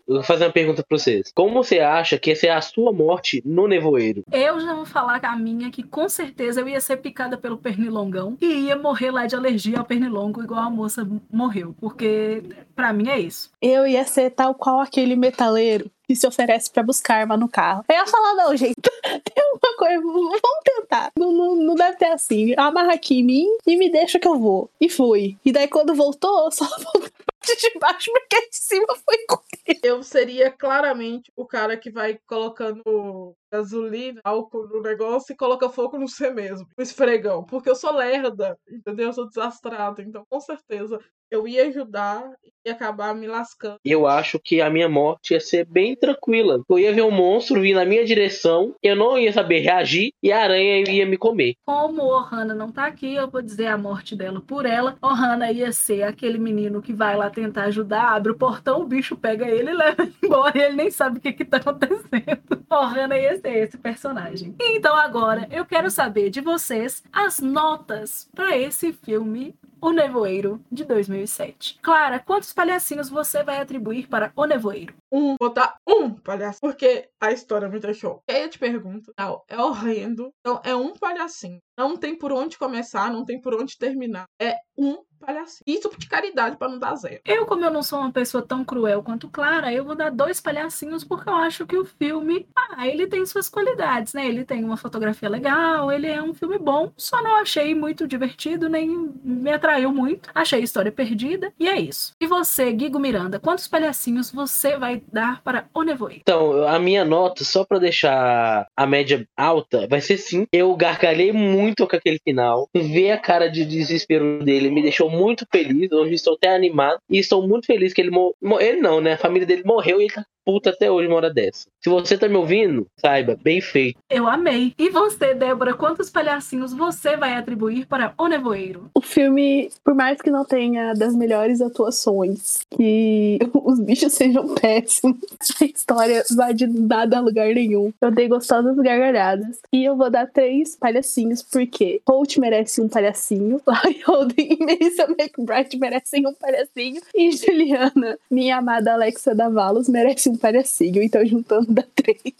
Eu 0.07 0.17
vou 0.17 0.23
fazer 0.23 0.45
uma 0.45 0.53
pergunta 0.53 0.85
pra 0.87 0.97
vocês. 0.97 1.33
Como 1.35 1.63
você 1.63 1.81
acha 1.81 2.17
que 2.17 2.31
essa 2.31 2.47
é 2.47 2.51
a 2.51 2.61
sua 2.61 2.93
morte 2.93 3.43
no 3.45 3.67
nevoeiro? 3.67 4.23
Eu 4.31 4.61
já 4.61 4.73
vou 4.73 4.87
falar 4.87 5.21
a 5.25 5.37
minha 5.37 5.71
que 5.71 5.83
com 5.83 6.09
certeza 6.09 6.61
eu 6.61 6.69
ia 6.69 6.81
ser 6.81 6.99
picada 6.99 7.37
pelo 7.37 7.59
pernilongão 7.59 8.37
e 8.41 8.67
ia 8.67 8.77
morrer 8.77 9.11
lá 9.11 9.27
de 9.27 9.35
alergia 9.35 9.79
ao 9.79 9.85
pernilongo 9.85 10.43
igual 10.43 10.61
a 10.61 10.71
moça 10.71 11.07
morreu. 11.31 11.75
Porque 11.81 12.43
para 12.75 12.93
mim 12.93 13.09
é 13.09 13.19
isso. 13.19 13.51
Eu 13.61 13.87
ia 13.87 14.05
ser 14.05 14.31
tal 14.31 14.55
qual 14.55 14.81
aquele 14.81 15.17
metaleiro 15.17 15.91
que 16.07 16.15
se 16.17 16.27
oferece 16.27 16.71
para 16.71 16.83
buscar 16.83 17.17
arma 17.17 17.37
no 17.37 17.49
carro. 17.49 17.85
Eu 17.89 17.97
ia 17.97 18.07
falar, 18.07 18.35
não, 18.35 18.57
gente, 18.57 18.77
tem 19.03 19.45
uma 19.53 19.77
coisa, 19.77 20.01
vamos 20.01 20.41
tentar. 20.65 21.11
Não, 21.19 21.33
não, 21.33 21.57
não 21.57 21.75
deve 21.75 21.97
ter 21.97 22.07
assim. 22.07 22.55
Amarra 22.57 22.95
aqui 22.95 23.21
em 23.21 23.25
mim 23.25 23.47
e 23.67 23.77
me 23.77 23.91
deixa 23.91 24.19
que 24.19 24.29
eu 24.29 24.39
vou. 24.39 24.71
E 24.81 24.89
fui. 24.89 25.37
E 25.45 25.53
daí 25.53 25.69
quando 25.69 25.95
voltou, 25.95 26.51
só 26.51 26.65
voltou 26.79 27.11
de 27.55 27.79
baixo 27.79 28.11
porque 28.13 28.49
de 28.49 28.57
cima 28.57 28.87
foi 29.05 29.19
com 29.29 29.43
Eu 29.83 30.03
seria 30.03 30.51
claramente 30.51 31.31
o 31.37 31.47
cara 31.47 31.77
que 31.77 31.91
vai 31.91 32.19
colocando 32.27 33.37
gasolina, 33.51 34.21
álcool 34.25 34.67
no 34.69 34.83
negócio 34.83 35.33
e 35.33 35.37
coloca 35.37 35.69
fogo 35.69 35.99
no 35.99 36.09
C 36.09 36.31
mesmo, 36.31 36.67
no 36.77 36.83
esfregão. 36.83 37.45
Porque 37.45 37.71
eu 37.71 37.77
sou 37.77 37.93
lerda, 37.93 38.59
entendeu? 38.69 39.07
Eu 39.07 39.13
sou 39.13 39.29
desastrada. 39.29 40.03
Então, 40.03 40.25
com 40.29 40.41
certeza, 40.41 40.99
eu 41.31 41.47
ia 41.47 41.67
ajudar 41.67 42.31
e 42.65 42.71
acabar 42.71 43.15
me 43.15 43.27
lascando. 43.27 43.79
Eu 43.85 44.07
acho 44.07 44.41
que 44.41 44.61
a 44.61 44.69
minha 44.69 44.89
morte 44.89 45.35
ia 45.35 45.41
ser 45.41 45.65
bem 45.65 45.95
tranquila. 45.95 46.63
Eu 46.69 46.79
ia 46.79 46.93
ver 46.93 47.03
um 47.03 47.11
monstro 47.11 47.61
vir 47.61 47.75
na 47.75 47.85
minha 47.85 48.05
direção, 48.05 48.75
eu 48.83 48.97
não 48.97 49.17
ia 49.17 49.33
saber 49.33 49.61
reagir 49.61 50.13
e 50.23 50.33
a 50.33 50.43
aranha 50.43 50.91
ia 50.91 51.07
me 51.07 51.17
comer. 51.17 51.55
Como 51.65 52.03
Ohana 52.03 52.55
não 52.55 52.73
tá 52.73 52.87
aqui, 52.87 53.15
eu 53.15 53.31
vou 53.31 53.41
dizer 53.41 53.67
a 53.67 53.79
morte 53.79 54.17
dela 54.17 54.41
por 54.41 54.67
ela. 54.67 54.97
Ohana 55.01 55.51
ia 55.53 55.71
ser 55.71 56.03
aquele 56.03 56.39
menino 56.39 56.83
que 56.83 56.93
vai 56.93 57.17
lá 57.17 57.31
tentar 57.31 57.65
ajudar, 57.65 58.15
abre 58.15 58.33
o 58.33 58.39
portão, 58.39 58.81
o 58.81 58.87
bicho 58.87 59.17
pega 59.17 59.47
ele 59.47 59.71
e 59.71 59.75
leva 59.75 60.09
embora 60.23 60.59
e 60.59 60.63
ele 60.63 60.75
nem 60.75 60.91
sabe 60.91 61.19
o 61.19 61.21
que 61.21 61.33
que 61.33 61.45
tá 61.45 61.59
acontecendo. 61.59 62.65
Ohana 62.71 63.17
ia 63.17 63.39
ser 63.39 63.57
esse 63.59 63.79
personagem. 63.79 64.55
Então 64.61 64.97
agora 64.97 65.47
eu 65.53 65.65
quero 65.65 65.89
saber 65.89 66.31
de 66.31 66.41
vocês 66.41 67.03
as 67.13 67.39
notas 67.39 68.29
para 68.35 68.57
esse 68.57 68.93
filme 68.93 69.55
o 69.87 69.93
Nevoeiro 69.93 70.61
de 70.71 70.85
2007. 70.85 71.79
Clara, 71.81 72.19
quantos 72.19 72.53
palhacinhos 72.53 73.09
você 73.09 73.45
vai 73.45 73.61
atribuir 73.61 74.09
para 74.09 74.33
O 74.35 74.45
Nevoeiro? 74.45 74.97
Um, 75.13 75.37
botar 75.39 75.77
um 75.89 76.13
palhaço, 76.13 76.59
porque 76.61 77.09
a 77.21 77.31
história 77.31 77.69
me 77.69 77.79
deixou. 77.79 78.21
E 78.29 78.33
aí 78.33 78.43
eu 78.43 78.51
te 78.51 78.59
pergunto, 78.59 79.13
não, 79.17 79.45
é 79.49 79.57
horrendo. 79.57 80.33
Então 80.41 80.61
é 80.65 80.75
um 80.75 80.93
palhacinho. 80.93 81.61
Não 81.79 81.97
tem 81.97 82.19
por 82.19 82.33
onde 82.33 82.59
começar, 82.59 83.13
não 83.13 83.25
tem 83.25 83.41
por 83.41 83.55
onde 83.55 83.79
terminar. 83.79 84.27
É 84.43 84.57
um 84.77 85.05
palhacinho. 85.27 85.65
Isso 85.67 85.91
de 85.99 86.09
caridade 86.09 86.57
para 86.57 86.69
não 86.69 86.79
dar 86.79 86.95
zero. 86.95 87.21
Eu, 87.25 87.45
como 87.47 87.65
eu 87.65 87.71
não 87.71 87.83
sou 87.83 87.99
uma 87.99 88.13
pessoa 88.13 88.47
tão 88.47 88.65
cruel 88.65 89.03
quanto 89.03 89.29
Clara, 89.29 89.73
eu 89.73 89.85
vou 89.85 89.97
dar 89.97 90.11
dois 90.11 90.41
palhacinhos 90.41 91.05
porque 91.05 91.29
eu 91.29 91.35
acho 91.35 91.67
que 91.67 91.77
o 91.77 91.85
filme, 91.85 92.47
ah, 92.55 92.87
ele 92.87 93.07
tem 93.07 93.25
suas 93.27 93.49
qualidades, 93.49 94.15
né? 94.15 94.27
Ele 94.27 94.45
tem 94.45 94.65
uma 94.65 94.77
fotografia 94.77 95.29
legal, 95.29 95.91
ele 95.91 96.07
é 96.07 96.23
um 96.23 96.35
filme 96.35 96.59
bom, 96.59 96.93
só 96.97 97.23
não 97.23 97.37
achei 97.37 97.75
muito 97.75 98.07
divertido, 98.07 98.69
nem 98.69 99.13
me 99.23 99.53
atraiu 99.53 99.93
muito. 99.93 100.31
Achei 100.35 100.61
a 100.61 100.65
história 100.65 100.93
perdida 100.93 101.53
e 101.59 101.69
é 101.69 101.79
isso. 101.79 102.15
E 102.21 102.27
você, 102.27 102.73
Guigo 102.73 102.99
Miranda, 102.99 103.41
quantos 103.41 103.67
palhacinhos 103.67 104.31
você 104.31 104.77
vai 104.77 105.03
dar 105.13 105.43
para 105.43 105.69
O 105.75 105.83
Nevoeiro? 105.83 106.21
Então, 106.23 106.67
a 106.67 106.79
minha 106.79 107.05
nota, 107.05 107.45
só 107.45 107.65
para 107.65 107.79
deixar 107.79 108.67
a 108.77 108.87
média 108.87 109.27
alta, 109.37 109.87
vai 109.89 110.01
ser 110.01 110.19
sim. 110.19 110.47
Eu 110.53 110.75
gargalhei 110.77 111.33
muito 111.33 111.87
com 111.87 111.97
aquele 111.97 112.21
final. 112.23 112.69
Ver 112.75 113.13
a 113.13 113.19
cara 113.19 113.51
de 113.51 113.65
desespero 113.65 114.45
dele 114.45 114.71
me 114.71 114.83
deixou 114.83 115.11
muito 115.17 115.47
feliz, 115.51 115.91
hoje 115.91 116.15
estou 116.15 116.35
até 116.35 116.55
animado 116.55 116.99
e 117.11 117.19
estou 117.19 117.47
muito 117.47 117.67
feliz 117.67 117.93
que 117.93 118.01
ele 118.01 118.11
morreu. 118.11 118.61
Ele 118.61 118.81
não, 118.81 119.01
né? 119.01 119.15
A 119.15 119.19
família 119.19 119.47
dele 119.47 119.63
morreu 119.65 120.01
e 120.01 120.05
ele 120.05 120.15
tá 120.15 120.25
puta 120.47 120.71
até 120.71 120.89
hoje 120.89 121.09
uma 121.09 121.17
hora 121.17 121.35
dessa. 121.35 121.67
Se 121.83 121.91
você 121.91 122.17
tá 122.17 122.29
me 122.29 122.37
ouvindo, 122.37 122.87
saiba, 123.01 123.37
bem 123.43 123.61
feito. 123.61 123.99
Eu 124.09 124.29
amei. 124.29 124.73
E 124.79 124.89
você, 124.91 125.35
Débora, 125.35 125.75
quantos 125.75 126.09
palhacinhos 126.09 126.73
você 126.73 127.17
vai 127.17 127.35
atribuir 127.35 127.87
para 127.87 128.15
O 128.17 128.29
Nevoeiro? 128.29 128.89
O 128.95 129.01
filme, 129.01 129.71
por 129.85 129.95
mais 129.95 130.23
que 130.23 130.31
não 130.31 130.45
tenha 130.45 130.95
das 130.95 131.17
melhores 131.17 131.61
atuações, 131.61 132.61
que 132.71 133.39
os 133.53 133.81
bichos 133.81 134.13
sejam 134.13 134.55
péssimos, 134.55 135.19
a 135.61 135.65
história 135.65 136.23
vai 136.37 136.55
de 136.55 136.69
nada 136.69 137.19
a 137.19 137.21
lugar 137.21 137.53
nenhum. 137.53 137.93
Eu 138.01 138.13
dei 138.13 138.29
gostosas 138.29 138.77
gargalhadas. 138.77 139.59
E 139.73 139.85
eu 139.85 139.97
vou 139.97 140.09
dar 140.09 140.27
três 140.27 140.77
palhacinhos, 140.77 141.43
porque 141.43 142.01
Holt 142.09 142.37
merece 142.39 142.81
um 142.81 142.89
palhacinho, 142.89 143.61
Holden 144.07 144.59
e 144.61 144.91
Melissa 144.97 145.07
McBride 145.19 145.79
merecem 145.79 146.27
um 146.27 146.35
palhacinho, 146.35 147.03
e 147.15 147.31
Juliana, 147.33 148.19
minha 148.31 148.57
amada 148.57 148.95
Alexa 148.95 149.35
Davalos, 149.35 149.89
merece 149.89 150.29
um 150.29 150.37
palhacinho. 150.37 151.03
Então, 151.03 151.25
juntando 151.25 151.73
dá 151.73 151.85
três. 151.95 152.17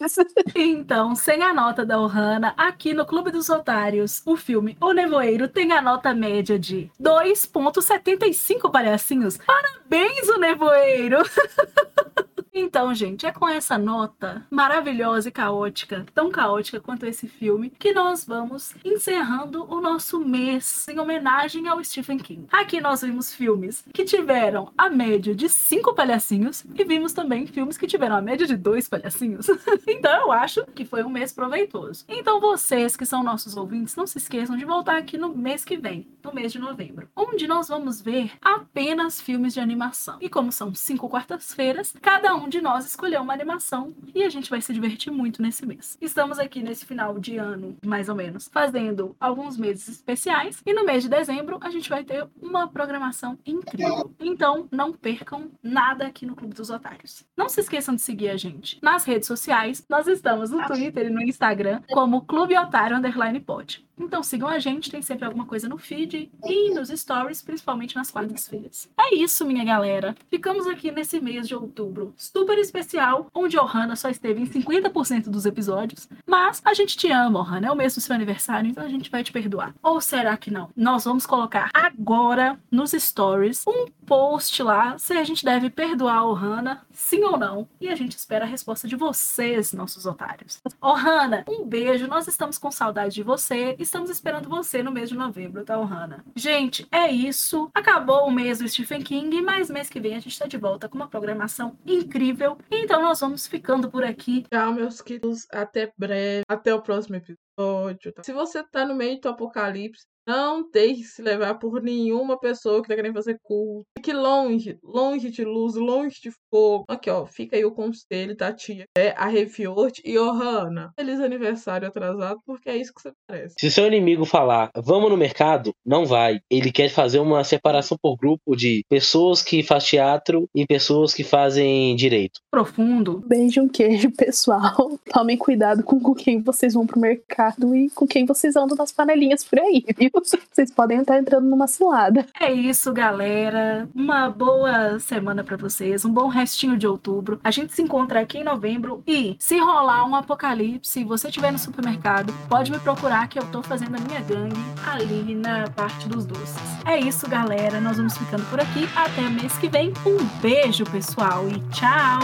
Então, 0.55 1.15
sem 1.15 1.43
a 1.43 1.53
nota 1.53 1.85
da 1.85 1.99
Ohana, 1.99 2.53
aqui 2.57 2.93
no 2.93 3.05
Clube 3.05 3.31
dos 3.31 3.49
Otários, 3.49 4.21
o 4.25 4.35
filme 4.35 4.77
O 4.81 4.93
Nevoeiro 4.93 5.47
tem 5.47 5.71
a 5.71 5.81
nota 5.81 6.13
média 6.13 6.57
de 6.57 6.89
2,75 7.01 8.71
palhacinhos. 8.71 9.37
Parabéns, 9.37 10.27
O 10.29 10.39
Nevoeiro! 10.39 11.17
Então, 12.59 12.91
gente, 12.91 13.23
é 13.23 13.31
com 13.31 13.47
essa 13.47 13.77
nota 13.77 14.43
maravilhosa 14.49 15.29
e 15.29 15.31
caótica, 15.31 16.03
tão 16.11 16.31
caótica 16.31 16.79
quanto 16.79 17.05
esse 17.05 17.27
filme, 17.27 17.69
que 17.77 17.93
nós 17.93 18.25
vamos 18.25 18.73
encerrando 18.83 19.63
o 19.71 19.79
nosso 19.79 20.19
mês 20.19 20.87
em 20.89 20.99
homenagem 20.99 21.67
ao 21.67 21.83
Stephen 21.83 22.17
King. 22.17 22.47
Aqui 22.51 22.81
nós 22.81 23.03
vimos 23.03 23.31
filmes 23.31 23.85
que 23.93 24.03
tiveram 24.03 24.73
a 24.75 24.89
média 24.89 25.35
de 25.35 25.47
cinco 25.47 25.93
palhacinhos 25.93 26.65
e 26.73 26.83
vimos 26.83 27.13
também 27.13 27.45
filmes 27.45 27.77
que 27.77 27.85
tiveram 27.85 28.15
a 28.15 28.21
média 28.21 28.47
de 28.47 28.57
dois 28.57 28.89
palhacinhos. 28.89 29.45
então 29.85 30.21
eu 30.21 30.31
acho 30.31 30.65
que 30.73 30.83
foi 30.83 31.03
um 31.03 31.09
mês 31.09 31.31
proveitoso. 31.31 32.05
Então 32.09 32.41
vocês 32.41 32.97
que 32.97 33.05
são 33.05 33.23
nossos 33.23 33.55
ouvintes, 33.55 33.95
não 33.95 34.07
se 34.07 34.17
esqueçam 34.17 34.57
de 34.57 34.65
voltar 34.65 34.97
aqui 34.97 35.15
no 35.15 35.29
mês 35.29 35.63
que 35.63 35.77
vem, 35.77 36.07
no 36.23 36.33
mês 36.33 36.51
de 36.51 36.57
novembro, 36.57 37.07
onde 37.15 37.47
nós 37.47 37.67
vamos 37.67 38.01
ver 38.01 38.31
apenas 38.41 39.21
filmes 39.21 39.53
de 39.53 39.59
animação. 39.59 40.17
E 40.19 40.27
como 40.27 40.51
são 40.51 40.73
cinco 40.73 41.07
quartas-feiras, 41.07 41.93
cada 42.01 42.35
um 42.35 42.46
de 42.49 42.61
nós 42.61 42.85
escolheu 42.85 43.21
uma 43.21 43.33
animação 43.33 43.93
e 44.13 44.23
a 44.23 44.29
gente 44.29 44.49
vai 44.49 44.61
se 44.61 44.73
divertir 44.73 45.11
muito 45.11 45.41
nesse 45.41 45.65
mês. 45.65 45.97
Estamos 46.01 46.39
aqui 46.39 46.61
nesse 46.61 46.85
final 46.85 47.19
de 47.19 47.37
ano, 47.37 47.77
mais 47.85 48.09
ou 48.09 48.15
menos, 48.15 48.49
fazendo 48.51 49.15
alguns 49.19 49.57
meses 49.57 49.87
especiais 49.87 50.61
e 50.65 50.73
no 50.73 50.85
mês 50.85 51.03
de 51.03 51.09
dezembro 51.09 51.57
a 51.61 51.69
gente 51.69 51.89
vai 51.89 52.03
ter 52.03 52.27
uma 52.41 52.67
programação 52.67 53.37
incrível. 53.45 54.13
Então, 54.19 54.67
não 54.71 54.93
percam 54.93 55.51
nada 55.61 56.07
aqui 56.07 56.25
no 56.25 56.35
Clube 56.35 56.53
dos 56.53 56.69
Otários. 56.69 57.25
Não 57.35 57.49
se 57.49 57.61
esqueçam 57.61 57.95
de 57.95 58.01
seguir 58.01 58.29
a 58.29 58.37
gente 58.37 58.79
nas 58.81 59.05
redes 59.05 59.27
sociais. 59.27 59.85
Nós 59.89 60.07
estamos 60.07 60.51
no 60.51 60.65
Twitter 60.65 61.07
e 61.07 61.09
no 61.09 61.21
Instagram 61.21 61.81
como 61.91 62.25
Clube 62.25 62.57
Otário 62.57 62.97
Underline 62.97 63.39
Pod. 63.39 63.86
Então 63.99 64.21
sigam 64.21 64.47
a 64.47 64.59
gente, 64.59 64.91
tem 64.91 65.01
sempre 65.01 65.25
alguma 65.25 65.45
coisa 65.45 65.67
no 65.67 65.77
feed 65.77 66.31
e 66.43 66.73
nos 66.73 66.89
stories, 66.89 67.41
principalmente 67.41 67.95
nas 67.95 68.11
quartas-feiras. 68.11 68.89
É 68.97 69.15
isso, 69.15 69.45
minha 69.45 69.63
galera. 69.63 70.15
Ficamos 70.29 70.67
aqui 70.67 70.91
nesse 70.91 71.19
mês 71.19 71.47
de 71.47 71.55
outubro 71.55 72.13
super 72.15 72.57
especial, 72.57 73.27
onde 73.33 73.57
Ohana 73.57 73.95
só 73.95 74.09
esteve 74.09 74.41
em 74.41 74.45
50% 74.45 75.29
dos 75.29 75.45
episódios. 75.45 76.07
Mas 76.25 76.61
a 76.63 76.73
gente 76.73 76.97
te 76.97 77.11
ama, 77.11 77.39
Ohana. 77.39 77.67
É 77.67 77.71
o 77.71 77.75
mês 77.75 77.95
do 77.95 78.01
seu 78.01 78.15
aniversário, 78.15 78.69
então 78.69 78.83
a 78.83 78.89
gente 78.89 79.09
vai 79.09 79.23
te 79.23 79.31
perdoar. 79.31 79.73
Ou 79.81 79.99
será 79.99 80.37
que 80.37 80.51
não? 80.51 80.69
Nós 80.75 81.05
vamos 81.05 81.25
colocar 81.25 81.69
agora 81.73 82.59
nos 82.71 82.91
stories 82.91 83.63
um 83.67 83.87
post 84.05 84.63
lá 84.63 84.97
se 84.97 85.13
a 85.13 85.23
gente 85.23 85.43
deve 85.43 85.69
perdoar 85.69 86.17
a 86.17 86.25
Ohana, 86.25 86.85
sim 86.91 87.23
ou 87.23 87.37
não. 87.37 87.67
E 87.79 87.89
a 87.89 87.95
gente 87.95 88.17
espera 88.17 88.45
a 88.45 88.47
resposta 88.47 88.87
de 88.87 88.95
vocês, 88.95 89.73
nossos 89.73 90.05
otários. 90.05 90.61
Ohana, 90.81 91.43
um 91.47 91.65
beijo. 91.65 92.07
Nós 92.07 92.27
estamos 92.27 92.57
com 92.57 92.71
saudade 92.71 93.15
de 93.15 93.23
você. 93.23 93.75
Estamos 93.87 94.09
esperando 94.09 94.49
você 94.49 94.83
no 94.83 94.91
mês 94.91 95.07
de 95.07 95.15
novembro, 95.15 95.63
tá, 95.63 95.79
Ohana? 95.79 96.21
Gente, 96.35 96.85
é 96.91 97.09
isso. 97.09 97.71
Acabou 97.73 98.27
o 98.27 98.31
mês 98.31 98.59
do 98.59 98.67
Stephen 98.67 99.01
King, 99.01 99.41
mas 99.41 99.69
mês 99.69 99.87
que 99.87 99.97
vem 99.97 100.13
a 100.13 100.19
gente 100.19 100.37
tá 100.37 100.45
de 100.45 100.57
volta 100.57 100.89
com 100.89 100.97
uma 100.97 101.07
programação 101.07 101.79
incrível. 101.85 102.57
Então 102.69 103.01
nós 103.01 103.21
vamos 103.21 103.47
ficando 103.47 103.89
por 103.89 104.03
aqui. 104.03 104.43
Tchau, 104.51 104.73
meus 104.73 104.99
queridos. 104.99 105.47
Até 105.53 105.93
breve. 105.97 106.43
Até 106.49 106.75
o 106.75 106.81
próximo 106.81 107.15
episódio. 107.15 108.11
tá? 108.11 108.23
Se 108.25 108.33
você 108.33 108.61
tá 108.61 108.85
no 108.85 108.93
meio 108.93 109.21
do 109.21 109.29
apocalipse, 109.29 110.05
não 110.27 110.69
deixe 110.69 111.03
se 111.03 111.21
levar 111.21 111.55
por 111.55 111.81
nenhuma 111.81 112.37
pessoa 112.37 112.81
que 112.81 112.89
tá 112.89 112.95
querendo 112.95 113.13
fazer 113.13 113.37
culto. 113.41 113.85
Fique 113.97 114.11
longe, 114.11 114.77
longe 114.83 115.31
de 115.31 115.43
luz, 115.43 115.75
longe 115.75 116.19
de 116.21 116.31
fogo. 116.49 116.83
Aqui, 116.89 117.09
ó, 117.09 117.25
fica 117.25 117.55
aí 117.55 117.63
o 117.63 117.71
conselho 117.71 118.35
da 118.35 118.51
tia. 118.51 118.85
É 118.97 119.11
a 119.11 119.27
Refiort 119.27 120.01
e 120.03 120.17
Ohana. 120.17 120.91
Feliz 120.99 121.19
aniversário 121.19 121.87
atrasado, 121.87 122.39
porque 122.45 122.69
é 122.69 122.77
isso 122.77 122.93
que 122.93 123.01
você 123.01 123.11
merece. 123.29 123.55
Se 123.59 123.71
seu 123.71 123.87
inimigo 123.87 124.25
falar, 124.25 124.69
vamos 124.75 125.09
no 125.09 125.17
mercado, 125.17 125.71
não 125.85 126.05
vai. 126.05 126.39
Ele 126.49 126.71
quer 126.71 126.89
fazer 126.89 127.19
uma 127.19 127.43
separação 127.43 127.97
por 128.01 128.17
grupo 128.17 128.55
de 128.55 128.83
pessoas 128.89 129.41
que 129.41 129.63
fazem 129.63 129.87
teatro 129.87 130.49
e 130.53 130.65
pessoas 130.65 131.13
que 131.13 131.23
fazem 131.23 131.95
direito. 131.95 132.41
Profundo. 132.51 133.23
Beijo, 133.25 133.61
um 133.61 133.69
queijo, 133.69 134.11
pessoal. 134.11 134.99
Tomem 135.13 135.37
cuidado 135.37 135.83
com, 135.83 135.99
com 135.99 136.13
quem 136.13 136.41
vocês 136.41 136.73
vão 136.73 136.85
pro 136.85 136.99
mercado 136.99 137.75
e 137.75 137.89
com 137.91 138.05
quem 138.05 138.25
vocês 138.25 138.55
andam 138.55 138.75
nas 138.75 138.91
panelinhas 138.91 139.43
por 139.43 139.59
aí, 139.59 139.83
viu? 139.97 140.11
Vocês 140.51 140.71
podem 140.71 140.99
estar 141.01 141.17
entrando 141.17 141.47
numa 141.47 141.67
cilada. 141.67 142.25
É 142.39 142.51
isso, 142.51 142.91
galera. 142.91 143.87
Uma 143.93 144.29
boa 144.29 144.99
semana 144.99 145.43
pra 145.43 145.57
vocês, 145.57 146.03
um 146.03 146.11
bom 146.11 146.27
restinho 146.27 146.77
de 146.77 146.87
outubro. 146.87 147.39
A 147.43 147.51
gente 147.51 147.73
se 147.73 147.81
encontra 147.81 148.19
aqui 148.21 148.39
em 148.39 148.43
novembro 148.43 149.03
e 149.05 149.35
se 149.39 149.57
rolar 149.59 150.05
um 150.05 150.15
apocalipse, 150.15 150.99
e 150.99 151.03
você 151.03 151.27
estiver 151.27 151.51
no 151.51 151.59
supermercado, 151.59 152.33
pode 152.49 152.71
me 152.71 152.79
procurar 152.79 153.27
que 153.27 153.37
eu 153.37 153.45
tô 153.51 153.61
fazendo 153.61 153.95
a 153.95 153.99
minha 153.99 154.21
gangue 154.21 154.59
ali 154.85 155.35
na 155.35 155.69
parte 155.69 156.07
dos 156.07 156.25
doces. 156.25 156.55
É 156.85 156.97
isso, 156.97 157.29
galera. 157.29 157.79
Nós 157.79 157.97
vamos 157.97 158.17
ficando 158.17 158.43
por 158.49 158.59
aqui. 158.59 158.87
Até 158.95 159.21
mês 159.29 159.57
que 159.57 159.69
vem. 159.69 159.93
Um 160.05 160.17
beijo, 160.41 160.83
pessoal, 160.85 161.47
e 161.47 161.59
tchau. 161.71 162.19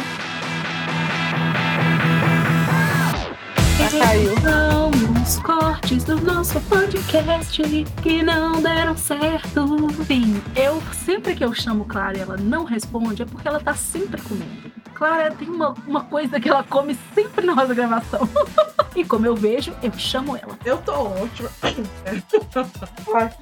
caiu. 4.00 4.93
Os 5.24 5.40
cortes 5.40 6.04
do 6.04 6.20
nosso 6.20 6.60
podcast 6.64 7.62
que 8.02 8.22
não 8.22 8.62
deram 8.62 8.98
certo. 8.98 9.62
Enfim, 10.02 10.44
eu 10.54 10.84
sempre 11.06 11.34
que 11.34 11.46
eu 11.46 11.54
chamo 11.54 11.86
Clara 11.86 12.18
e 12.18 12.20
ela 12.20 12.36
não 12.36 12.66
responde, 12.66 13.22
é 13.22 13.26
porque 13.26 13.48
ela 13.48 13.62
tá 13.62 13.74
sempre 13.74 14.22
comendo. 14.22 14.70
Clara 14.94 15.34
tem 15.34 15.50
uma, 15.50 15.74
uma 15.88 16.04
coisa 16.04 16.40
que 16.40 16.50
ela 16.50 16.64
come 16.64 16.98
sempre 17.14 17.46
na 17.46 17.56
nossa 17.56 17.74
gravação. 17.74 18.28
e 18.96 19.04
como 19.04 19.26
eu 19.26 19.36
vejo, 19.36 19.74
eu 19.82 19.92
chamo 19.94 20.38
ela. 20.38 20.58
Eu 20.64 20.78
tô 20.78 20.94
ótima. 20.94 21.50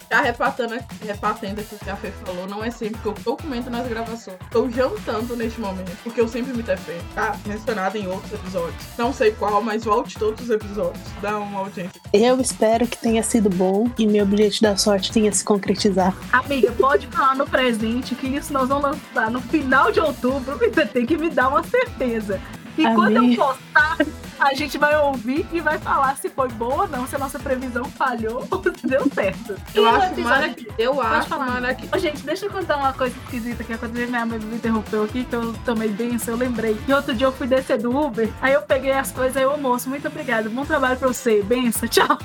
tá 0.10 0.22
repatando, 0.22 0.76
repatendo 1.06 1.62
aqui 1.62 1.76
o 1.76 1.80
que 1.80 1.90
a 1.90 1.96
Fê 1.96 2.12
falou. 2.26 2.48
Não 2.48 2.64
é 2.64 2.72
sempre 2.72 3.02
que 3.02 3.08
eu 3.08 3.14
tô 3.14 3.36
comendo 3.36 3.70
nas 3.70 3.88
gravações. 3.88 4.38
Tô 4.50 4.70
jantando 4.70 5.36
neste 5.36 5.60
momento, 5.60 5.96
porque 6.04 6.22
eu 6.22 6.28
sempre 6.28 6.54
me 6.54 6.64
defendo. 6.64 7.04
Tá 7.14 7.36
mencionado 7.46 7.98
em 7.98 8.08
outros 8.08 8.34
episódios. 8.34 8.84
Não 8.98 9.14
sei 9.14 9.32
qual, 9.32 9.62
mas 9.62 9.84
volte 9.84 10.18
todos 10.18 10.42
os 10.42 10.50
episódios. 10.50 11.04
Dá 11.22 11.38
uma 11.38 11.62
audiência. 11.72 12.02
Eu 12.14 12.40
espero 12.40 12.86
que 12.86 12.98
tenha 12.98 13.24
sido 13.24 13.50
bom 13.50 13.90
e 13.98 14.06
meu 14.06 14.26
bilhete 14.26 14.62
da 14.62 14.76
sorte 14.76 15.12
tenha 15.12 15.32
se 15.32 15.44
concretizado. 15.44 16.16
Amiga, 16.32 16.72
pode 16.74 17.08
falar 17.08 17.36
no 17.36 17.48
presente 17.48 18.14
que 18.16 18.28
isso 18.28 18.52
nós 18.52 18.68
vamos 18.68 18.84
lançar 18.84 19.32
no 19.32 19.42
final 19.42 19.92
de 19.92 20.00
outubro 20.00 20.58
e 20.62 20.70
você 20.70 20.86
tem 20.86 21.06
que 21.06 21.18
me 21.18 21.30
dar 21.30 21.50
uma 21.50 21.64
certeza. 21.64 22.40
E 22.78 22.84
quando 22.96 23.12
eu 23.18 23.24
Amém. 23.24 23.36
postar, 23.36 23.98
a 24.40 24.54
gente 24.54 24.78
vai 24.78 24.96
ouvir 24.98 25.46
e 25.52 25.60
vai 25.60 25.78
falar 25.78 26.16
se 26.18 26.30
foi 26.30 26.48
boa 26.50 26.84
ou 26.84 26.88
não, 26.88 27.06
se 27.06 27.16
a 27.16 27.20
nossa 27.20 27.38
previsão 27.38 27.84
falhou 27.86 28.48
ou 28.50 28.64
se 28.64 28.88
deu 28.88 29.06
certo. 29.14 29.56
Eu 29.76 29.84
E 29.84 29.88
acho 29.88 29.98
episódio- 30.08 30.24
maravilhoso. 30.24 30.76
Eu 30.80 31.02
acho 31.02 31.28
falar. 31.28 31.46
maravilhoso. 31.46 31.96
Ô, 31.96 32.00
gente, 32.00 32.24
deixa 32.24 32.46
eu 32.46 32.50
contar 32.52 32.78
uma 32.78 32.94
coisa 32.94 33.16
esquisita 33.26 33.64
que 33.64 33.74
aconteceu. 33.74 34.08
Minha 34.08 34.26
mãe 34.26 34.40
me 34.40 34.56
interrompeu 34.56 35.04
aqui, 35.04 35.24
que 35.26 35.36
eu 35.36 35.54
tomei 35.66 35.90
benção, 35.90 36.34
eu 36.34 36.38
lembrei. 36.40 36.80
E 36.88 36.94
outro 36.94 37.14
dia 37.14 37.28
eu 37.28 37.32
fui 37.32 37.46
descer 37.48 37.78
do 37.78 37.96
Uber, 37.96 38.30
aí 38.42 38.54
eu 38.54 38.62
peguei 38.64 38.92
as 38.92 39.12
coisas, 39.12 39.38
aí 39.38 39.46
o 39.46 39.58
moço, 39.58 39.90
muito 39.90 40.08
obrigada, 40.08 40.50
bom 40.50 40.66
trabalho 40.66 40.98
pra 40.98 41.08
você, 41.10 41.44
benção, 41.44 41.88
tchau. 41.88 42.08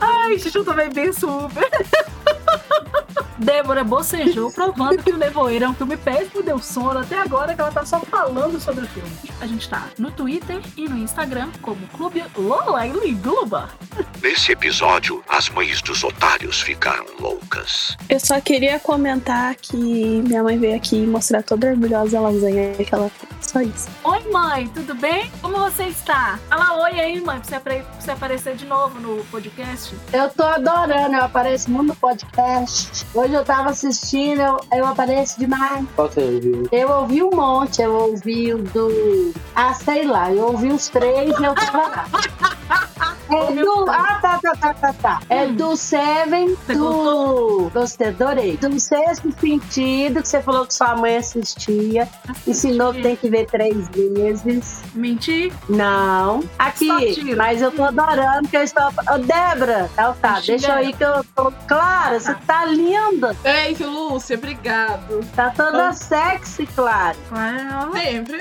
Ai, 0.00 0.38
gente, 0.38 0.56
eu 0.56 0.64
tomei 0.64 0.88
benção 0.88 1.46
Uber. 1.46 1.68
Débora 3.38 3.82
bocejou, 3.82 4.50
provando 4.52 5.02
que 5.02 5.12
o 5.12 5.16
Nevoeiro 5.16 5.64
é 5.64 5.68
um 5.68 5.74
filme 5.74 5.96
péssimo, 5.96 6.42
deu 6.42 6.58
sono 6.58 7.00
até 7.00 7.18
agora 7.18 7.54
que 7.54 7.60
ela 7.60 7.72
tá 7.72 7.84
só 7.84 8.00
falando 8.00 8.60
sobre 8.60 8.84
o 8.84 8.88
filme. 8.88 9.10
A 9.40 9.46
gente 9.46 9.68
tá 9.68 9.88
no 9.98 10.10
Twitter 10.10 10.60
e 10.76 10.88
no 10.88 10.96
Instagram 10.96 11.50
como 11.60 11.86
Clube 11.88 12.24
Lola 12.36 12.86
e 12.86 13.12
Gluba. 13.12 13.68
Nesse 14.22 14.52
episódio, 14.52 15.22
as 15.28 15.48
mães 15.50 15.82
dos 15.82 16.02
otários 16.04 16.60
ficaram 16.60 17.04
loucas. 17.18 17.96
Eu 18.08 18.20
só 18.20 18.40
queria 18.40 18.78
comentar 18.78 19.54
que 19.56 19.76
minha 19.76 20.42
mãe 20.42 20.58
veio 20.58 20.76
aqui 20.76 21.06
mostrar 21.06 21.42
toda 21.42 21.68
orgulhosa 21.68 22.18
a 22.18 22.20
lasanha 22.22 22.74
que 22.74 22.94
ela 22.94 23.10
fez. 23.10 23.34
Só 23.40 23.60
isso. 23.60 23.88
Oi, 24.04 24.32
mãe, 24.32 24.68
tudo 24.68 24.94
bem? 24.94 25.30
Como 25.42 25.58
você 25.58 25.84
está? 25.84 26.38
Fala 26.48 26.82
oi 26.84 26.98
aí, 26.98 27.20
mãe, 27.20 27.38
pra 27.40 27.48
você, 27.48 27.60
pra 27.60 27.82
você 28.00 28.10
aparecer 28.10 28.56
de 28.56 28.64
novo 28.64 28.98
no 28.98 29.22
podcast. 29.26 29.94
Eu 30.12 30.30
tô 30.30 30.42
adorando, 30.42 31.14
eu 31.14 31.24
apareço 31.24 31.70
muito 31.70 31.88
no 31.88 31.96
podcast. 31.96 33.04
Hoje 33.24 33.32
eu 33.32 33.42
tava 33.42 33.70
assistindo, 33.70 34.38
eu, 34.42 34.60
eu 34.70 34.86
apareço 34.86 35.40
demais. 35.40 35.82
Qual 35.96 36.10
que 36.10 36.20
é, 36.20 36.26
viu? 36.26 36.68
Eu 36.70 36.90
ouvi 36.90 37.22
um 37.22 37.30
monte, 37.30 37.80
eu 37.80 37.90
ouvi 37.94 38.52
o 38.52 38.58
do. 38.58 39.32
Ah, 39.54 39.72
sei 39.72 40.04
lá, 40.04 40.30
eu 40.30 40.48
ouvi 40.48 40.68
os 40.68 40.90
três 40.90 41.30
e 41.40 41.42
eu 41.42 41.54
tava 41.54 41.78
lá. 41.78 42.06
É 43.34 43.52
do. 43.52 43.90
Ah, 43.90 44.18
tá, 44.20 44.38
tá, 44.42 44.52
tá, 44.56 44.74
tá, 44.74 44.92
tá. 44.92 45.20
É 45.28 45.46
do 45.46 45.76
Seven, 45.76 46.54
Você 46.54 46.74
do. 46.74 47.70
Gostei, 47.72 48.08
adorei. 48.08 48.56
Do 48.56 48.78
sexto 48.78 49.32
sentido, 49.40 50.22
que 50.22 50.28
você 50.28 50.40
falou 50.42 50.66
que 50.66 50.74
sua 50.74 50.96
mãe 50.96 51.16
assistia. 51.16 52.08
Ensinou 52.46 52.92
que 52.92 53.02
tem 53.02 53.16
que 53.16 53.28
ver 53.28 53.46
três 53.46 53.88
vezes. 53.88 54.82
Mentir? 54.94 55.52
Não. 55.68 56.42
Aqui, 56.58 57.34
mas 57.34 57.60
eu 57.62 57.70
tô 57.70 57.84
adorando 57.84 58.48
que 58.48 58.56
eu 58.56 58.62
estou. 58.62 58.84
Ô, 58.86 59.18
Débora, 59.18 59.90
tá, 59.94 60.12
tá, 60.20 60.34
Xinga 60.36 60.46
deixa 60.46 60.80
eu 60.80 60.88
ir 60.88 60.92
que 60.94 61.04
eu 61.04 61.24
tô. 61.34 61.52
Clara, 61.66 62.20
você 62.20 62.34
tá 62.46 62.64
linda. 62.64 63.34
Beijo, 63.42 63.88
Lúcia. 63.88 64.36
Obrigado. 64.36 65.20
Tá 65.34 65.50
toda 65.50 65.92
sexy, 65.92 66.66
Clara. 66.66 67.16
Ah, 67.32 67.88
Sempre. 67.92 68.38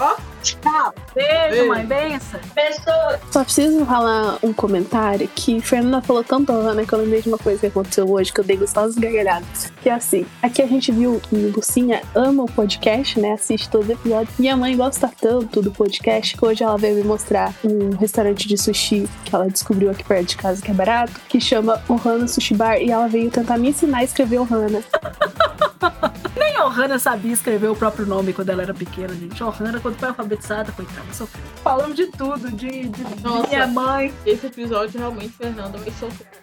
Ó, 0.00 0.16
Tchau. 0.42 0.94
Beijo, 1.14 1.50
Beijo. 1.50 1.68
mãe, 1.68 1.86
benção. 1.86 2.40
Pessoa. 2.54 3.20
Só 3.30 3.44
preciso 3.44 3.84
falar 3.84 4.38
um 4.42 4.52
comentário 4.52 5.28
que 5.34 5.60
Fernanda 5.60 6.00
falou 6.00 6.24
tanto 6.24 6.52
da 6.52 6.58
Ana 6.58 6.84
que 6.84 6.92
eu 6.92 6.98
lembrei 6.98 7.22
de 7.22 7.28
uma 7.28 7.38
coisa 7.38 7.60
que 7.60 7.66
aconteceu 7.66 8.10
hoje 8.10 8.32
que 8.32 8.40
eu 8.40 8.44
dei 8.44 8.56
gostosas 8.56 8.96
gargalhadas. 8.96 9.72
Que 9.82 9.88
é 9.88 9.92
assim, 9.92 10.26
aqui 10.42 10.62
a 10.62 10.66
gente 10.66 10.90
viu 10.92 11.20
que 11.20 11.36
Lucinha 11.36 12.02
ama 12.14 12.44
o 12.44 12.46
podcast, 12.50 13.20
né? 13.20 13.32
Assiste 13.32 13.68
todos 13.68 13.86
os 13.88 13.92
episódios. 13.94 14.38
Minha 14.38 14.56
mãe 14.56 14.76
gosta 14.76 15.10
tanto 15.20 15.60
do 15.62 15.70
podcast 15.70 16.36
que 16.36 16.44
hoje 16.44 16.62
ela 16.62 16.76
veio 16.76 16.96
me 16.96 17.04
mostrar 17.04 17.52
um 17.64 17.96
restaurante 17.96 18.46
de 18.48 18.56
sushi 18.56 19.08
que 19.24 19.34
ela 19.34 19.48
descobriu 19.48 19.90
aqui 19.90 20.04
perto 20.04 20.28
de 20.28 20.36
casa 20.36 20.62
que 20.62 20.70
é 20.70 20.74
barato, 20.74 21.12
que 21.28 21.40
chama 21.40 21.82
Ohana 21.88 22.26
Sushi 22.26 22.54
Bar, 22.54 22.78
e 22.80 22.90
ela 22.90 23.08
veio 23.08 23.30
tentar 23.30 23.58
me 23.58 23.68
ensinar 23.68 23.98
a 23.98 24.04
escrever 24.04 24.38
Ohana. 24.38 24.82
Nem 26.38 26.56
a 26.56 26.66
Ohana 26.66 26.98
sabia 26.98 27.32
escrever 27.32 27.68
o 27.68 27.76
próprio 27.76 28.06
nome 28.06 28.32
quando 28.32 28.50
ela 28.50 28.62
era 28.62 28.74
pequena, 28.74 29.14
gente. 29.14 29.42
Ohana, 29.42 29.80
quando 29.80 29.96
foi 29.96 30.08
alfabetizada, 30.08 30.29
coitada, 30.72 31.12
sofreu. 31.12 31.44
Falamos 31.62 31.96
de 31.96 32.06
tudo, 32.06 32.50
de, 32.50 32.88
de 32.88 33.22
Nossa. 33.22 33.48
minha 33.48 33.66
mãe. 33.66 34.12
esse 34.24 34.46
episódio 34.46 34.98
realmente, 34.98 35.30
Fernanda 35.30 35.78
vai 35.78 35.90
sofrer. 35.92 36.40